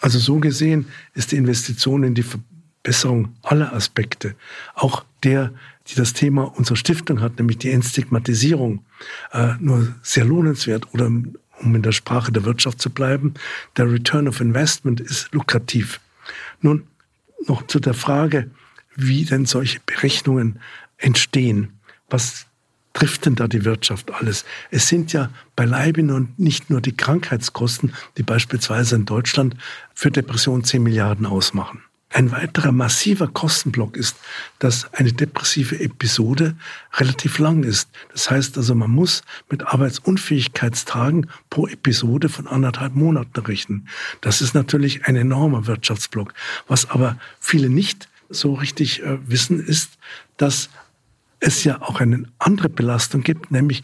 Also 0.00 0.18
so 0.18 0.38
gesehen 0.38 0.86
ist 1.14 1.32
die 1.32 1.36
Investition 1.36 2.04
in 2.04 2.14
die 2.14 2.24
Verbesserung 2.24 3.34
aller 3.42 3.72
Aspekte, 3.72 4.34
auch 4.74 5.04
der, 5.24 5.52
die 5.88 5.96
das 5.96 6.12
Thema 6.12 6.44
unserer 6.56 6.76
Stiftung 6.76 7.20
hat, 7.20 7.38
nämlich 7.38 7.58
die 7.58 7.70
Entstigmatisierung, 7.70 8.84
äh, 9.32 9.54
nur 9.58 9.94
sehr 10.02 10.24
lohnenswert 10.24 10.92
oder 10.94 11.06
um 11.06 11.74
in 11.74 11.82
der 11.82 11.92
Sprache 11.92 12.30
der 12.30 12.44
Wirtschaft 12.44 12.80
zu 12.80 12.90
bleiben, 12.90 13.34
der 13.76 13.90
Return 13.90 14.28
of 14.28 14.40
Investment 14.40 15.00
ist 15.00 15.32
lukrativ. 15.32 16.00
Nun 16.60 16.86
noch 17.46 17.66
zu 17.66 17.80
der 17.80 17.94
Frage, 17.94 18.50
wie 18.94 19.24
denn 19.24 19.46
solche 19.46 19.80
Berechnungen 19.84 20.60
entstehen. 20.96 21.72
Was 22.10 22.46
trifft 22.98 23.26
denn 23.26 23.36
da 23.36 23.46
die 23.46 23.64
Wirtschaft 23.64 24.10
alles? 24.12 24.44
Es 24.72 24.88
sind 24.88 25.12
ja 25.12 25.30
beileibe 25.54 26.02
nun 26.02 26.34
nicht 26.36 26.68
nur 26.68 26.80
die 26.80 26.96
Krankheitskosten, 26.96 27.94
die 28.16 28.24
beispielsweise 28.24 28.96
in 28.96 29.04
Deutschland 29.04 29.54
für 29.94 30.10
Depressionen 30.10 30.64
10 30.64 30.82
Milliarden 30.82 31.24
ausmachen. 31.24 31.80
Ein 32.10 32.32
weiterer 32.32 32.72
massiver 32.72 33.28
Kostenblock 33.28 33.96
ist, 33.96 34.16
dass 34.58 34.92
eine 34.94 35.12
depressive 35.12 35.78
Episode 35.78 36.56
relativ 36.94 37.38
lang 37.38 37.62
ist. 37.62 37.88
Das 38.10 38.30
heißt 38.30 38.56
also, 38.56 38.74
man 38.74 38.90
muss 38.90 39.22
mit 39.48 39.64
Arbeitsunfähigkeitstagen 39.64 41.30
pro 41.50 41.68
Episode 41.68 42.28
von 42.28 42.48
anderthalb 42.48 42.96
Monaten 42.96 43.38
rechnen. 43.38 43.88
Das 44.22 44.40
ist 44.40 44.54
natürlich 44.54 45.04
ein 45.04 45.14
enormer 45.14 45.68
Wirtschaftsblock. 45.68 46.34
Was 46.66 46.90
aber 46.90 47.16
viele 47.38 47.68
nicht 47.68 48.08
so 48.28 48.54
richtig 48.54 49.04
äh, 49.04 49.18
wissen, 49.28 49.64
ist, 49.64 49.98
dass 50.36 50.70
es 51.40 51.64
ja 51.64 51.82
auch 51.82 52.00
eine 52.00 52.24
andere 52.38 52.68
Belastung 52.68 53.22
gibt, 53.22 53.50
nämlich 53.50 53.82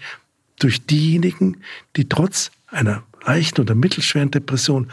durch 0.59 0.86
diejenigen, 0.86 1.59
die 1.96 2.09
trotz 2.09 2.50
einer 2.66 3.02
leichten 3.24 3.61
oder 3.61 3.74
mittelschweren 3.74 4.30
Depression 4.30 4.90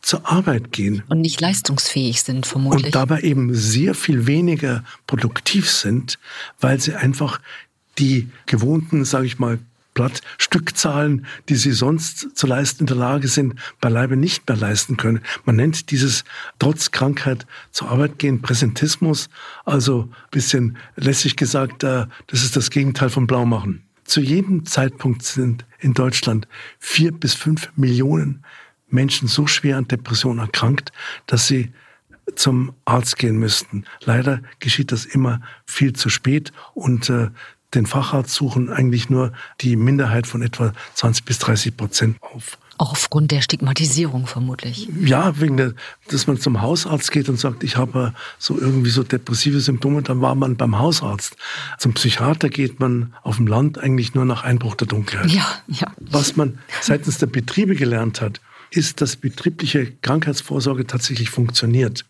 zur 0.00 0.30
Arbeit 0.30 0.72
gehen. 0.72 1.02
Und 1.08 1.20
nicht 1.20 1.40
leistungsfähig 1.40 2.22
sind, 2.22 2.46
vermutlich. 2.46 2.86
Und 2.86 2.94
dabei 2.94 3.20
eben 3.20 3.54
sehr 3.54 3.94
viel 3.94 4.26
weniger 4.26 4.84
produktiv 5.06 5.70
sind, 5.70 6.18
weil 6.60 6.80
sie 6.80 6.94
einfach 6.94 7.40
die 7.98 8.28
gewohnten, 8.46 9.04
sage 9.04 9.26
ich 9.26 9.38
mal, 9.38 9.58
Blatt 9.98 10.20
Stückzahlen, 10.38 11.26
die 11.48 11.56
sie 11.56 11.72
sonst 11.72 12.36
zu 12.36 12.46
leisten 12.46 12.84
in 12.84 12.86
der 12.86 12.96
Lage 12.96 13.26
sind, 13.26 13.56
beileibe 13.80 14.16
nicht 14.16 14.48
mehr 14.48 14.56
leisten 14.56 14.96
können. 14.96 15.22
Man 15.44 15.56
nennt 15.56 15.90
dieses 15.90 16.22
trotz 16.60 16.92
Krankheit 16.92 17.46
zur 17.72 17.90
Arbeit 17.90 18.20
gehen 18.20 18.40
Präsentismus, 18.40 19.28
also 19.64 20.08
bisschen 20.30 20.76
lässig 20.94 21.34
gesagt, 21.34 21.82
äh, 21.82 22.06
das 22.28 22.44
ist 22.44 22.54
das 22.54 22.70
Gegenteil 22.70 23.10
von 23.10 23.26
Blaumachen. 23.26 23.82
Zu 24.04 24.20
jedem 24.20 24.66
Zeitpunkt 24.66 25.24
sind 25.24 25.66
in 25.80 25.94
Deutschland 25.94 26.46
vier 26.78 27.10
bis 27.10 27.34
fünf 27.34 27.72
Millionen 27.74 28.44
Menschen 28.88 29.26
so 29.26 29.48
schwer 29.48 29.78
an 29.78 29.88
Depressionen 29.88 30.38
erkrankt, 30.38 30.92
dass 31.26 31.48
sie 31.48 31.72
zum 32.36 32.72
Arzt 32.84 33.18
gehen 33.18 33.38
müssten. 33.38 33.84
Leider 34.04 34.42
geschieht 34.60 34.92
das 34.92 35.06
immer 35.06 35.40
viel 35.66 35.92
zu 35.92 36.08
spät 36.08 36.52
und 36.74 37.10
äh, 37.10 37.30
den 37.74 37.86
Facharzt 37.86 38.34
suchen 38.34 38.70
eigentlich 38.70 39.10
nur 39.10 39.32
die 39.60 39.76
Minderheit 39.76 40.26
von 40.26 40.42
etwa 40.42 40.72
20 40.94 41.24
bis 41.24 41.38
30 41.38 41.76
Prozent 41.76 42.16
auf. 42.22 42.58
Auch 42.80 42.92
aufgrund 42.92 43.32
der 43.32 43.42
Stigmatisierung 43.42 44.28
vermutlich. 44.28 44.88
Ja, 45.04 45.40
wegen 45.40 45.56
der, 45.56 45.74
dass 46.08 46.28
man 46.28 46.38
zum 46.38 46.62
Hausarzt 46.62 47.10
geht 47.10 47.28
und 47.28 47.38
sagt, 47.38 47.64
ich 47.64 47.76
habe 47.76 48.14
so 48.38 48.56
irgendwie 48.56 48.90
so 48.90 49.02
depressive 49.02 49.60
Symptome, 49.60 50.02
dann 50.02 50.20
war 50.20 50.36
man 50.36 50.56
beim 50.56 50.78
Hausarzt. 50.78 51.36
Zum 51.78 51.94
Psychiater 51.94 52.48
geht 52.48 52.78
man 52.78 53.14
auf 53.22 53.36
dem 53.36 53.48
Land 53.48 53.78
eigentlich 53.78 54.14
nur 54.14 54.24
nach 54.24 54.44
Einbruch 54.44 54.76
der 54.76 54.86
Dunkelheit. 54.86 55.30
Ja, 55.30 55.44
ja. 55.66 55.92
Was 55.98 56.36
man 56.36 56.60
seitens 56.80 57.18
der 57.18 57.26
Betriebe 57.26 57.74
gelernt 57.74 58.20
hat, 58.20 58.40
ist, 58.70 59.00
dass 59.00 59.16
betriebliche 59.16 59.92
Krankheitsvorsorge 60.02 60.86
tatsächlich 60.86 61.30
funktioniert. 61.30 62.04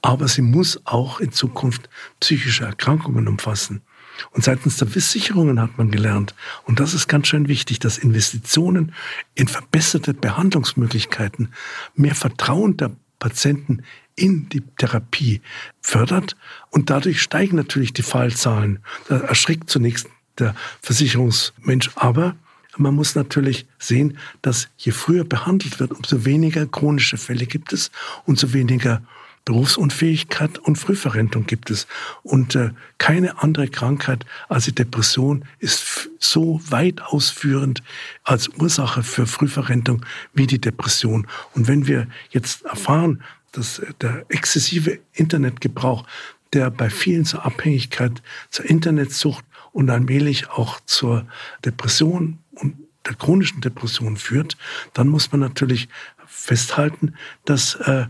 Aber 0.00 0.26
sie 0.26 0.42
muss 0.42 0.80
auch 0.84 1.20
in 1.20 1.32
Zukunft 1.32 1.90
psychische 2.18 2.64
Erkrankungen 2.64 3.28
umfassen. 3.28 3.82
Und 4.30 4.44
seitens 4.44 4.76
der 4.76 4.88
Versicherungen 4.88 5.60
hat 5.60 5.78
man 5.78 5.90
gelernt, 5.90 6.34
und 6.64 6.80
das 6.80 6.94
ist 6.94 7.08
ganz 7.08 7.28
schön 7.28 7.48
wichtig, 7.48 7.78
dass 7.78 7.98
Investitionen 7.98 8.94
in 9.34 9.48
verbesserte 9.48 10.14
Behandlungsmöglichkeiten 10.14 11.52
mehr 11.94 12.14
Vertrauen 12.14 12.76
der 12.76 12.92
Patienten 13.18 13.82
in 14.16 14.48
die 14.48 14.62
Therapie 14.78 15.40
fördert 15.80 16.36
und 16.70 16.90
dadurch 16.90 17.22
steigen 17.22 17.56
natürlich 17.56 17.92
die 17.92 18.02
Fallzahlen. 18.02 18.80
Da 19.08 19.18
erschrickt 19.18 19.70
zunächst 19.70 20.08
der 20.38 20.54
Versicherungsmensch, 20.80 21.90
aber 21.94 22.36
man 22.76 22.94
muss 22.94 23.14
natürlich 23.14 23.66
sehen, 23.78 24.18
dass 24.40 24.68
je 24.78 24.92
früher 24.92 25.24
behandelt 25.24 25.78
wird, 25.78 25.92
umso 25.92 26.24
weniger 26.24 26.66
chronische 26.66 27.18
Fälle 27.18 27.46
gibt 27.46 27.72
es, 27.72 27.90
umso 28.24 28.52
weniger 28.52 29.02
Berufsunfähigkeit 29.44 30.58
und 30.58 30.76
Frühverrentung 30.76 31.46
gibt 31.46 31.70
es. 31.70 31.86
Und 32.22 32.54
äh, 32.54 32.70
keine 32.98 33.42
andere 33.42 33.68
Krankheit 33.68 34.24
als 34.48 34.66
die 34.66 34.74
Depression 34.74 35.44
ist 35.58 36.10
so 36.18 36.60
weit 36.68 37.02
ausführend 37.02 37.82
als 38.22 38.48
Ursache 38.48 39.02
für 39.02 39.26
Frühverrentung 39.26 40.04
wie 40.32 40.46
die 40.46 40.60
Depression. 40.60 41.26
Und 41.54 41.66
wenn 41.66 41.86
wir 41.86 42.06
jetzt 42.30 42.64
erfahren, 42.64 43.22
dass 43.50 43.82
der 44.00 44.24
exzessive 44.28 44.98
Internetgebrauch, 45.12 46.06
der 46.52 46.70
bei 46.70 46.90
vielen 46.90 47.24
zur 47.24 47.44
Abhängigkeit, 47.44 48.22
zur 48.50 48.66
Internetsucht 48.66 49.44
und 49.72 49.90
allmählich 49.90 50.50
auch 50.50 50.80
zur 50.86 51.26
Depression 51.64 52.38
und 52.54 52.76
der 53.06 53.14
chronischen 53.14 53.60
Depression 53.60 54.16
führt, 54.16 54.56
dann 54.94 55.08
muss 55.08 55.32
man 55.32 55.40
natürlich 55.40 55.88
festhalten, 56.26 57.14
dass 57.44 57.74
äh, 57.74 58.06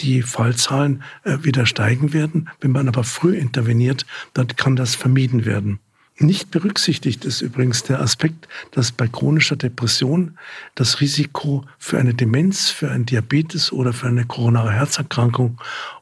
die 0.00 0.22
Fallzahlen 0.22 1.02
äh, 1.24 1.38
wieder 1.42 1.66
steigen 1.66 2.12
werden. 2.12 2.48
Wenn 2.60 2.72
man 2.72 2.88
aber 2.88 3.04
früh 3.04 3.36
interveniert, 3.36 4.06
dann 4.32 4.48
kann 4.48 4.76
das 4.76 4.94
vermieden 4.94 5.44
werden. 5.44 5.78
Nicht 6.18 6.52
berücksichtigt 6.52 7.24
ist 7.24 7.40
übrigens 7.40 7.82
der 7.82 8.00
Aspekt, 8.00 8.46
dass 8.70 8.92
bei 8.92 9.08
chronischer 9.08 9.56
Depression 9.56 10.38
das 10.76 11.00
Risiko 11.00 11.64
für 11.78 11.98
eine 11.98 12.14
Demenz, 12.14 12.70
für 12.70 12.88
einen 12.88 13.04
Diabetes 13.04 13.72
oder 13.72 13.92
für 13.92 14.06
eine 14.06 14.24
koronare 14.24 14.72
Herzerkrankung 14.72 15.58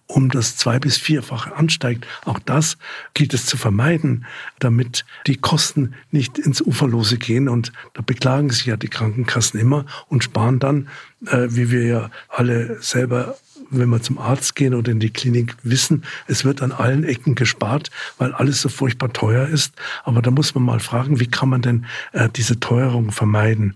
um 0.06 0.30
das 0.30 0.56
zwei- 0.56 0.78
bis 0.78 0.98
vierfache 0.98 1.56
ansteigt. 1.56 2.06
Auch 2.24 2.38
das 2.38 2.76
gilt 3.14 3.32
es 3.32 3.46
zu 3.46 3.56
vermeiden, 3.56 4.26
damit 4.58 5.06
die 5.26 5.36
Kosten 5.36 5.94
nicht 6.10 6.38
ins 6.38 6.60
Uferlose 6.60 7.16
gehen. 7.16 7.48
Und 7.48 7.72
da 7.94 8.02
beklagen 8.02 8.50
sich 8.50 8.66
ja 8.66 8.76
die 8.76 8.88
Krankenkassen 8.88 9.58
immer 9.58 9.86
und 10.08 10.24
sparen 10.24 10.58
dann, 10.58 10.88
äh, 11.26 11.46
wie 11.50 11.70
wir 11.70 11.86
ja 11.86 12.10
alle 12.28 12.82
selber 12.82 13.36
wenn 13.72 13.88
wir 13.88 14.02
zum 14.02 14.18
Arzt 14.18 14.54
gehen 14.54 14.74
oder 14.74 14.92
in 14.92 15.00
die 15.00 15.10
Klinik, 15.10 15.56
wissen, 15.62 16.04
es 16.26 16.44
wird 16.44 16.62
an 16.62 16.72
allen 16.72 17.04
Ecken 17.04 17.34
gespart, 17.34 17.90
weil 18.18 18.32
alles 18.32 18.60
so 18.60 18.68
furchtbar 18.68 19.12
teuer 19.12 19.48
ist. 19.48 19.74
Aber 20.04 20.22
da 20.22 20.30
muss 20.30 20.54
man 20.54 20.64
mal 20.64 20.80
fragen, 20.80 21.20
wie 21.20 21.26
kann 21.26 21.48
man 21.48 21.62
denn 21.62 21.86
äh, 22.12 22.28
diese 22.28 22.60
Teuerung 22.60 23.10
vermeiden? 23.12 23.74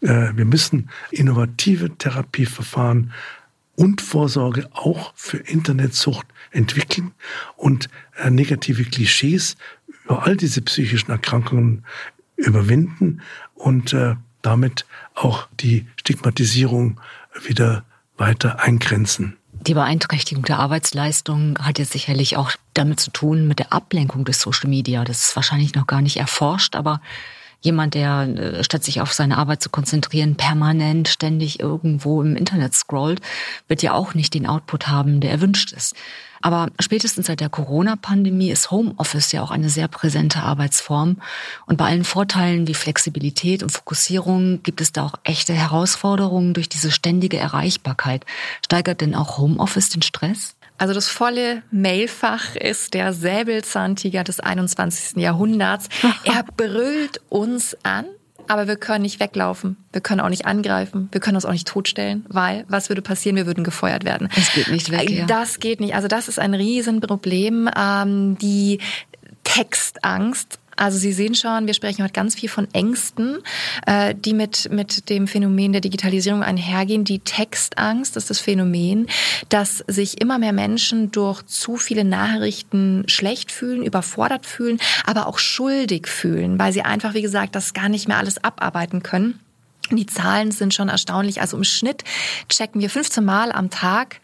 Äh, 0.00 0.32
wir 0.34 0.44
müssen 0.44 0.90
innovative 1.10 1.96
Therapieverfahren 1.96 3.12
und 3.76 4.00
Vorsorge 4.00 4.68
auch 4.72 5.12
für 5.14 5.38
Internetsucht 5.38 6.26
entwickeln 6.50 7.12
und 7.56 7.88
äh, 8.16 8.30
negative 8.30 8.84
Klischees 8.84 9.56
über 10.04 10.24
all 10.26 10.36
diese 10.36 10.62
psychischen 10.62 11.10
Erkrankungen 11.10 11.84
überwinden 12.36 13.20
und 13.54 13.92
äh, 13.92 14.16
damit 14.42 14.86
auch 15.14 15.48
die 15.60 15.86
Stigmatisierung 15.96 17.00
wieder 17.44 17.84
weiter 18.16 18.60
eingrenzen. 18.60 19.36
Die 19.52 19.74
Beeinträchtigung 19.74 20.44
der 20.44 20.58
Arbeitsleistung 20.58 21.58
hat 21.60 21.78
jetzt 21.78 21.92
sicherlich 21.92 22.36
auch 22.36 22.52
damit 22.74 23.00
zu 23.00 23.10
tun 23.10 23.48
mit 23.48 23.58
der 23.58 23.72
Ablenkung 23.72 24.24
des 24.24 24.40
Social 24.40 24.70
Media. 24.70 25.04
Das 25.04 25.24
ist 25.24 25.36
wahrscheinlich 25.36 25.74
noch 25.74 25.86
gar 25.86 26.02
nicht 26.02 26.18
erforscht, 26.18 26.76
aber 26.76 27.00
jemand, 27.62 27.94
der 27.94 28.28
äh, 28.28 28.64
statt 28.64 28.84
sich 28.84 29.00
auf 29.00 29.12
seine 29.12 29.38
Arbeit 29.38 29.62
zu 29.62 29.70
konzentrieren, 29.70 30.36
permanent 30.36 31.08
ständig 31.08 31.58
irgendwo 31.58 32.22
im 32.22 32.36
Internet 32.36 32.74
scrollt, 32.74 33.20
wird 33.66 33.82
ja 33.82 33.92
auch 33.92 34.14
nicht 34.14 34.34
den 34.34 34.46
Output 34.46 34.88
haben, 34.88 35.20
der 35.20 35.32
erwünscht 35.32 35.72
ist. 35.72 35.96
Aber 36.46 36.68
spätestens 36.78 37.26
seit 37.26 37.40
der 37.40 37.48
Corona-Pandemie 37.48 38.52
ist 38.52 38.70
Homeoffice 38.70 39.32
ja 39.32 39.42
auch 39.42 39.50
eine 39.50 39.68
sehr 39.68 39.88
präsente 39.88 40.44
Arbeitsform. 40.44 41.16
Und 41.66 41.76
bei 41.76 41.86
allen 41.86 42.04
Vorteilen 42.04 42.68
wie 42.68 42.74
Flexibilität 42.74 43.64
und 43.64 43.70
Fokussierung 43.70 44.62
gibt 44.62 44.80
es 44.80 44.92
da 44.92 45.06
auch 45.06 45.14
echte 45.24 45.54
Herausforderungen 45.54 46.54
durch 46.54 46.68
diese 46.68 46.92
ständige 46.92 47.36
Erreichbarkeit. 47.36 48.24
Steigert 48.64 49.00
denn 49.00 49.16
auch 49.16 49.38
Homeoffice 49.38 49.88
den 49.88 50.02
Stress? 50.02 50.54
Also 50.78 50.94
das 50.94 51.08
volle 51.08 51.64
Mailfach 51.72 52.54
ist 52.54 52.94
der 52.94 53.12
Säbelzahntiger 53.12 54.22
des 54.22 54.38
21. 54.38 55.20
Jahrhunderts. 55.20 55.88
Er 56.22 56.44
brüllt 56.56 57.20
uns 57.28 57.76
an, 57.82 58.04
aber 58.48 58.68
wir 58.68 58.76
können 58.76 59.02
nicht 59.02 59.20
weglaufen. 59.20 59.76
Wir 59.92 60.00
können 60.00 60.20
auch 60.20 60.28
nicht 60.28 60.46
angreifen. 60.46 61.08
Wir 61.12 61.20
können 61.20 61.36
uns 61.36 61.44
auch 61.44 61.52
nicht 61.52 61.66
totstellen, 61.66 62.24
weil 62.28 62.64
was 62.68 62.88
würde 62.88 63.02
passieren? 63.02 63.36
Wir 63.36 63.46
würden 63.46 63.64
gefeuert 63.64 64.04
werden. 64.04 64.28
Das 64.34 64.52
geht 64.52 64.68
nicht 64.68 64.90
weg. 64.90 65.10
Ja. 65.10 65.26
Das 65.26 65.60
geht 65.60 65.80
nicht. 65.80 65.94
Also 65.94 66.08
das 66.08 66.28
ist 66.28 66.38
ein 66.38 66.54
Riesenproblem. 66.54 67.70
Ähm, 67.76 68.38
die 68.38 68.78
Textangst 69.44 70.58
also 70.76 70.98
Sie 70.98 71.12
sehen 71.12 71.34
schon, 71.34 71.66
wir 71.66 71.74
sprechen 71.74 72.02
heute 72.02 72.12
ganz 72.12 72.34
viel 72.34 72.48
von 72.48 72.68
Ängsten, 72.72 73.38
äh, 73.86 74.14
die 74.14 74.34
mit, 74.34 74.70
mit 74.70 75.08
dem 75.08 75.26
Phänomen 75.26 75.72
der 75.72 75.80
Digitalisierung 75.80 76.42
einhergehen. 76.42 77.04
Die 77.04 77.20
Textangst 77.20 78.16
ist 78.16 78.30
das 78.30 78.38
Phänomen, 78.40 79.08
dass 79.48 79.78
sich 79.86 80.20
immer 80.20 80.38
mehr 80.38 80.52
Menschen 80.52 81.10
durch 81.10 81.42
zu 81.46 81.76
viele 81.76 82.04
Nachrichten 82.04 83.04
schlecht 83.08 83.50
fühlen, 83.50 83.82
überfordert 83.82 84.46
fühlen, 84.46 84.78
aber 85.04 85.26
auch 85.26 85.38
schuldig 85.38 86.06
fühlen, 86.08 86.58
weil 86.58 86.72
sie 86.72 86.82
einfach, 86.82 87.14
wie 87.14 87.22
gesagt, 87.22 87.54
das 87.54 87.74
gar 87.74 87.88
nicht 87.88 88.08
mehr 88.08 88.18
alles 88.18 88.42
abarbeiten 88.42 89.02
können. 89.02 89.40
Die 89.90 90.06
Zahlen 90.06 90.50
sind 90.50 90.74
schon 90.74 90.88
erstaunlich. 90.88 91.40
Also 91.40 91.56
im 91.56 91.64
Schnitt 91.64 92.02
checken 92.48 92.80
wir 92.80 92.90
15 92.90 93.24
Mal 93.24 93.52
am 93.52 93.70
Tag 93.70 94.20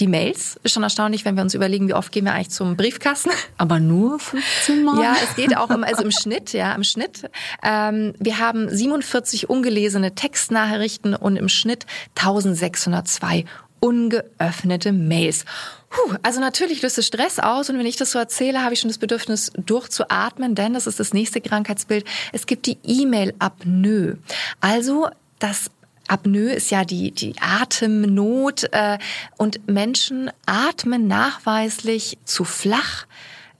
die 0.00 0.06
Mails. 0.06 0.58
Ist 0.62 0.72
schon 0.72 0.82
erstaunlich, 0.82 1.24
wenn 1.24 1.36
wir 1.36 1.42
uns 1.42 1.54
überlegen, 1.54 1.88
wie 1.88 1.94
oft 1.94 2.10
gehen 2.10 2.24
wir 2.24 2.32
eigentlich 2.32 2.50
zum 2.50 2.76
Briefkasten. 2.76 3.30
Aber 3.58 3.78
nur 3.78 4.18
15 4.18 4.84
Mal? 4.84 5.02
Ja, 5.02 5.16
es 5.22 5.36
geht 5.36 5.56
auch 5.56 5.70
im, 5.70 5.84
also 5.84 6.02
im 6.02 6.10
Schnitt, 6.10 6.52
ja, 6.52 6.74
im 6.74 6.84
Schnitt. 6.84 7.30
Ähm, 7.62 8.14
wir 8.18 8.38
haben 8.38 8.68
47 8.68 9.48
ungelesene 9.48 10.14
Textnachrichten 10.14 11.14
und 11.14 11.36
im 11.36 11.48
Schnitt 11.48 11.86
1602 12.16 13.44
ungeöffnete 13.80 14.92
Mails. 14.92 15.44
Puh, 15.88 16.14
also 16.22 16.40
natürlich 16.40 16.82
löst 16.82 16.98
es 16.98 17.06
Stress 17.06 17.38
aus 17.38 17.70
und 17.70 17.78
wenn 17.78 17.86
ich 17.86 17.96
das 17.96 18.12
so 18.12 18.18
erzähle, 18.18 18.62
habe 18.62 18.74
ich 18.74 18.80
schon 18.80 18.90
das 18.90 18.98
Bedürfnis 18.98 19.50
durchzuatmen, 19.56 20.54
denn 20.54 20.74
das 20.74 20.86
ist 20.86 21.00
das 21.00 21.12
nächste 21.12 21.40
Krankheitsbild. 21.40 22.04
Es 22.32 22.46
gibt 22.46 22.66
die 22.66 22.78
E-Mail-Apnoe. 22.84 24.18
Also 24.60 25.08
das 25.38 25.70
Apnoe 26.10 26.52
ist 26.52 26.70
ja 26.70 26.84
die, 26.84 27.12
die 27.12 27.34
Atemnot 27.40 28.64
äh, 28.72 28.98
und 29.36 29.68
Menschen 29.68 30.30
atmen 30.46 31.06
nachweislich 31.06 32.18
zu 32.24 32.44
flach. 32.44 33.06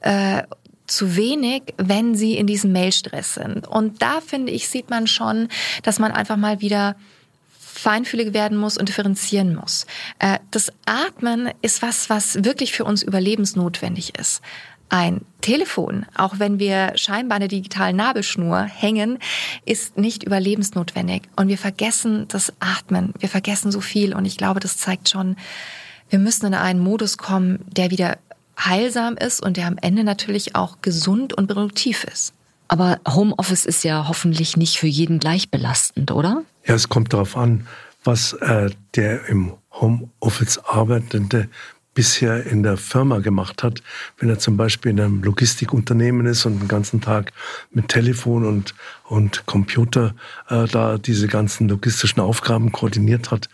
Äh, 0.00 0.42
zu 0.86 1.14
wenig, 1.14 1.62
wenn 1.76 2.16
sie 2.16 2.36
in 2.36 2.48
diesem 2.48 2.72
Mailstress 2.72 3.34
sind. 3.34 3.68
Und 3.68 4.02
da 4.02 4.20
finde 4.20 4.50
ich, 4.50 4.68
sieht 4.68 4.90
man 4.90 5.06
schon, 5.06 5.46
dass 5.84 6.00
man 6.00 6.10
einfach 6.10 6.36
mal 6.36 6.60
wieder 6.60 6.96
feinfühlig 7.80 8.34
werden 8.34 8.58
muss 8.58 8.76
und 8.76 8.88
differenzieren 8.88 9.54
muss. 9.54 9.86
Äh, 10.18 10.38
das 10.50 10.72
Atmen 10.86 11.50
ist 11.62 11.82
was, 11.82 12.10
was 12.10 12.44
wirklich 12.44 12.72
für 12.72 12.84
uns 12.84 13.02
überlebensnotwendig 13.02 14.18
ist. 14.18 14.42
Ein 14.90 15.20
Telefon, 15.40 16.04
auch 16.16 16.38
wenn 16.38 16.58
wir 16.58 16.92
scheinbar 16.96 17.36
eine 17.36 17.48
digitale 17.48 17.94
Nabelschnur 17.94 18.62
hängen, 18.62 19.18
ist 19.64 19.96
nicht 19.96 20.24
überlebensnotwendig. 20.24 21.22
Und 21.36 21.48
wir 21.48 21.58
vergessen 21.58 22.26
das 22.28 22.52
Atmen. 22.60 23.14
Wir 23.18 23.28
vergessen 23.28 23.72
so 23.72 23.80
viel. 23.80 24.14
Und 24.14 24.24
ich 24.24 24.36
glaube, 24.36 24.60
das 24.60 24.76
zeigt 24.76 25.08
schon, 25.08 25.36
wir 26.08 26.18
müssen 26.18 26.46
in 26.46 26.54
einen 26.54 26.80
Modus 26.80 27.18
kommen, 27.18 27.64
der 27.68 27.90
wieder 27.90 28.18
heilsam 28.58 29.16
ist 29.16 29.42
und 29.42 29.56
der 29.56 29.68
am 29.68 29.78
Ende 29.80 30.04
natürlich 30.04 30.56
auch 30.56 30.82
gesund 30.82 31.32
und 31.32 31.46
produktiv 31.46 32.04
ist. 32.04 32.34
Aber 32.68 33.00
Homeoffice 33.08 33.66
ist 33.66 33.84
ja 33.84 34.06
hoffentlich 34.08 34.56
nicht 34.56 34.78
für 34.78 34.86
jeden 34.86 35.18
gleich 35.18 35.50
belastend, 35.50 36.10
oder? 36.10 36.42
Ja, 36.66 36.74
es 36.74 36.88
kommt 36.88 37.12
darauf 37.12 37.36
an, 37.36 37.66
was 38.04 38.32
äh, 38.34 38.70
der 38.94 39.26
im 39.28 39.54
Homeoffice 39.72 40.58
arbeitende 40.58 41.48
bisher 41.94 42.46
in 42.46 42.62
der 42.62 42.76
Firma 42.76 43.18
gemacht 43.18 43.62
hat. 43.62 43.82
Wenn 44.18 44.28
er 44.28 44.38
zum 44.38 44.56
Beispiel 44.56 44.92
in 44.92 45.00
einem 45.00 45.22
Logistikunternehmen 45.22 46.26
ist 46.26 46.46
und 46.46 46.60
den 46.60 46.68
ganzen 46.68 47.00
Tag 47.00 47.32
mit 47.72 47.88
Telefon 47.88 48.44
und, 48.44 48.74
und 49.04 49.44
Computer 49.46 50.14
äh, 50.48 50.66
da 50.66 50.98
diese 50.98 51.26
ganzen 51.26 51.68
logistischen 51.68 52.20
Aufgaben 52.20 52.72
koordiniert 52.72 53.30
hat, 53.30 53.48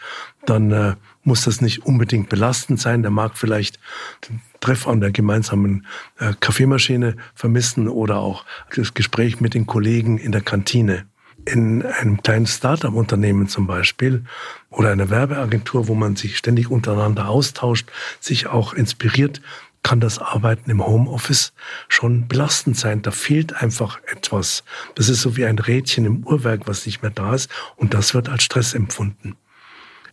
dann 0.45 0.71
äh, 0.71 0.95
muss 1.25 1.45
das 1.45 1.61
nicht 1.61 1.85
unbedingt 1.85 2.29
belastend 2.29 2.81
sein. 2.81 3.03
Der 3.03 3.11
mag 3.11 3.37
vielleicht 3.37 3.81
den 4.29 4.41
Treff 4.61 4.87
an 4.87 5.01
der 5.01 5.11
gemeinsamen 5.11 5.87
äh, 6.19 6.35
Kaffeemaschine 6.39 7.17
vermissen 7.35 7.89
oder 7.89 8.19
auch 8.19 8.45
das 8.75 8.95
Gespräch 8.95 9.41
mit 9.41 9.55
den 9.55 9.67
Kollegen 9.67 10.19
in 10.19 10.33
der 10.33 10.43
Kantine 10.43 11.07
in 11.47 11.83
einem 11.83 12.23
kleinen 12.23 12.47
Start-up-Unternehmen 12.47 13.49
zum 13.49 13.67
Beispiel 13.67 14.25
oder 14.71 14.91
einer 14.91 15.11
Werbeagentur, 15.11 15.89
wo 15.89 15.95
man 15.95 16.17
sich 16.17 16.37
ständig 16.37 16.71
untereinander 16.71 17.29
austauscht, 17.29 17.89
sich 18.21 18.49
auch 18.49 18.75
inspiriert, 18.75 19.41
kann 19.83 20.01
das 20.01 20.19
Arbeiten 20.19 20.69
im 20.69 20.85
Homeoffice 20.85 21.53
schon 21.89 22.27
belastend 22.27 22.77
sein. 22.77 23.03
Da 23.03 23.13
fehlt 23.13 23.55
einfach 23.55 24.01
etwas. 24.07 24.65
Das 24.97 25.09
ist 25.09 25.21
so 25.21 25.37
wie 25.37 25.47
ein 25.47 25.61
Rädchen 25.61 26.05
im 26.05 26.27
Uhrwerk, 26.27 26.63
was 26.67 26.85
nicht 26.87 27.03
mehr 27.03 27.13
da 27.13 27.35
ist 27.35 27.49
und 27.77 27.95
das 27.95 28.13
wird 28.13 28.29
als 28.29 28.43
Stress 28.43 28.75
empfunden. 28.75 29.37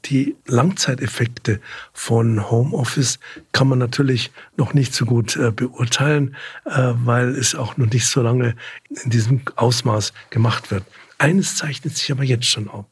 Die 0.06 0.36
Langzeiteffekte 0.46 1.60
von 1.94 2.52
Homeoffice 2.52 3.20
kann 3.52 3.68
man 3.68 3.80
natürlich 3.80 4.32
noch 4.58 4.74
nicht 4.74 4.94
so 4.94 5.06
gut 5.06 5.38
äh, 5.38 5.50
beurteilen, 5.50 6.36
äh, 6.66 6.94
weil 6.94 7.30
es 7.30 7.56
auch 7.56 7.78
noch 7.78 7.88
nicht 7.88 8.06
so 8.06 8.22
lange 8.22 8.56
in 9.04 9.10
diesem 9.10 9.42
Ausmaß 9.56 10.14
gemacht 10.30 10.70
wird. 10.72 10.84
Eines 11.24 11.56
zeichnet 11.56 11.96
sich 11.96 12.12
aber 12.12 12.26
jetzt 12.26 12.48
schon 12.48 12.70
ab. 12.70 12.90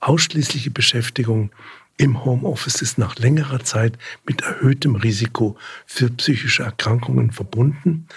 Ausschließliche 0.00 0.72
Beschäftigung 0.72 1.52
im 1.96 2.24
Homeoffice 2.24 2.82
ist 2.82 2.98
nach 2.98 3.14
längerer 3.20 3.62
Zeit 3.62 3.98
mit 4.26 4.40
erhöhtem 4.40 4.96
Risiko 4.96 5.56
für 5.86 6.10
psychische 6.10 6.64
Erkrankungen 6.64 7.30
verbunden. 7.30 8.08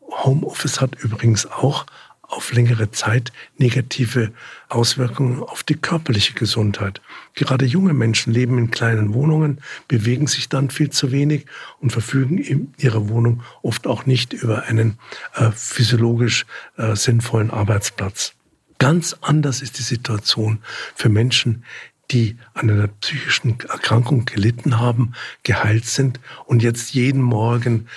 Homeoffice 0.00 0.80
hat 0.80 0.94
übrigens 1.02 1.44
auch 1.44 1.84
auf 2.22 2.54
längere 2.54 2.90
Zeit 2.90 3.30
negative 3.58 4.32
Auswirkungen 4.70 5.42
auf 5.42 5.62
die 5.64 5.76
körperliche 5.76 6.32
Gesundheit. 6.32 7.02
Gerade 7.34 7.66
junge 7.66 7.92
Menschen 7.92 8.32
leben 8.32 8.56
in 8.56 8.70
kleinen 8.70 9.12
Wohnungen, 9.12 9.60
bewegen 9.86 10.28
sich 10.28 10.48
dann 10.48 10.70
viel 10.70 10.88
zu 10.88 11.12
wenig 11.12 11.44
und 11.80 11.92
verfügen 11.92 12.38
in 12.38 12.72
ihrer 12.78 13.10
Wohnung 13.10 13.42
oft 13.60 13.86
auch 13.86 14.06
nicht 14.06 14.32
über 14.32 14.62
einen 14.62 14.98
äh, 15.34 15.50
physiologisch 15.50 16.46
äh, 16.78 16.96
sinnvollen 16.96 17.50
Arbeitsplatz. 17.50 18.32
Ganz 18.78 19.16
anders 19.20 19.60
ist 19.60 19.78
die 19.78 19.82
Situation 19.82 20.60
für 20.94 21.08
Menschen, 21.08 21.64
die 22.10 22.36
an 22.54 22.70
einer 22.70 22.88
psychischen 22.88 23.60
Erkrankung 23.60 24.24
gelitten 24.24 24.78
haben, 24.78 25.14
geheilt 25.42 25.84
sind 25.84 26.20
und 26.46 26.62
jetzt 26.62 26.94
jeden 26.94 27.20
Morgen 27.20 27.88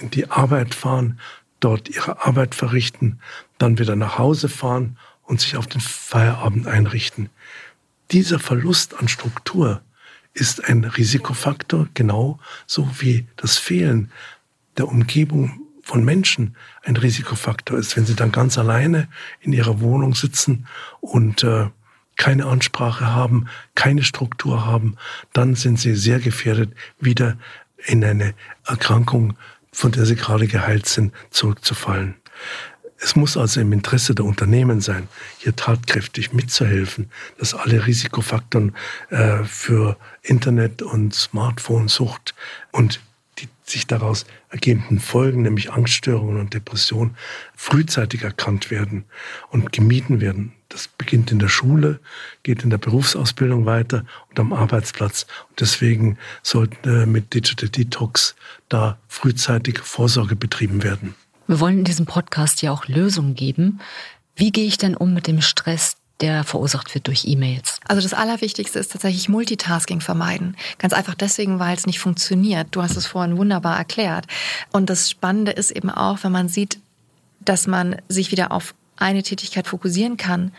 in 0.00 0.10
die 0.10 0.30
Arbeit 0.30 0.74
fahren, 0.74 1.20
dort 1.60 1.88
ihre 1.88 2.24
Arbeit 2.24 2.54
verrichten, 2.54 3.20
dann 3.58 3.78
wieder 3.78 3.94
nach 3.94 4.18
Hause 4.18 4.48
fahren 4.48 4.98
und 5.22 5.40
sich 5.40 5.56
auf 5.56 5.66
den 5.66 5.80
Feierabend 5.80 6.66
einrichten. 6.66 7.30
Dieser 8.10 8.38
Verlust 8.38 8.98
an 8.98 9.08
Struktur 9.08 9.82
ist 10.34 10.64
ein 10.64 10.84
Risikofaktor, 10.84 11.88
genau 11.94 12.40
so 12.66 12.88
wie 12.98 13.26
das 13.36 13.58
Fehlen 13.58 14.10
der 14.76 14.88
Umgebung 14.88 15.61
von 15.82 16.04
Menschen 16.04 16.56
ein 16.84 16.96
Risikofaktor 16.96 17.78
ist, 17.78 17.96
wenn 17.96 18.06
sie 18.06 18.14
dann 18.14 18.32
ganz 18.32 18.58
alleine 18.58 19.08
in 19.40 19.52
ihrer 19.52 19.80
Wohnung 19.80 20.14
sitzen 20.14 20.66
und 21.00 21.42
äh, 21.42 21.68
keine 22.16 22.46
Ansprache 22.46 23.06
haben, 23.06 23.48
keine 23.74 24.02
Struktur 24.02 24.64
haben, 24.64 24.96
dann 25.32 25.54
sind 25.54 25.80
sie 25.80 25.94
sehr 25.94 26.20
gefährdet, 26.20 26.72
wieder 27.00 27.36
in 27.84 28.04
eine 28.04 28.34
Erkrankung, 28.64 29.36
von 29.72 29.92
der 29.92 30.06
sie 30.06 30.16
gerade 30.16 30.46
geheilt 30.46 30.86
sind, 30.86 31.12
zurückzufallen. 31.30 32.14
Es 32.98 33.16
muss 33.16 33.36
also 33.36 33.60
im 33.60 33.72
Interesse 33.72 34.14
der 34.14 34.24
Unternehmen 34.24 34.80
sein, 34.80 35.08
hier 35.38 35.56
tatkräftig 35.56 36.32
mitzuhelfen, 36.32 37.10
dass 37.38 37.52
alle 37.52 37.84
Risikofaktoren 37.84 38.76
äh, 39.10 39.42
für 39.42 39.96
Internet- 40.22 40.82
und 40.82 41.12
Smartphone-Sucht 41.12 42.34
und 42.70 43.00
die 43.38 43.48
sich 43.64 43.88
daraus 43.88 44.24
ergebenden 44.52 45.00
Folgen, 45.00 45.42
nämlich 45.42 45.72
Angststörungen 45.72 46.38
und 46.38 46.54
Depressionen, 46.54 47.16
frühzeitig 47.56 48.22
erkannt 48.22 48.70
werden 48.70 49.04
und 49.50 49.72
gemieden 49.72 50.20
werden. 50.20 50.52
Das 50.68 50.88
beginnt 50.88 51.32
in 51.32 51.38
der 51.38 51.48
Schule, 51.48 52.00
geht 52.42 52.62
in 52.62 52.70
der 52.70 52.78
Berufsausbildung 52.78 53.66
weiter 53.66 54.04
und 54.30 54.38
am 54.38 54.52
Arbeitsplatz. 54.52 55.26
Und 55.50 55.60
deswegen 55.60 56.18
sollte 56.42 57.06
mit 57.06 57.34
Digital 57.34 57.68
Detox 57.68 58.34
da 58.68 58.98
frühzeitig 59.08 59.78
Vorsorge 59.80 60.36
betrieben 60.36 60.82
werden. 60.82 61.14
Wir 61.46 61.60
wollen 61.60 61.78
in 61.78 61.84
diesem 61.84 62.06
Podcast 62.06 62.62
ja 62.62 62.72
auch 62.72 62.86
Lösungen 62.86 63.34
geben. 63.34 63.80
Wie 64.36 64.52
gehe 64.52 64.66
ich 64.66 64.78
denn 64.78 64.96
um 64.96 65.12
mit 65.12 65.26
dem 65.26 65.42
Stress, 65.42 65.96
der 66.22 66.44
verursacht 66.44 66.94
wird 66.94 67.08
durch 67.08 67.24
E-Mails? 67.26 67.80
Also 67.86 68.00
das 68.00 68.14
Allerwichtigste 68.14 68.78
ist 68.78 68.92
tatsächlich 68.92 69.28
Multitasking 69.28 70.00
vermeiden. 70.00 70.56
Ganz 70.78 70.94
einfach 70.94 71.14
deswegen, 71.14 71.58
weil 71.58 71.76
es 71.76 71.86
nicht 71.86 71.98
funktioniert. 71.98 72.68
Du 72.70 72.82
hast 72.82 72.96
es 72.96 73.06
vorhin 73.06 73.36
wunderbar 73.36 73.76
erklärt. 73.76 74.26
Und 74.72 74.88
das 74.88 75.10
Spannende 75.10 75.52
ist 75.52 75.70
eben 75.70 75.90
auch, 75.90 76.18
wenn 76.22 76.32
man 76.32 76.48
sieht, 76.48 76.78
dass 77.40 77.66
man 77.66 77.96
sich 78.08 78.30
wieder 78.30 78.52
auf 78.52 78.74
eine 78.96 79.22
Tätigkeit 79.22 79.66
fokussieren 79.66 80.16
kann, 80.16 80.52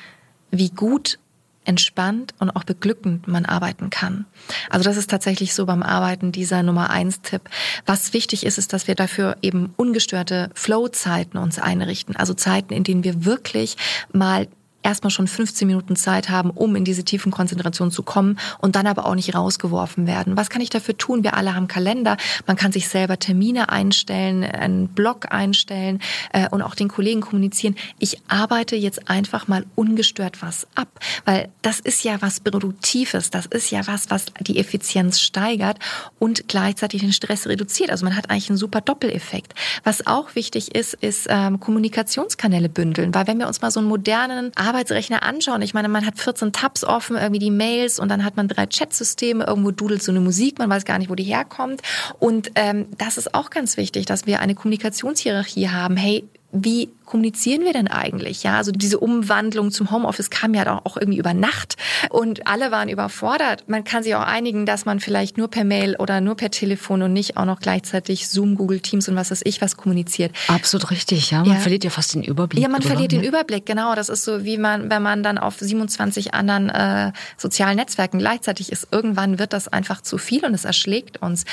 wie 0.51 0.69
gut 0.69 1.17
entspannt 1.65 2.33
und 2.39 2.51
auch 2.51 2.65
beglückend 2.65 3.27
man 3.27 3.45
arbeiten 3.45 3.89
kann. 3.89 4.25
Also 4.69 4.83
das 4.83 4.97
ist 4.97 5.09
tatsächlich 5.09 5.53
so 5.53 5.65
beim 5.65 5.81
Arbeiten 5.81 6.33
dieser 6.33 6.61
Nummer 6.61 6.89
eins 6.89 7.21
Tipp. 7.21 7.49
Was 7.85 8.13
wichtig 8.13 8.45
ist, 8.45 8.57
ist, 8.57 8.73
dass 8.73 8.87
wir 8.87 8.95
dafür 8.95 9.37
eben 9.41 9.73
ungestörte 9.77 10.49
Flow-Zeiten 10.55 11.37
uns 11.37 11.59
einrichten. 11.59 12.15
Also 12.17 12.33
Zeiten, 12.33 12.73
in 12.73 12.83
denen 12.83 13.03
wir 13.05 13.23
wirklich 13.25 13.77
mal 14.11 14.47
erstmal 14.83 15.11
schon 15.11 15.27
15 15.27 15.67
Minuten 15.67 15.95
Zeit 15.95 16.29
haben, 16.29 16.49
um 16.49 16.75
in 16.75 16.85
diese 16.85 17.03
tiefen 17.03 17.31
Konzentration 17.31 17.91
zu 17.91 18.03
kommen 18.03 18.37
und 18.59 18.75
dann 18.75 18.87
aber 18.87 19.05
auch 19.05 19.15
nicht 19.15 19.33
rausgeworfen 19.33 20.07
werden. 20.07 20.37
Was 20.37 20.49
kann 20.49 20.61
ich 20.61 20.69
dafür 20.69 20.97
tun? 20.97 21.23
Wir 21.23 21.35
alle 21.35 21.55
haben 21.55 21.67
Kalender. 21.67 22.17
Man 22.45 22.57
kann 22.57 22.71
sich 22.71 22.87
selber 22.87 23.17
Termine 23.17 23.69
einstellen, 23.69 24.43
einen 24.43 24.89
Blog 24.89 25.31
einstellen 25.31 25.99
äh, 26.31 26.47
und 26.49 26.61
auch 26.61 26.75
den 26.75 26.89
Kollegen 26.89 27.21
kommunizieren. 27.21 27.75
Ich 27.99 28.21
arbeite 28.27 28.75
jetzt 28.75 29.09
einfach 29.09 29.47
mal 29.47 29.65
ungestört 29.75 30.41
was 30.41 30.67
ab, 30.75 30.87
weil 31.25 31.49
das 31.61 31.79
ist 31.79 32.03
ja 32.03 32.21
was 32.21 32.39
Produktives. 32.39 33.29
Das 33.29 33.45
ist 33.45 33.71
ja 33.71 33.87
was, 33.87 34.09
was 34.09 34.25
die 34.41 34.59
Effizienz 34.59 35.21
steigert 35.21 35.79
und 36.19 36.47
gleichzeitig 36.47 37.01
den 37.01 37.13
Stress 37.13 37.47
reduziert. 37.47 37.89
Also 37.89 38.05
man 38.05 38.15
hat 38.15 38.29
eigentlich 38.29 38.49
einen 38.49 38.57
super 38.57 38.81
Doppeleffekt. 38.81 39.53
Was 39.83 40.05
auch 40.07 40.35
wichtig 40.35 40.75
ist, 40.75 40.93
ist 40.95 41.27
ähm, 41.29 41.59
Kommunikationskanäle 41.59 42.69
bündeln, 42.69 43.13
weil 43.13 43.27
wenn 43.27 43.39
wir 43.39 43.47
uns 43.47 43.61
mal 43.61 43.71
so 43.71 43.79
einen 43.79 43.89
modernen 43.89 44.51
Arbeitsrechner 44.73 45.23
anschauen. 45.23 45.61
Ich 45.61 45.73
meine, 45.73 45.87
man 45.87 46.05
hat 46.05 46.17
14 46.17 46.51
Tabs 46.51 46.83
offen, 46.83 47.15
irgendwie 47.15 47.39
die 47.39 47.51
Mails 47.51 47.99
und 47.99 48.09
dann 48.09 48.25
hat 48.25 48.35
man 48.35 48.47
drei 48.47 48.65
Chatsysteme, 48.65 49.45
irgendwo 49.45 49.71
dudelt 49.71 50.01
so 50.01 50.11
eine 50.11 50.19
Musik, 50.19 50.57
man 50.57 50.69
weiß 50.69 50.85
gar 50.85 50.97
nicht, 50.97 51.09
wo 51.09 51.15
die 51.15 51.23
herkommt. 51.23 51.81
Und 52.19 52.51
ähm, 52.55 52.87
das 52.97 53.17
ist 53.17 53.33
auch 53.33 53.49
ganz 53.49 53.77
wichtig, 53.77 54.05
dass 54.05 54.25
wir 54.25 54.39
eine 54.39 54.55
Kommunikationshierarchie 54.55 55.69
haben. 55.69 55.95
Hey, 55.95 56.23
wie 56.53 56.89
kommunizieren 57.05 57.63
wir 57.63 57.73
denn 57.73 57.87
eigentlich? 57.87 58.43
Ja, 58.43 58.57
also 58.57 58.71
diese 58.71 58.99
Umwandlung 58.99 59.71
zum 59.71 59.91
Homeoffice 59.91 60.29
kam 60.29 60.53
ja 60.53 60.81
auch 60.83 60.97
irgendwie 60.97 61.17
über 61.17 61.33
Nacht 61.33 61.75
und 62.09 62.47
alle 62.47 62.71
waren 62.71 62.89
überfordert. 62.89 63.67
Man 63.67 63.83
kann 63.83 64.03
sich 64.03 64.15
auch 64.15 64.21
einigen, 64.21 64.65
dass 64.65 64.85
man 64.85 64.99
vielleicht 64.99 65.37
nur 65.37 65.47
per 65.47 65.63
Mail 65.63 65.95
oder 65.97 66.21
nur 66.21 66.35
per 66.35 66.51
Telefon 66.51 67.01
und 67.01 67.11
nicht 67.11 67.35
auch 67.37 67.45
noch 67.45 67.59
gleichzeitig 67.59 68.27
Zoom, 68.27 68.55
Google 68.55 68.79
Teams 68.79 69.09
und 69.09 69.15
was 69.15 69.31
weiß 69.31 69.41
ich 69.45 69.61
was 69.61 69.77
kommuniziert. 69.77 70.31
Absolut 70.47 70.91
richtig, 70.91 71.31
ja. 71.31 71.39
Man 71.39 71.53
ja. 71.53 71.55
verliert 71.55 71.83
ja 71.83 71.89
fast 71.89 72.13
den 72.13 72.23
Überblick. 72.23 72.61
Ja, 72.61 72.69
man 72.69 72.81
oder? 72.81 72.89
verliert 72.89 73.11
den 73.11 73.23
Überblick, 73.23 73.65
genau. 73.65 73.95
Das 73.95 74.09
ist 74.09 74.23
so, 74.23 74.45
wie 74.45 74.57
man, 74.57 74.91
wenn 74.91 75.01
man 75.01 75.23
dann 75.23 75.39
auf 75.39 75.57
27 75.59 76.35
anderen 76.35 76.69
äh, 76.69 77.11
sozialen 77.35 77.77
Netzwerken 77.77 78.19
gleichzeitig 78.19 78.71
ist. 78.71 78.87
Irgendwann 78.91 79.39
wird 79.39 79.53
das 79.53 79.67
einfach 79.67 80.01
zu 80.01 80.19
viel 80.19 80.45
und 80.45 80.53
es 80.53 80.65
erschlägt 80.65 81.21
uns. 81.21 81.45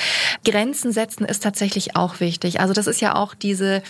Grenzen 0.44 0.92
setzen 0.92 1.24
ist 1.24 1.42
tatsächlich 1.42 1.96
auch 1.96 2.20
wichtig. 2.20 2.60
Also 2.60 2.74
das 2.74 2.86
ist 2.86 3.00
ja 3.00 3.16
auch 3.16 3.34
diese 3.34 3.82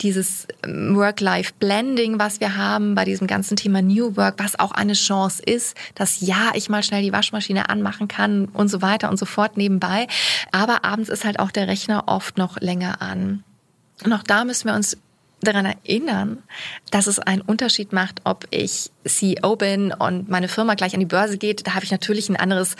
dieses 0.00 0.46
ähm, 0.64 0.96
Work-Life-Blending, 0.96 2.18
was 2.18 2.40
wir 2.40 2.56
haben 2.56 2.94
bei 2.94 3.04
diesem 3.04 3.26
ganzen 3.26 3.56
Thema 3.56 3.82
New 3.82 4.16
Work, 4.16 4.34
was 4.38 4.58
auch 4.58 4.72
eine 4.72 4.94
Chance 4.94 5.42
ist, 5.42 5.76
dass 5.94 6.20
ja, 6.20 6.52
ich 6.54 6.68
mal 6.68 6.82
schnell 6.82 7.02
die 7.02 7.12
Waschmaschine 7.12 7.68
anmachen 7.68 8.08
kann 8.08 8.46
und 8.46 8.68
so 8.68 8.82
weiter 8.82 9.08
und 9.10 9.18
so 9.18 9.26
fort 9.26 9.56
nebenbei. 9.56 10.06
Aber 10.52 10.84
abends 10.84 11.08
ist 11.08 11.24
halt 11.24 11.38
auch 11.38 11.50
der 11.50 11.68
Rechner 11.68 12.04
oft 12.06 12.38
noch 12.38 12.60
länger 12.60 13.00
an. 13.00 13.44
Und 14.04 14.12
auch 14.12 14.22
da 14.22 14.44
müssen 14.44 14.68
wir 14.68 14.74
uns 14.74 14.96
daran 15.44 15.66
erinnern, 15.66 16.42
dass 16.90 17.06
es 17.06 17.18
einen 17.18 17.42
Unterschied 17.42 17.92
macht, 17.92 18.22
ob 18.24 18.46
ich 18.50 18.90
CEO 19.04 19.56
bin 19.56 19.92
und 19.92 20.28
meine 20.28 20.48
Firma 20.48 20.74
gleich 20.74 20.94
an 20.94 21.00
die 21.00 21.06
Börse 21.06 21.38
geht. 21.38 21.66
Da 21.66 21.74
habe 21.74 21.84
ich 21.84 21.90
natürlich 21.90 22.28
ein 22.28 22.36
anderes, 22.36 22.76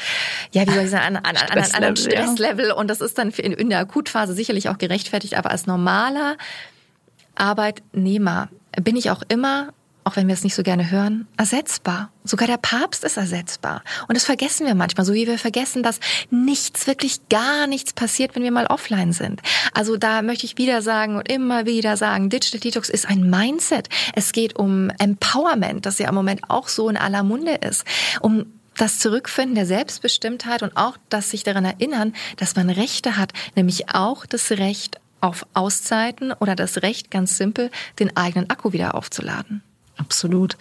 ja, 0.53 0.67
wie 0.67 0.73
soll 0.73 0.85
ich 0.85 0.91
sagen, 0.91 1.17
ein, 1.17 1.25
ein, 1.25 1.37
ein 1.37 1.75
anderes 1.75 2.05
Stresslevel. 2.05 2.73
Und 2.73 2.89
das 2.89 3.01
ist 3.01 3.19
dann 3.19 3.31
in, 3.31 3.53
in 3.53 3.71
der 3.71 3.79
Akutphase 3.81 4.33
sicherlich 4.33 4.69
auch 4.69 4.79
gerechtfertigt. 4.79 5.35
Aber 5.35 5.51
als 5.51 5.67
normaler 5.67 6.37
Arbeitnehmer 7.35 8.49
bin 8.81 8.97
ich 8.97 9.11
auch 9.11 9.23
immer, 9.29 9.73
auch 10.05 10.17
wenn 10.17 10.29
wir 10.29 10.35
es 10.35 10.45
nicht 10.45 10.55
so 10.55 10.63
gerne 10.63 10.91
hören, 10.91 11.27
ersetzbar. 11.37 12.11
Sogar 12.25 12.47
der 12.47 12.59
Papst 12.59 13.05
ist 13.05 13.17
ersetzbar. 13.17 13.83
Und 14.07 14.17
das 14.17 14.25
vergessen 14.25 14.67
wir 14.67 14.75
manchmal, 14.75 15.07
so 15.07 15.15
wie 15.15 15.27
wir 15.27 15.39
vergessen, 15.39 15.83
dass 15.83 15.99
nichts, 16.31 16.87
wirklich 16.87 17.29
gar 17.29 17.67
nichts 17.67 17.95
passiert, 17.95 18.35
wenn 18.35 18.43
wir 18.43 18.51
mal 18.51 18.67
offline 18.67 19.13
sind. 19.13 19.41
Also 19.73 19.97
da 19.97 20.23
möchte 20.23 20.45
ich 20.45 20.59
wieder 20.59 20.83
sagen 20.83 21.17
und 21.17 21.31
immer 21.31 21.65
wieder 21.65 21.97
sagen, 21.97 22.29
Digital 22.29 22.61
Detox 22.61 22.89
ist 22.89 23.09
ein 23.09 23.29
Mindset. 23.29 23.89
Es 24.15 24.33
geht 24.33 24.57
um 24.57 24.91
Empowerment, 24.99 25.87
das 25.87 25.99
ja 25.99 26.09
im 26.09 26.15
Moment 26.15 26.43
auch 26.49 26.69
so 26.69 26.89
in 26.89 26.97
aller 26.97 27.23
Munde 27.23 27.55
ist. 27.55 27.85
Um 28.21 28.47
das 28.77 28.99
Zurückfinden 28.99 29.55
der 29.55 29.67
Selbstbestimmtheit 29.67 30.63
und 30.63 30.77
auch 30.77 30.97
das 31.09 31.31
sich 31.31 31.45
daran 31.45 31.65
erinnern, 31.65 32.13
dass 32.37 32.57
man 32.57 32.71
Rechte 32.71 33.17
hat, 33.17 33.33
nämlich 33.55 33.95
auch 33.95 34.27
das 34.27 34.51
Recht 34.51 34.99
auf 35.25 35.47
Auszeiten 35.55 36.33
oder 36.33 36.55
das 36.55 36.83
Recht, 36.83 37.11
ganz 37.11 37.39
simpel, 37.39 37.71
den 37.99 38.15
eigenen 38.15 38.51
Akku 38.51 38.75
wieder 38.75 38.95
aufzuladen. 38.95 39.63
Absolut. 39.97 40.59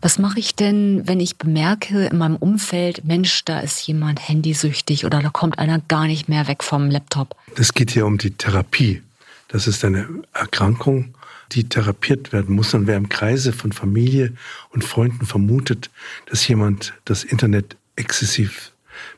Was 0.00 0.18
mache 0.18 0.38
ich 0.38 0.54
denn, 0.54 1.08
wenn 1.08 1.18
ich 1.18 1.38
bemerke 1.38 2.06
in 2.06 2.18
meinem 2.18 2.36
Umfeld, 2.36 3.04
Mensch, 3.04 3.44
da 3.44 3.58
ist 3.58 3.84
jemand 3.86 4.28
handysüchtig 4.28 5.06
oder 5.06 5.20
da 5.20 5.30
kommt 5.30 5.58
einer 5.58 5.80
gar 5.88 6.06
nicht 6.06 6.28
mehr 6.28 6.46
weg 6.46 6.62
vom 6.62 6.88
Laptop? 6.88 7.34
Es 7.56 7.74
geht 7.74 7.90
hier 7.90 8.06
um 8.06 8.16
die 8.16 8.30
Therapie. 8.30 9.02
Das 9.48 9.66
ist 9.66 9.84
eine 9.84 10.06
Erkrankung, 10.32 11.14
die 11.52 11.68
therapiert 11.68 12.32
werden 12.32 12.54
muss. 12.54 12.74
Und 12.74 12.86
wer 12.86 12.96
im 12.96 13.08
Kreise 13.08 13.52
von 13.52 13.72
Familie 13.72 14.34
und 14.70 14.84
Freunden 14.84 15.26
vermutet, 15.26 15.90
dass 16.26 16.46
jemand 16.46 16.94
das 17.06 17.24
Internet 17.24 17.76
exzessiv 17.96 18.72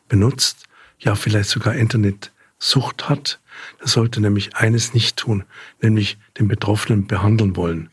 benutzt, 0.08 0.64
ja 0.98 1.14
vielleicht 1.14 1.50
sogar 1.50 1.74
Internetsucht 1.74 3.10
hat, 3.10 3.38
er 3.80 3.88
sollte 3.88 4.20
nämlich 4.20 4.56
eines 4.56 4.94
nicht 4.94 5.16
tun, 5.16 5.44
nämlich 5.80 6.18
den 6.38 6.48
Betroffenen 6.48 7.06
behandeln 7.06 7.56
wollen. 7.56 7.90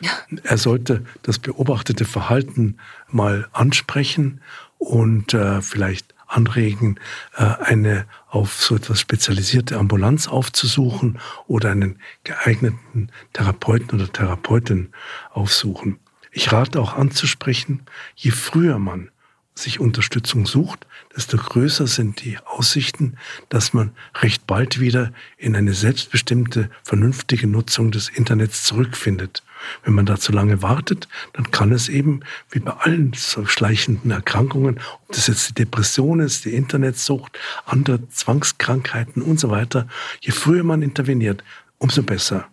Ja. 0.00 0.10
Er 0.44 0.58
sollte 0.58 1.04
das 1.22 1.38
beobachtete 1.38 2.04
Verhalten 2.04 2.78
mal 3.08 3.48
ansprechen 3.52 4.40
und 4.78 5.34
äh, 5.34 5.60
vielleicht 5.60 6.14
anregen, 6.28 7.00
äh, 7.36 7.42
eine 7.42 8.06
auf 8.28 8.62
so 8.62 8.76
etwas 8.76 9.00
spezialisierte 9.00 9.76
Ambulanz 9.76 10.28
aufzusuchen 10.28 11.18
oder 11.46 11.70
einen 11.70 11.98
geeigneten 12.22 13.10
Therapeuten 13.32 13.98
oder 13.98 14.12
Therapeutin 14.12 14.92
aufsuchen. 15.30 15.98
Ich 16.30 16.52
rate 16.52 16.80
auch 16.80 16.94
anzusprechen, 16.94 17.82
je 18.14 18.30
früher 18.30 18.78
man 18.78 19.10
sich 19.54 19.80
Unterstützung 19.80 20.46
sucht, 20.46 20.86
desto 21.16 21.36
größer 21.36 21.86
sind 21.86 22.24
die 22.24 22.38
Aussichten, 22.44 23.16
dass 23.48 23.72
man 23.72 23.92
recht 24.22 24.46
bald 24.46 24.78
wieder 24.78 25.12
in 25.36 25.56
eine 25.56 25.74
selbstbestimmte, 25.74 26.70
vernünftige 26.82 27.46
Nutzung 27.46 27.90
des 27.90 28.08
Internets 28.08 28.64
zurückfindet. 28.64 29.42
Wenn 29.84 29.94
man 29.94 30.06
da 30.06 30.16
zu 30.16 30.32
lange 30.32 30.62
wartet, 30.62 31.08
dann 31.32 31.50
kann 31.50 31.72
es 31.72 31.88
eben, 31.88 32.20
wie 32.50 32.60
bei 32.60 32.72
allen 32.72 33.12
so 33.14 33.46
schleichenden 33.46 34.10
Erkrankungen, 34.10 34.78
ob 34.78 35.12
das 35.12 35.26
jetzt 35.26 35.48
die 35.50 35.54
Depression 35.54 36.20
ist, 36.20 36.44
die 36.44 36.54
Internetsucht, 36.54 37.38
andere 37.64 38.08
Zwangskrankheiten 38.08 39.22
und 39.22 39.40
so 39.40 39.50
weiter, 39.50 39.88
je 40.20 40.32
früher 40.32 40.62
man 40.62 40.82
interveniert, 40.82 41.42
umso 41.78 42.02
besser. 42.02 42.48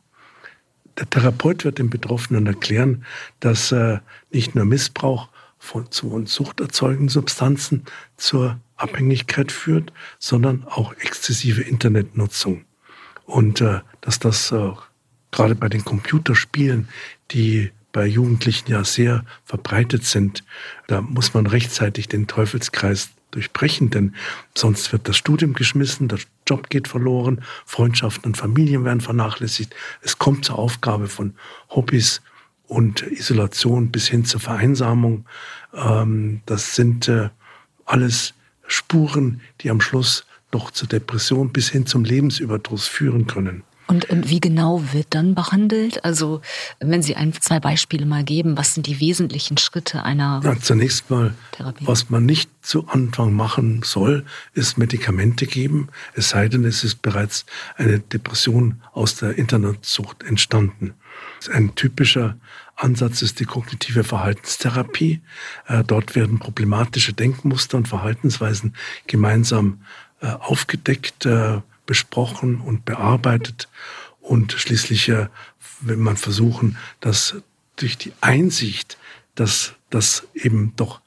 der 0.98 1.10
Therapeut 1.10 1.66
wird 1.66 1.78
dem 1.78 1.90
Betroffenen 1.90 2.48
erklären, 2.48 3.06
dass 3.42 3.72
äh, 3.72 4.00
nicht 4.32 4.56
nur 4.56 4.66
Missbrauch 4.66 5.30
von 5.66 5.92
zu 5.92 6.12
und 6.12 6.30
suchterzeugenden 6.30 7.10
Substanzen 7.10 7.84
zur 8.16 8.60
Abhängigkeit 8.78 9.52
führt, 9.52 9.92
sondern 10.20 10.64
auch 10.66 10.94
exzessive 10.94 11.62
Internetnutzung. 11.62 12.66
Und 13.26 13.62
äh, 13.62 13.82
dass 14.02 14.20
das 14.20 14.52
äh, 14.52 14.72
gerade 15.32 15.56
bei 15.56 15.68
den 15.68 15.84
Computerspielen, 15.84 16.88
die 17.32 17.72
bei 17.92 18.06
Jugendlichen 18.06 18.72
ja 18.72 18.84
sehr 18.84 19.26
verbreitet 19.46 20.06
sind, 20.06 20.44
da 20.88 21.02
muss 21.02 21.34
man 21.34 21.48
rechtzeitig 21.48 22.08
den 22.08 22.28
Teufelskreis 22.28 23.10
durchbrechen, 23.32 23.90
denn 23.90 24.16
sonst 24.56 24.92
wird 24.92 25.08
das 25.08 25.18
Studium 25.18 25.54
geschmissen, 25.54 26.08
der 26.08 26.20
Job 26.48 26.70
geht 26.70 26.88
verloren, 26.88 27.42
Freundschaften 27.66 28.26
und 28.26 28.38
Familien 28.38 28.86
werden 28.86 29.02
vernachlässigt. 29.02 29.76
Es 30.02 30.20
kommt 30.20 30.46
zur 30.46 30.60
Aufgabe 30.60 31.08
von 31.08 31.36
Hobbys 31.70 32.22
und 32.68 33.02
Isolation 33.04 33.92
bis 33.92 34.08
hin 34.08 34.26
zur 34.26 34.40
Vereinsamung. 34.40 35.26
Ähm, 35.74 36.42
das 36.46 36.76
sind 36.76 37.08
äh, 37.08 37.30
alles 37.86 38.34
Spuren, 38.68 39.42
die 39.62 39.70
am 39.70 39.82
Schluss 39.82 40.26
doch 40.52 40.72
zur 40.72 40.88
Depression 40.88 41.52
bis 41.52 41.70
hin 41.70 41.86
zum 41.86 42.04
Lebensüberdruss 42.04 42.88
führen 42.88 43.28
können. 43.28 43.64
Und 43.88 44.08
wie 44.10 44.40
genau 44.40 44.82
wird 44.94 45.08
dann 45.12 45.36
behandelt? 45.36 46.04
Also 46.04 46.42
wenn 46.80 47.04
Sie 47.04 47.16
ein, 47.16 47.34
zwei 47.34 47.60
Beispiele 47.60 48.08
mal 48.08 48.24
geben, 48.24 48.58
was 48.58 48.74
sind 48.74 48.88
die 48.88 49.00
wesentlichen 49.00 49.60
Schritte 49.60 50.02
einer 50.02 50.42
ja, 50.44 50.60
Zunächst 50.60 51.12
mal, 51.12 51.36
Therapie? 51.52 51.86
was 51.86 52.10
man 52.10 52.26
nicht 52.26 52.50
zu 52.64 52.88
Anfang 52.88 53.34
machen 53.34 53.82
soll, 53.84 54.26
ist 54.54 54.80
Medikamente 54.80 55.46
geben, 55.46 55.90
es 56.16 56.30
sei 56.30 56.48
denn, 56.48 56.66
es 56.66 56.84
ist 56.84 57.04
bereits 57.04 57.46
eine 57.76 58.00
Depression 58.00 58.82
aus 58.92 59.18
der 59.18 59.38
Internetsucht 59.38 60.24
entstanden. 60.24 60.96
Ein 61.50 61.76
typischer 61.76 62.38
Ansatz 62.76 63.22
ist 63.22 63.40
die 63.40 63.46
kognitive 63.46 64.04
Verhaltenstherapie. 64.04 65.22
Äh, 65.68 65.84
dort 65.84 66.16
werden 66.16 66.40
problematische 66.40 67.14
Denkmuster 67.14 67.78
und 67.78 67.88
Verhaltensweisen 67.88 68.76
gemeinsam 69.08 69.82
äh, 70.22 70.28
aufgedeckt 70.28 71.26
äh, 71.26 71.62
besprochen 71.86 72.62
und 72.62 72.86
bearbeitet 72.86 73.70
und 74.20 74.54
schließlich 74.54 75.12
will 75.82 75.98
man 75.98 76.18
versuchen, 76.18 76.78
dass 77.00 77.36
durch 77.76 77.96
die 77.96 78.12
Einsicht, 78.22 78.98
dass 79.36 79.74
das 79.92 80.28
eben 80.34 80.74
doch 80.76 81.02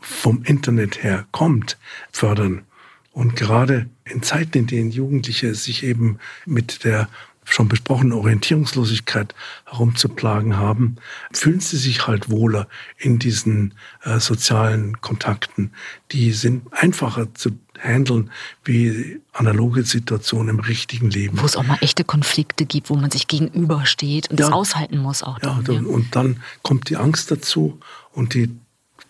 vom 0.00 0.44
Internet 0.44 1.02
her 1.02 1.26
kommt, 1.32 1.78
fördern. 2.12 2.64
Und 3.10 3.34
gerade 3.34 3.88
in 4.04 4.22
Zeiten, 4.22 4.58
in 4.58 4.66
denen 4.68 4.90
Jugendliche 4.90 5.54
sich 5.54 5.82
eben 5.82 6.18
mit 6.46 6.84
der 6.84 7.08
schon 7.48 7.68
besprochenen 7.68 8.12
Orientierungslosigkeit 8.12 9.34
herumzuplagen 9.66 10.56
haben, 10.56 10.96
fühlen 11.32 11.60
sie 11.60 11.76
sich 11.76 12.06
halt 12.06 12.30
wohler 12.30 12.68
in 12.96 13.18
diesen 13.18 13.74
äh, 14.04 14.18
sozialen 14.20 15.00
Kontakten. 15.00 15.72
Die 16.12 16.32
sind 16.32 16.62
einfacher 16.72 17.34
zu 17.34 17.52
handeln 17.78 18.30
wie 18.64 19.20
analoge 19.32 19.84
Situationen 19.84 20.56
im 20.56 20.60
richtigen 20.60 21.10
Leben. 21.10 21.40
Wo 21.40 21.46
es 21.46 21.56
auch 21.56 21.64
mal 21.64 21.78
echte 21.80 22.04
Konflikte 22.04 22.66
gibt, 22.66 22.90
wo 22.90 22.96
man 22.96 23.10
sich 23.10 23.28
gegenübersteht 23.28 24.30
und 24.30 24.38
ja. 24.40 24.46
das 24.46 24.54
aushalten 24.54 24.98
muss 24.98 25.22
auch. 25.22 25.38
Dann, 25.38 25.64
ja, 25.64 25.72
ja, 25.74 25.80
und 25.80 26.14
dann 26.14 26.42
kommt 26.62 26.90
die 26.90 26.96
Angst 26.96 27.30
dazu 27.30 27.78
und 28.12 28.34
die 28.34 28.50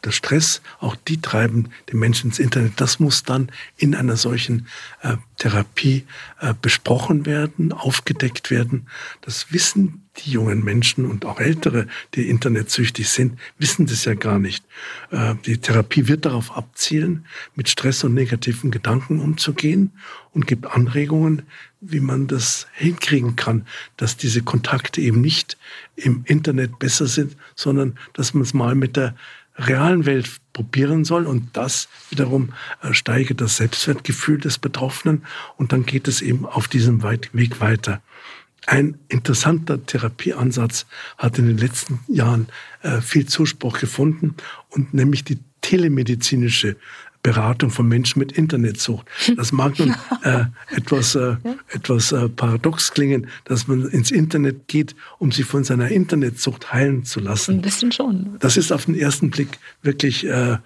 der 0.04 0.12
Stress, 0.12 0.62
auch 0.80 0.96
die 0.96 1.20
treiben 1.20 1.70
den 1.90 1.98
Menschen 1.98 2.28
ins 2.28 2.38
Internet. 2.38 2.74
Das 2.76 3.00
muss 3.00 3.22
dann 3.22 3.50
in 3.76 3.94
einer 3.94 4.16
solchen 4.16 4.66
äh, 5.02 5.16
Therapie 5.38 6.04
äh, 6.40 6.54
besprochen 6.60 7.26
werden, 7.26 7.72
aufgedeckt 7.72 8.50
werden. 8.50 8.86
Das 9.22 9.52
wissen 9.52 10.08
die 10.18 10.32
jungen 10.32 10.64
Menschen 10.64 11.06
und 11.06 11.24
auch 11.24 11.40
Ältere, 11.40 11.86
die 12.14 12.28
internetsüchtig 12.28 13.08
sind, 13.08 13.38
wissen 13.58 13.86
das 13.86 14.04
ja 14.04 14.14
gar 14.14 14.38
nicht. 14.38 14.64
Äh, 15.10 15.34
die 15.46 15.58
Therapie 15.58 16.08
wird 16.08 16.24
darauf 16.26 16.56
abzielen, 16.56 17.26
mit 17.54 17.68
Stress 17.68 18.04
und 18.04 18.14
negativen 18.14 18.70
Gedanken 18.70 19.20
umzugehen 19.20 19.92
und 20.32 20.46
gibt 20.46 20.66
Anregungen, 20.66 21.42
wie 21.80 22.00
man 22.00 22.26
das 22.26 22.66
hinkriegen 22.72 23.36
kann, 23.36 23.66
dass 23.96 24.16
diese 24.16 24.42
Kontakte 24.42 25.00
eben 25.00 25.20
nicht 25.20 25.56
im 25.94 26.22
Internet 26.26 26.78
besser 26.78 27.06
sind, 27.06 27.36
sondern 27.54 27.96
dass 28.14 28.34
man 28.34 28.42
es 28.42 28.54
mal 28.54 28.74
mit 28.74 28.96
der 28.96 29.14
realen 29.58 30.06
Welt 30.06 30.30
probieren 30.52 31.04
soll. 31.04 31.26
Und 31.26 31.56
das 31.56 31.88
wiederum 32.10 32.52
äh, 32.82 32.94
steigert 32.94 33.40
das 33.40 33.56
Selbstwertgefühl 33.56 34.38
des 34.38 34.58
Betroffenen. 34.58 35.24
Und 35.56 35.72
dann 35.72 35.84
geht 35.84 36.08
es 36.08 36.22
eben 36.22 36.46
auf 36.46 36.68
diesem 36.68 37.02
Weg 37.02 37.60
weiter. 37.60 38.00
Ein 38.66 38.98
interessanter 39.08 39.84
Therapieansatz 39.84 40.86
hat 41.16 41.38
in 41.38 41.46
den 41.46 41.58
letzten 41.58 42.00
Jahren 42.06 42.48
äh, 42.82 43.00
viel 43.00 43.26
Zuspruch 43.26 43.78
gefunden 43.78 44.34
und 44.68 44.92
nämlich 44.92 45.24
die 45.24 45.38
telemedizinische 45.62 46.76
Beratung 47.22 47.70
von 47.70 47.88
Menschen 47.88 48.20
mit 48.20 48.32
Internetsucht. 48.32 49.06
Das 49.36 49.52
mag 49.52 49.78
nun 49.78 49.94
äh, 50.22 50.44
etwas, 50.74 51.14
äh, 51.14 51.36
etwas 51.68 52.12
äh, 52.12 52.28
paradox 52.28 52.92
klingen, 52.92 53.26
dass 53.44 53.66
man 53.66 53.86
ins 53.88 54.10
Internet 54.10 54.68
geht, 54.68 54.94
um 55.18 55.32
sich 55.32 55.44
von 55.44 55.64
seiner 55.64 55.88
Internetsucht 55.88 56.72
heilen 56.72 57.04
zu 57.04 57.20
lassen. 57.20 57.56
Ein 57.56 57.62
bisschen 57.62 57.92
schon. 57.92 58.36
Das 58.40 58.56
ist 58.56 58.72
auf 58.72 58.86
den 58.86 58.94
ersten 58.94 59.30
Blick 59.30 59.58
wirklich, 59.82 60.26
äh, 60.26 60.52
äh, 60.52 60.58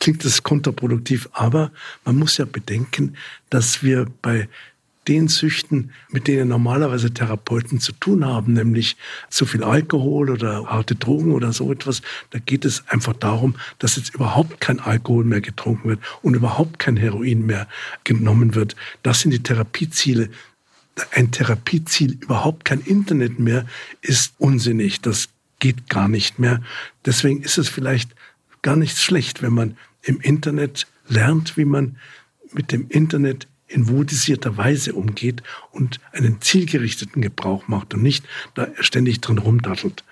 klingt 0.00 0.24
das 0.24 0.42
kontraproduktiv, 0.42 1.28
aber 1.32 1.70
man 2.04 2.16
muss 2.16 2.38
ja 2.38 2.46
bedenken, 2.46 3.16
dass 3.50 3.82
wir 3.82 4.06
bei 4.22 4.48
den 5.08 5.28
Süchten, 5.28 5.92
mit 6.10 6.26
denen 6.26 6.48
normalerweise 6.48 7.12
Therapeuten 7.12 7.80
zu 7.80 7.92
tun 7.92 8.24
haben, 8.24 8.54
nämlich 8.54 8.96
zu 9.30 9.46
viel 9.46 9.62
Alkohol 9.62 10.30
oder 10.30 10.66
harte 10.66 10.94
Drogen 10.94 11.32
oder 11.32 11.52
so 11.52 11.70
etwas, 11.72 12.02
da 12.30 12.38
geht 12.38 12.64
es 12.64 12.86
einfach 12.88 13.14
darum, 13.14 13.54
dass 13.78 13.96
jetzt 13.96 14.14
überhaupt 14.14 14.60
kein 14.60 14.80
Alkohol 14.80 15.24
mehr 15.24 15.40
getrunken 15.40 15.88
wird 15.88 16.00
und 16.22 16.34
überhaupt 16.34 16.78
kein 16.78 16.96
Heroin 16.96 17.46
mehr 17.46 17.68
genommen 18.04 18.54
wird. 18.54 18.76
Das 19.02 19.20
sind 19.20 19.30
die 19.30 19.42
Therapieziele. 19.42 20.30
Ein 21.12 21.30
Therapieziel, 21.30 22.18
überhaupt 22.20 22.64
kein 22.64 22.80
Internet 22.80 23.38
mehr, 23.38 23.66
ist 24.00 24.34
unsinnig. 24.38 25.02
Das 25.02 25.28
geht 25.58 25.88
gar 25.88 26.08
nicht 26.08 26.38
mehr. 26.38 26.62
Deswegen 27.04 27.42
ist 27.42 27.58
es 27.58 27.68
vielleicht 27.68 28.14
gar 28.62 28.76
nicht 28.76 28.98
schlecht, 28.98 29.42
wenn 29.42 29.52
man 29.52 29.76
im 30.02 30.20
Internet 30.20 30.86
lernt, 31.08 31.56
wie 31.56 31.64
man 31.64 31.96
mit 32.52 32.72
dem 32.72 32.88
Internet 32.88 33.46
in 33.68 33.88
wohldosierter 33.88 34.56
Weise 34.56 34.92
umgeht 34.94 35.42
und 35.72 36.00
einen 36.12 36.40
zielgerichteten 36.40 37.22
Gebrauch 37.22 37.68
macht 37.68 37.94
und 37.94 38.02
nicht 38.02 38.24
da 38.54 38.68
ständig 38.80 39.20
drin 39.20 39.38
rumdattelt. 39.38 40.04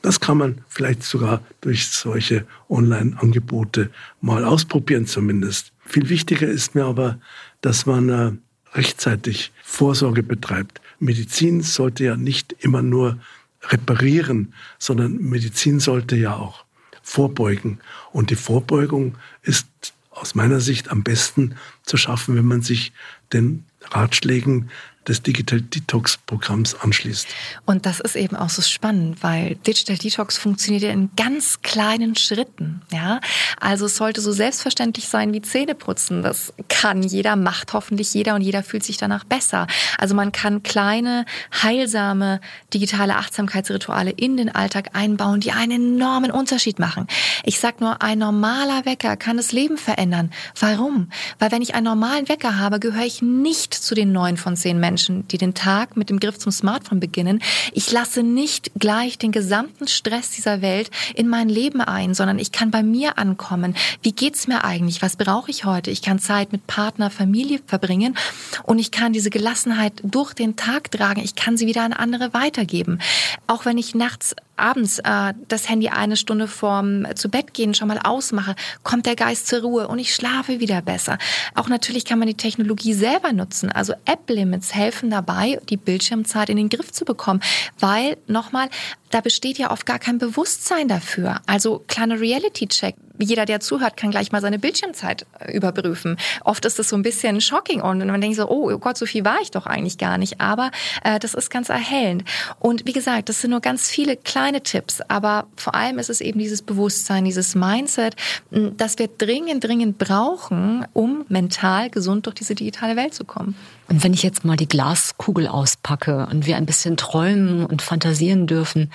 Das 0.00 0.18
kann 0.18 0.38
man 0.38 0.62
vielleicht 0.68 1.04
sogar 1.04 1.42
durch 1.60 1.88
solche 1.88 2.44
Online-Angebote 2.68 3.90
mal 4.20 4.44
ausprobieren 4.44 5.06
zumindest. 5.06 5.72
Viel 5.86 6.08
wichtiger 6.08 6.48
ist 6.48 6.74
mir 6.74 6.84
aber, 6.84 7.18
dass 7.60 7.86
man 7.86 8.08
äh, 8.08 8.32
rechtzeitig 8.74 9.52
Vorsorge 9.62 10.24
betreibt. 10.24 10.80
Medizin 10.98 11.62
sollte 11.62 12.04
ja 12.04 12.16
nicht 12.16 12.54
immer 12.60 12.82
nur 12.82 13.18
reparieren, 13.62 14.54
sondern 14.78 15.18
Medizin 15.18 15.78
sollte 15.78 16.16
ja 16.16 16.34
auch 16.34 16.64
vorbeugen. 17.02 17.78
Und 18.12 18.30
die 18.30 18.36
Vorbeugung 18.36 19.16
ist 19.42 19.68
aus 20.12 20.34
meiner 20.34 20.60
Sicht 20.60 20.90
am 20.90 21.02
besten 21.02 21.56
zu 21.82 21.96
schaffen, 21.96 22.36
wenn 22.36 22.44
man 22.44 22.62
sich 22.62 22.92
den 23.32 23.64
Ratschlägen 23.82 24.70
des 25.08 25.22
Digital 25.22 25.60
Detox 25.60 26.16
Programms 26.16 26.74
anschließt. 26.74 27.26
Und 27.66 27.86
das 27.86 27.98
ist 27.98 28.14
eben 28.14 28.36
auch 28.36 28.50
so 28.50 28.62
spannend, 28.62 29.22
weil 29.22 29.56
Digital 29.56 29.96
Detox 29.96 30.38
funktioniert 30.38 30.84
ja 30.84 30.90
in 30.90 31.10
ganz 31.16 31.60
kleinen 31.62 32.14
Schritten, 32.14 32.82
ja? 32.92 33.20
Also 33.60 33.86
es 33.86 33.96
sollte 33.96 34.20
so 34.20 34.32
selbstverständlich 34.32 35.08
sein 35.08 35.32
wie 35.32 35.42
Zähneputzen. 35.42 36.22
Das 36.22 36.52
kann 36.68 37.02
jeder, 37.02 37.34
macht 37.34 37.72
hoffentlich 37.72 38.14
jeder 38.14 38.36
und 38.36 38.42
jeder 38.42 38.62
fühlt 38.62 38.84
sich 38.84 38.96
danach 38.96 39.24
besser. 39.24 39.66
Also 39.98 40.14
man 40.14 40.30
kann 40.30 40.62
kleine, 40.62 41.24
heilsame 41.62 42.40
digitale 42.72 43.16
Achtsamkeitsrituale 43.16 44.10
in 44.10 44.36
den 44.36 44.54
Alltag 44.54 44.90
einbauen, 44.92 45.40
die 45.40 45.52
einen 45.52 45.96
enormen 45.96 46.30
Unterschied 46.30 46.78
machen. 46.78 47.08
Ich 47.44 47.58
sag 47.58 47.80
nur, 47.80 48.02
ein 48.02 48.18
normaler 48.18 48.84
Wecker 48.84 49.16
kann 49.16 49.36
das 49.36 49.52
Leben 49.52 49.78
verändern. 49.78 50.30
Warum? 50.58 51.10
Weil 51.40 51.50
wenn 51.50 51.62
ich 51.62 51.74
einen 51.74 51.84
normalen 51.84 52.28
Wecker 52.28 52.58
habe, 52.58 52.78
gehöre 52.78 53.04
ich 53.04 53.20
nicht 53.20 53.74
zu 53.74 53.94
den 53.94 54.12
neun 54.12 54.36
von 54.36 54.56
zehn 54.56 54.78
Menschen 54.78 54.91
Menschen, 54.92 55.26
die 55.28 55.38
den 55.38 55.54
Tag 55.54 55.96
mit 55.96 56.10
dem 56.10 56.20
Griff 56.20 56.38
zum 56.38 56.52
Smartphone 56.52 57.00
beginnen. 57.00 57.40
Ich 57.72 57.90
lasse 57.90 58.22
nicht 58.22 58.72
gleich 58.78 59.16
den 59.16 59.32
gesamten 59.32 59.88
Stress 59.88 60.32
dieser 60.32 60.60
Welt 60.60 60.90
in 61.14 61.28
mein 61.28 61.48
Leben 61.48 61.80
ein, 61.80 62.12
sondern 62.12 62.38
ich 62.38 62.52
kann 62.52 62.70
bei 62.70 62.82
mir 62.82 63.16
ankommen. 63.16 63.74
Wie 64.02 64.12
geht's 64.12 64.48
mir 64.48 64.64
eigentlich? 64.64 65.00
Was 65.00 65.16
brauche 65.16 65.50
ich 65.50 65.64
heute? 65.64 65.90
Ich 65.90 66.02
kann 66.02 66.18
Zeit 66.18 66.52
mit 66.52 66.66
Partner, 66.66 67.08
Familie 67.08 67.60
verbringen 67.66 68.18
und 68.64 68.78
ich 68.78 68.90
kann 68.90 69.14
diese 69.14 69.30
Gelassenheit 69.30 69.94
durch 70.04 70.34
den 70.34 70.56
Tag 70.56 70.90
tragen. 70.90 71.22
Ich 71.22 71.36
kann 71.36 71.56
sie 71.56 71.66
wieder 71.66 71.84
an 71.84 71.94
andere 71.94 72.34
weitergeben. 72.34 72.98
Auch 73.46 73.64
wenn 73.64 73.78
ich 73.78 73.94
nachts 73.94 74.36
abends 74.56 74.98
äh, 75.00 75.34
das 75.48 75.68
Handy 75.68 75.88
eine 75.88 76.16
Stunde 76.16 76.48
vorm 76.48 77.04
äh, 77.04 77.14
zu 77.14 77.28
Bett 77.28 77.54
gehen 77.54 77.74
schon 77.74 77.88
mal 77.88 77.98
ausmache, 77.98 78.54
kommt 78.82 79.06
der 79.06 79.16
Geist 79.16 79.46
zur 79.46 79.62
Ruhe 79.62 79.88
und 79.88 79.98
ich 79.98 80.14
schlafe 80.14 80.60
wieder 80.60 80.82
besser. 80.82 81.18
Auch 81.54 81.68
natürlich 81.68 82.04
kann 82.04 82.18
man 82.18 82.28
die 82.28 82.34
Technologie 82.34 82.94
selber 82.94 83.32
nutzen. 83.32 83.70
Also 83.70 83.94
App-Limits 84.04 84.74
helfen 84.74 85.10
dabei, 85.10 85.60
die 85.68 85.76
Bildschirmzeit 85.76 86.48
in 86.48 86.56
den 86.56 86.68
Griff 86.68 86.92
zu 86.92 87.04
bekommen, 87.04 87.40
weil 87.78 88.16
nochmal 88.26 88.68
da 89.12 89.20
besteht 89.20 89.58
ja 89.58 89.70
oft 89.70 89.86
gar 89.86 89.98
kein 89.98 90.18
Bewusstsein 90.18 90.88
dafür. 90.88 91.40
Also 91.46 91.84
kleiner 91.86 92.18
Reality-Check. 92.18 92.96
Jeder, 93.18 93.44
der 93.44 93.60
zuhört, 93.60 93.96
kann 93.96 94.10
gleich 94.10 94.32
mal 94.32 94.40
seine 94.40 94.58
Bildschirmzeit 94.58 95.26
äh, 95.38 95.52
überprüfen. 95.56 96.16
Oft 96.44 96.64
ist 96.64 96.78
das 96.78 96.88
so 96.88 96.96
ein 96.96 97.02
bisschen 97.02 97.40
shocking 97.40 97.80
und 97.80 98.04
man 98.06 98.20
denkt 98.20 98.36
so, 98.36 98.48
oh 98.48 98.76
Gott, 98.78 98.96
so 98.96 99.06
viel 99.06 99.24
war 99.24 99.38
ich 99.42 99.50
doch 99.50 99.66
eigentlich 99.66 99.98
gar 99.98 100.18
nicht. 100.18 100.40
Aber 100.40 100.70
äh, 101.04 101.18
das 101.18 101.34
ist 101.34 101.50
ganz 101.50 101.68
erhellend. 101.68 102.24
Und 102.58 102.86
wie 102.86 102.92
gesagt, 102.92 103.28
das 103.28 103.40
sind 103.40 103.50
nur 103.50 103.60
ganz 103.60 103.90
viele 103.90 104.16
kleine 104.16 104.62
Tipps. 104.62 105.00
Aber 105.08 105.46
vor 105.56 105.74
allem 105.74 105.98
ist 105.98 106.10
es 106.10 106.20
eben 106.20 106.38
dieses 106.38 106.62
Bewusstsein, 106.62 107.24
dieses 107.24 107.54
Mindset, 107.54 108.16
das 108.50 108.98
wir 108.98 109.08
dringend, 109.08 109.64
dringend 109.64 109.98
brauchen, 109.98 110.86
um 110.92 111.24
mental 111.28 111.90
gesund 111.90 112.26
durch 112.26 112.34
diese 112.34 112.54
digitale 112.54 112.96
Welt 112.96 113.14
zu 113.14 113.24
kommen. 113.24 113.56
Und 113.88 114.02
wenn 114.02 114.14
ich 114.14 114.22
jetzt 114.22 114.44
mal 114.44 114.56
die 114.56 114.68
Glaskugel 114.68 115.48
auspacke 115.48 116.26
und 116.30 116.46
wir 116.46 116.56
ein 116.56 116.66
bisschen 116.66 116.96
träumen 116.96 117.66
und 117.66 117.82
fantasieren 117.82 118.46
dürfen, 118.46 118.90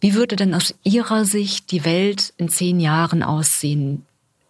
wie 0.00 0.14
würde 0.14 0.36
denn 0.36 0.54
aus 0.54 0.74
Ihrer 0.82 1.24
Sicht 1.24 1.70
die 1.70 1.84
Welt 1.84 2.34
in 2.36 2.48
zehn 2.48 2.80
Jahren 2.80 3.22
aussehen 3.22 4.04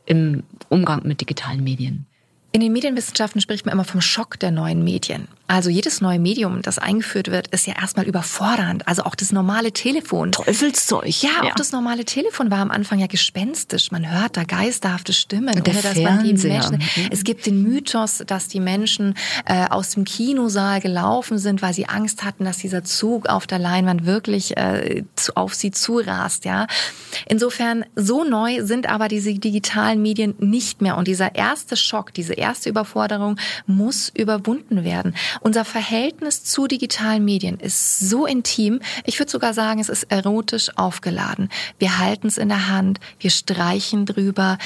im 0.07 0.43
Umgang 0.69 1.07
mit 1.07 1.21
digitalen 1.21 1.63
Medien? 1.63 2.07
In 2.53 2.61
den 2.61 2.73
Medienwissenschaften 2.73 3.41
spricht 3.41 3.65
man 3.65 3.73
immer 3.73 3.85
vom 3.85 4.03
Schock 4.03 4.39
der 4.39 4.51
neuen 4.51 4.85
Medien. 4.85 5.29
Also 5.53 5.69
jedes 5.69 6.01
neue 6.01 6.19
Medium, 6.19 6.63
das 6.63 6.79
eingeführt 6.79 7.31
wird, 7.31 7.49
ist 7.49 7.67
ja 7.67 7.75
erstmal 7.79 8.07
überfordernd. 8.07 8.89
Also 8.89 9.03
auch 9.03 9.15
das 9.15 9.33
normale 9.33 9.71
Telefon. 9.71 10.33
Teufelszeug. 10.33 11.05
Ja, 11.23 11.29
ja, 11.45 11.51
auch 11.51 11.55
das 11.57 11.73
normale 11.73 12.07
Telefon 12.07 12.51
war 12.51 12.61
am 12.61 12.71
Anfang 12.71 13.01
ja 13.01 13.07
gespenstisch. 13.07 13.91
Man 13.91 14.11
hört 14.11 14.39
da 14.39 14.45
geisterhafte 14.45 15.13
Stimmen, 15.13 15.55
Und 15.55 15.67
der 15.67 15.75
ohne 15.75 15.83
dass 15.83 15.99
man 15.99 16.25
die 16.25 16.33
Menschen. 16.33 16.77
Mhm. 16.77 17.09
Es 17.11 17.23
gibt 17.23 17.45
den 17.45 17.63
Mythos, 17.63 18.23
dass 18.27 18.49
die 18.49 18.61
Menschen 18.61 19.13
äh, 19.45 19.67
aus 19.69 19.91
dem 19.91 20.05
Kinosaal 20.05 20.81
gelaufen 20.81 21.37
sind, 21.37 21.61
weil 21.61 21.75
sie 21.75 21.87
Angst 21.87 22.25
hatten, 22.25 22.47
dass 22.47 22.57
dieser 22.57 22.83
Zug 22.83 23.29
auf 23.29 23.47
der 23.47 23.59
Leinwand 23.59 24.07
wirklich 24.07 24.57
äh, 24.57 25.05
zu, 25.17 25.37
auf 25.37 25.53
sie 25.53 25.71
zurast. 25.71 26.47
Ja, 26.47 26.67
insofern 27.29 27.85
so 27.95 28.25
neu 28.25 28.65
sind 28.65 28.89
aber 28.89 29.09
diese 29.09 29.35
digitalen 29.35 30.01
Medien 30.01 30.35
nicht 30.39 30.81
mehr. 30.81 30.97
Und 30.97 31.09
dieser 31.09 31.35
erste 31.35 31.77
Schock, 31.77 32.15
diese 32.15 32.33
erste 32.33 32.71
Überforderung 32.71 33.37
muss 33.67 34.09
überwunden 34.09 34.83
werden. 34.83 35.15
Unser 35.43 35.65
Verhältnis 35.65 36.45
zu 36.45 36.67
digitalen 36.67 37.25
Medien 37.25 37.59
ist 37.59 37.99
so 37.99 38.27
intim. 38.27 38.81
Ich 39.05 39.19
würde 39.19 39.31
sogar 39.31 39.55
sagen, 39.55 39.81
es 39.81 39.89
ist 39.89 40.05
erotisch 40.05 40.71
aufgeladen. 40.77 41.49
Wir 41.79 41.99
halten 41.99 42.29
es 42.29 42.39
in 42.39 42.49
der 42.49 42.69
Hand, 42.69 43.01
wir 43.19 43.31
streichen 43.31 44.07
drüber, 44.07 44.59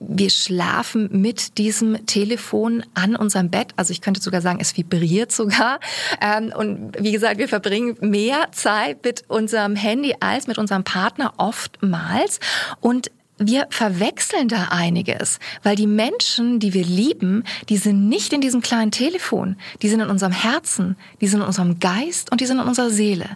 wir 0.00 0.30
schlafen 0.30 1.08
mit 1.12 1.58
diesem 1.58 2.06
Telefon 2.06 2.84
an 2.94 3.16
unserem 3.16 3.50
Bett. 3.50 3.72
Also 3.76 3.92
ich 3.92 4.00
könnte 4.00 4.20
sogar 4.20 4.40
sagen, 4.40 4.58
es 4.60 4.76
vibriert 4.76 5.32
sogar. 5.32 5.78
Ähm, 6.20 6.52
und 6.56 6.92
wie 6.98 7.12
gesagt, 7.12 7.38
wir 7.38 7.48
verbringen 7.48 7.96
mehr 8.00 8.48
Zeit 8.52 9.04
mit 9.04 9.24
unserem 9.28 9.76
Handy 9.76 10.14
als 10.20 10.46
mit 10.46 10.58
unserem 10.58 10.84
Partner 10.84 11.34
oftmals. 11.36 12.40
Und 12.80 13.10
wir 13.38 13.66
verwechseln 13.70 14.48
da 14.48 14.68
einiges, 14.70 15.38
weil 15.62 15.76
die 15.76 15.86
Menschen, 15.86 16.60
die 16.60 16.72
wir 16.72 16.84
lieben, 16.84 17.44
die 17.68 17.76
sind 17.76 18.08
nicht 18.08 18.32
in 18.32 18.40
diesem 18.40 18.60
kleinen 18.60 18.90
Telefon, 18.90 19.56
die 19.82 19.88
sind 19.88 20.00
in 20.00 20.10
unserem 20.10 20.32
Herzen, 20.32 20.96
die 21.20 21.26
sind 21.26 21.40
in 21.40 21.46
unserem 21.46 21.80
Geist 21.80 22.30
und 22.30 22.40
die 22.40 22.46
sind 22.46 22.60
in 22.60 22.66
unserer 22.66 22.90
Seele. 22.90 23.28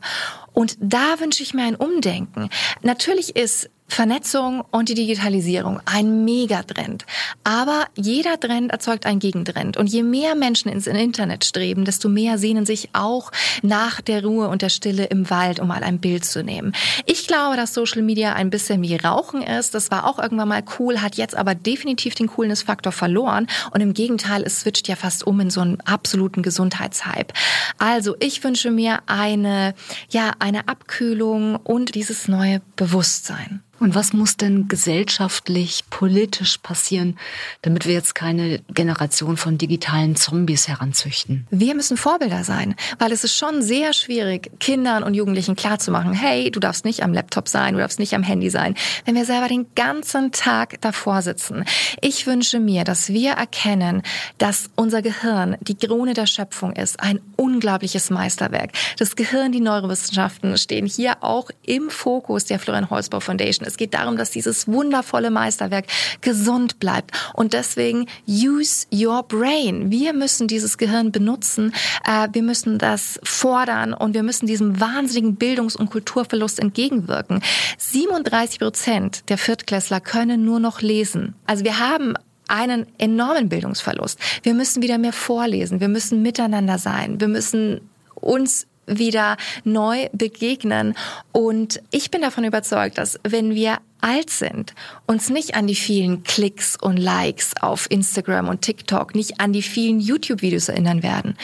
Und 0.53 0.77
da 0.81 1.21
wünsche 1.21 1.43
ich 1.43 1.55
mir 1.55 1.65
ein 1.65 1.77
Umdenken. 1.77 2.49
Natürlich 2.83 3.37
ist 3.37 3.71
Vernetzung 3.89 4.63
und 4.71 4.91
die 4.91 4.95
Digitalisierung, 4.95 5.81
ein 5.87 6.25
Megatrend. 6.25 7.07
Aber 7.43 7.87
jeder 7.97 8.39
Trend 8.39 8.71
erzeugt 8.71 9.07
einen 9.07 9.19
Gegentrend. 9.19 9.77
Und 9.77 9.87
je 9.89 10.03
mehr 10.03 10.35
Menschen 10.35 10.71
ins 10.71 10.87
Internet 10.87 11.45
streben, 11.45 11.85
desto 11.85 12.09
mehr 12.09 12.39
sehnen 12.39 12.67
sich 12.67 12.91
auch 12.93 13.33
nach 13.63 14.01
der 14.01 14.23
Ruhe 14.25 14.49
und 14.49 14.63
der 14.63 14.69
Stille 14.69 15.07
im 15.07 15.31
Wald, 15.31 15.59
um 15.59 15.69
mal 15.69 15.83
ein 15.83 15.99
Bild 15.99 16.25
zu 16.25 16.45
nehmen. 16.45 16.75
Ich 17.07 17.27
glaube, 17.27 17.57
dass 17.57 17.75
Social 17.75 18.03
Media 18.03 18.35
ein 18.35 18.51
bisschen 18.51 18.83
wie 18.83 18.95
Rauchen 18.95 19.43
ist. 19.43 19.75
Das 19.75 19.91
war 19.91 20.07
auch 20.07 20.19
irgendwann 20.19 20.49
mal 20.49 20.63
cool, 20.79 21.01
hat 21.01 21.17
jetzt 21.17 21.35
aber 21.35 21.55
definitiv 21.55 22.15
den 22.15 22.29
Coolness-Faktor 22.29 22.93
verloren. 22.93 23.47
Und 23.73 23.81
im 23.81 23.95
Gegenteil, 23.95 24.43
es 24.45 24.61
switcht 24.61 24.87
ja 24.89 24.97
fast 24.97 25.27
um 25.27 25.41
in 25.41 25.51
so 25.51 25.63
einen 25.63 25.81
absoluten 25.81 26.43
Gesundheitshype. 26.43 27.33
Also 27.79 28.17
ich 28.21 28.45
wünsche 28.45 28.71
mir 28.71 29.01
eine, 29.07 29.75
ja, 30.11 30.33
eine 30.39 30.69
Abkühlung 30.69 31.57
und 31.57 31.95
dieses 31.95 32.29
neue 32.29 32.61
Bewusstsein. 32.77 33.63
Und 33.81 33.95
was 33.95 34.13
muss 34.13 34.37
denn 34.37 34.69
gesellschaftlich, 34.69 35.85
politisch 35.91 36.59
passieren, 36.59 37.19
damit 37.63 37.87
wir 37.87 37.95
jetzt 37.95 38.15
keine 38.15 38.61
Generation 38.75 39.37
von 39.37 39.57
digitalen 39.57 40.17
Zombies 40.17 40.67
heranzüchten? 40.67 41.47
Wir 41.51 41.75
müssen 41.75 41.97
Vorbilder 41.97 42.43
sein, 42.43 42.75
weil 42.99 43.13
es 43.13 43.23
ist 43.23 43.37
schon 43.37 43.63
sehr 43.63 43.93
schwierig, 43.93 44.51
Kindern 44.59 45.05
und 45.05 45.15
Jugendlichen 45.15 45.55
klarzumachen, 45.55 46.13
hey, 46.13 46.51
du 46.51 46.59
darfst 46.59 46.85
nicht 46.85 47.03
am 47.03 47.13
Laptop 47.13 47.49
sein, 47.49 47.75
du 47.75 47.81
darfst 47.81 48.01
nicht 48.01 48.15
am 48.15 48.23
Handy 48.23 48.51
sein, 48.51 48.75
wenn 49.05 49.15
wir 49.15 49.25
selber 49.25 49.49
den 49.49 49.67
ganzen 49.75 50.33
Tag 50.33 50.81
davor 50.81 51.23
sitzen. 51.23 51.65
Ich 52.01 52.27
wünsche 52.27 52.59
mir, 52.59 52.83
dass 52.85 53.11
wir 53.11 53.33
erkennen, 53.33 54.03
dass 54.39 54.71
unser 54.75 55.03
Gehirn 55.03 55.57
die 55.61 55.77
Krone 55.77 56.15
der 56.15 56.27
Schöpfung 56.27 56.73
ist, 56.73 57.01
ein 57.01 57.21
unglaubliches 57.37 58.11
Meisterwerk. 58.11 58.73
Das 58.99 59.15
Gehirn, 59.15 59.53
die 59.53 59.61
Neurowissenschaften 59.61 60.57
stehen 60.59 60.87
hier 60.87 61.23
auch 61.23 61.51
im 61.65 61.91
Fokus 61.91 62.45
der 62.45 62.59
Florian 62.59 62.91
Holzbau 62.91 63.21
Foundation. 63.21 63.68
Es 63.69 63.77
geht 63.77 63.95
darum, 63.95 64.17
dass 64.17 64.31
dieses 64.31 64.67
wundervolle 64.67 65.31
Meisterwerk 65.31 65.87
gesund 66.21 66.81
bleibt. 66.81 67.13
Und 67.35 67.53
deswegen 67.53 68.07
use 68.27 68.87
your 68.93 69.23
brain. 69.23 69.91
Wir 69.91 70.13
müssen 70.13 70.49
dieses 70.49 70.79
Gehirn 70.79 71.13
benutzen. 71.13 71.73
Äh, 72.05 72.29
wir 72.33 72.43
müssen 72.43 72.79
das 72.79 73.21
fordern 73.23 73.95
und 73.95 74.15
wir 74.15 74.23
müssen 74.23 74.47
diesem 74.47 74.81
wahnsinnigen 74.81 75.37
Bildungs- 75.37 75.77
und 75.77 75.91
Kulturverlust 75.91 76.59
entgegenwirken. 76.59 77.43
37 77.79 78.59
Prozent 78.59 79.29
der 79.29 79.39
Viertklässler 79.39 80.01
können 80.01 80.45
nur 80.45 80.61
noch 80.61 80.81
lesen. 80.81 81.35
Also 81.47 81.65
wir 81.65 81.79
haben 81.79 82.15
einen 82.49 82.87
enormen 82.97 83.49
Bildungsverlust. 83.49 84.19
Wir 84.43 84.55
müssen 84.55 84.83
wieder 84.83 84.99
mehr 84.99 85.13
vorlesen. 85.13 85.81
Wir 85.81 85.89
müssen 85.89 86.23
miteinander 86.23 86.79
sein. 86.79 87.21
Wir 87.21 87.29
müssen 87.29 87.83
uns 88.15 88.67
wieder 88.89 89.37
neu 89.65 90.09
begegnen. 90.13 90.95
Und 91.33 91.81
ich 91.91 92.11
bin 92.11 92.23
davon 92.23 92.45
überzeugt, 92.45 92.99
dass 92.99 93.19
wenn 93.23 93.55
wir 93.55 93.79
alt 94.01 94.31
sind, 94.31 94.75
uns 95.07 95.29
nicht 95.29 95.55
an 95.55 95.67
die 95.67 95.75
vielen 95.75 96.23
Klicks 96.23 96.77
und 96.77 96.97
Likes 96.97 97.53
auf 97.61 97.91
Instagram 97.91 98.49
und 98.49 98.63
TikTok, 98.63 99.15
nicht 99.15 99.41
an 99.41 99.53
die 99.53 99.63
vielen 99.63 100.01
YouTube-Videos 100.01 100.69
erinnern 100.69 101.03
werden, 101.03 101.37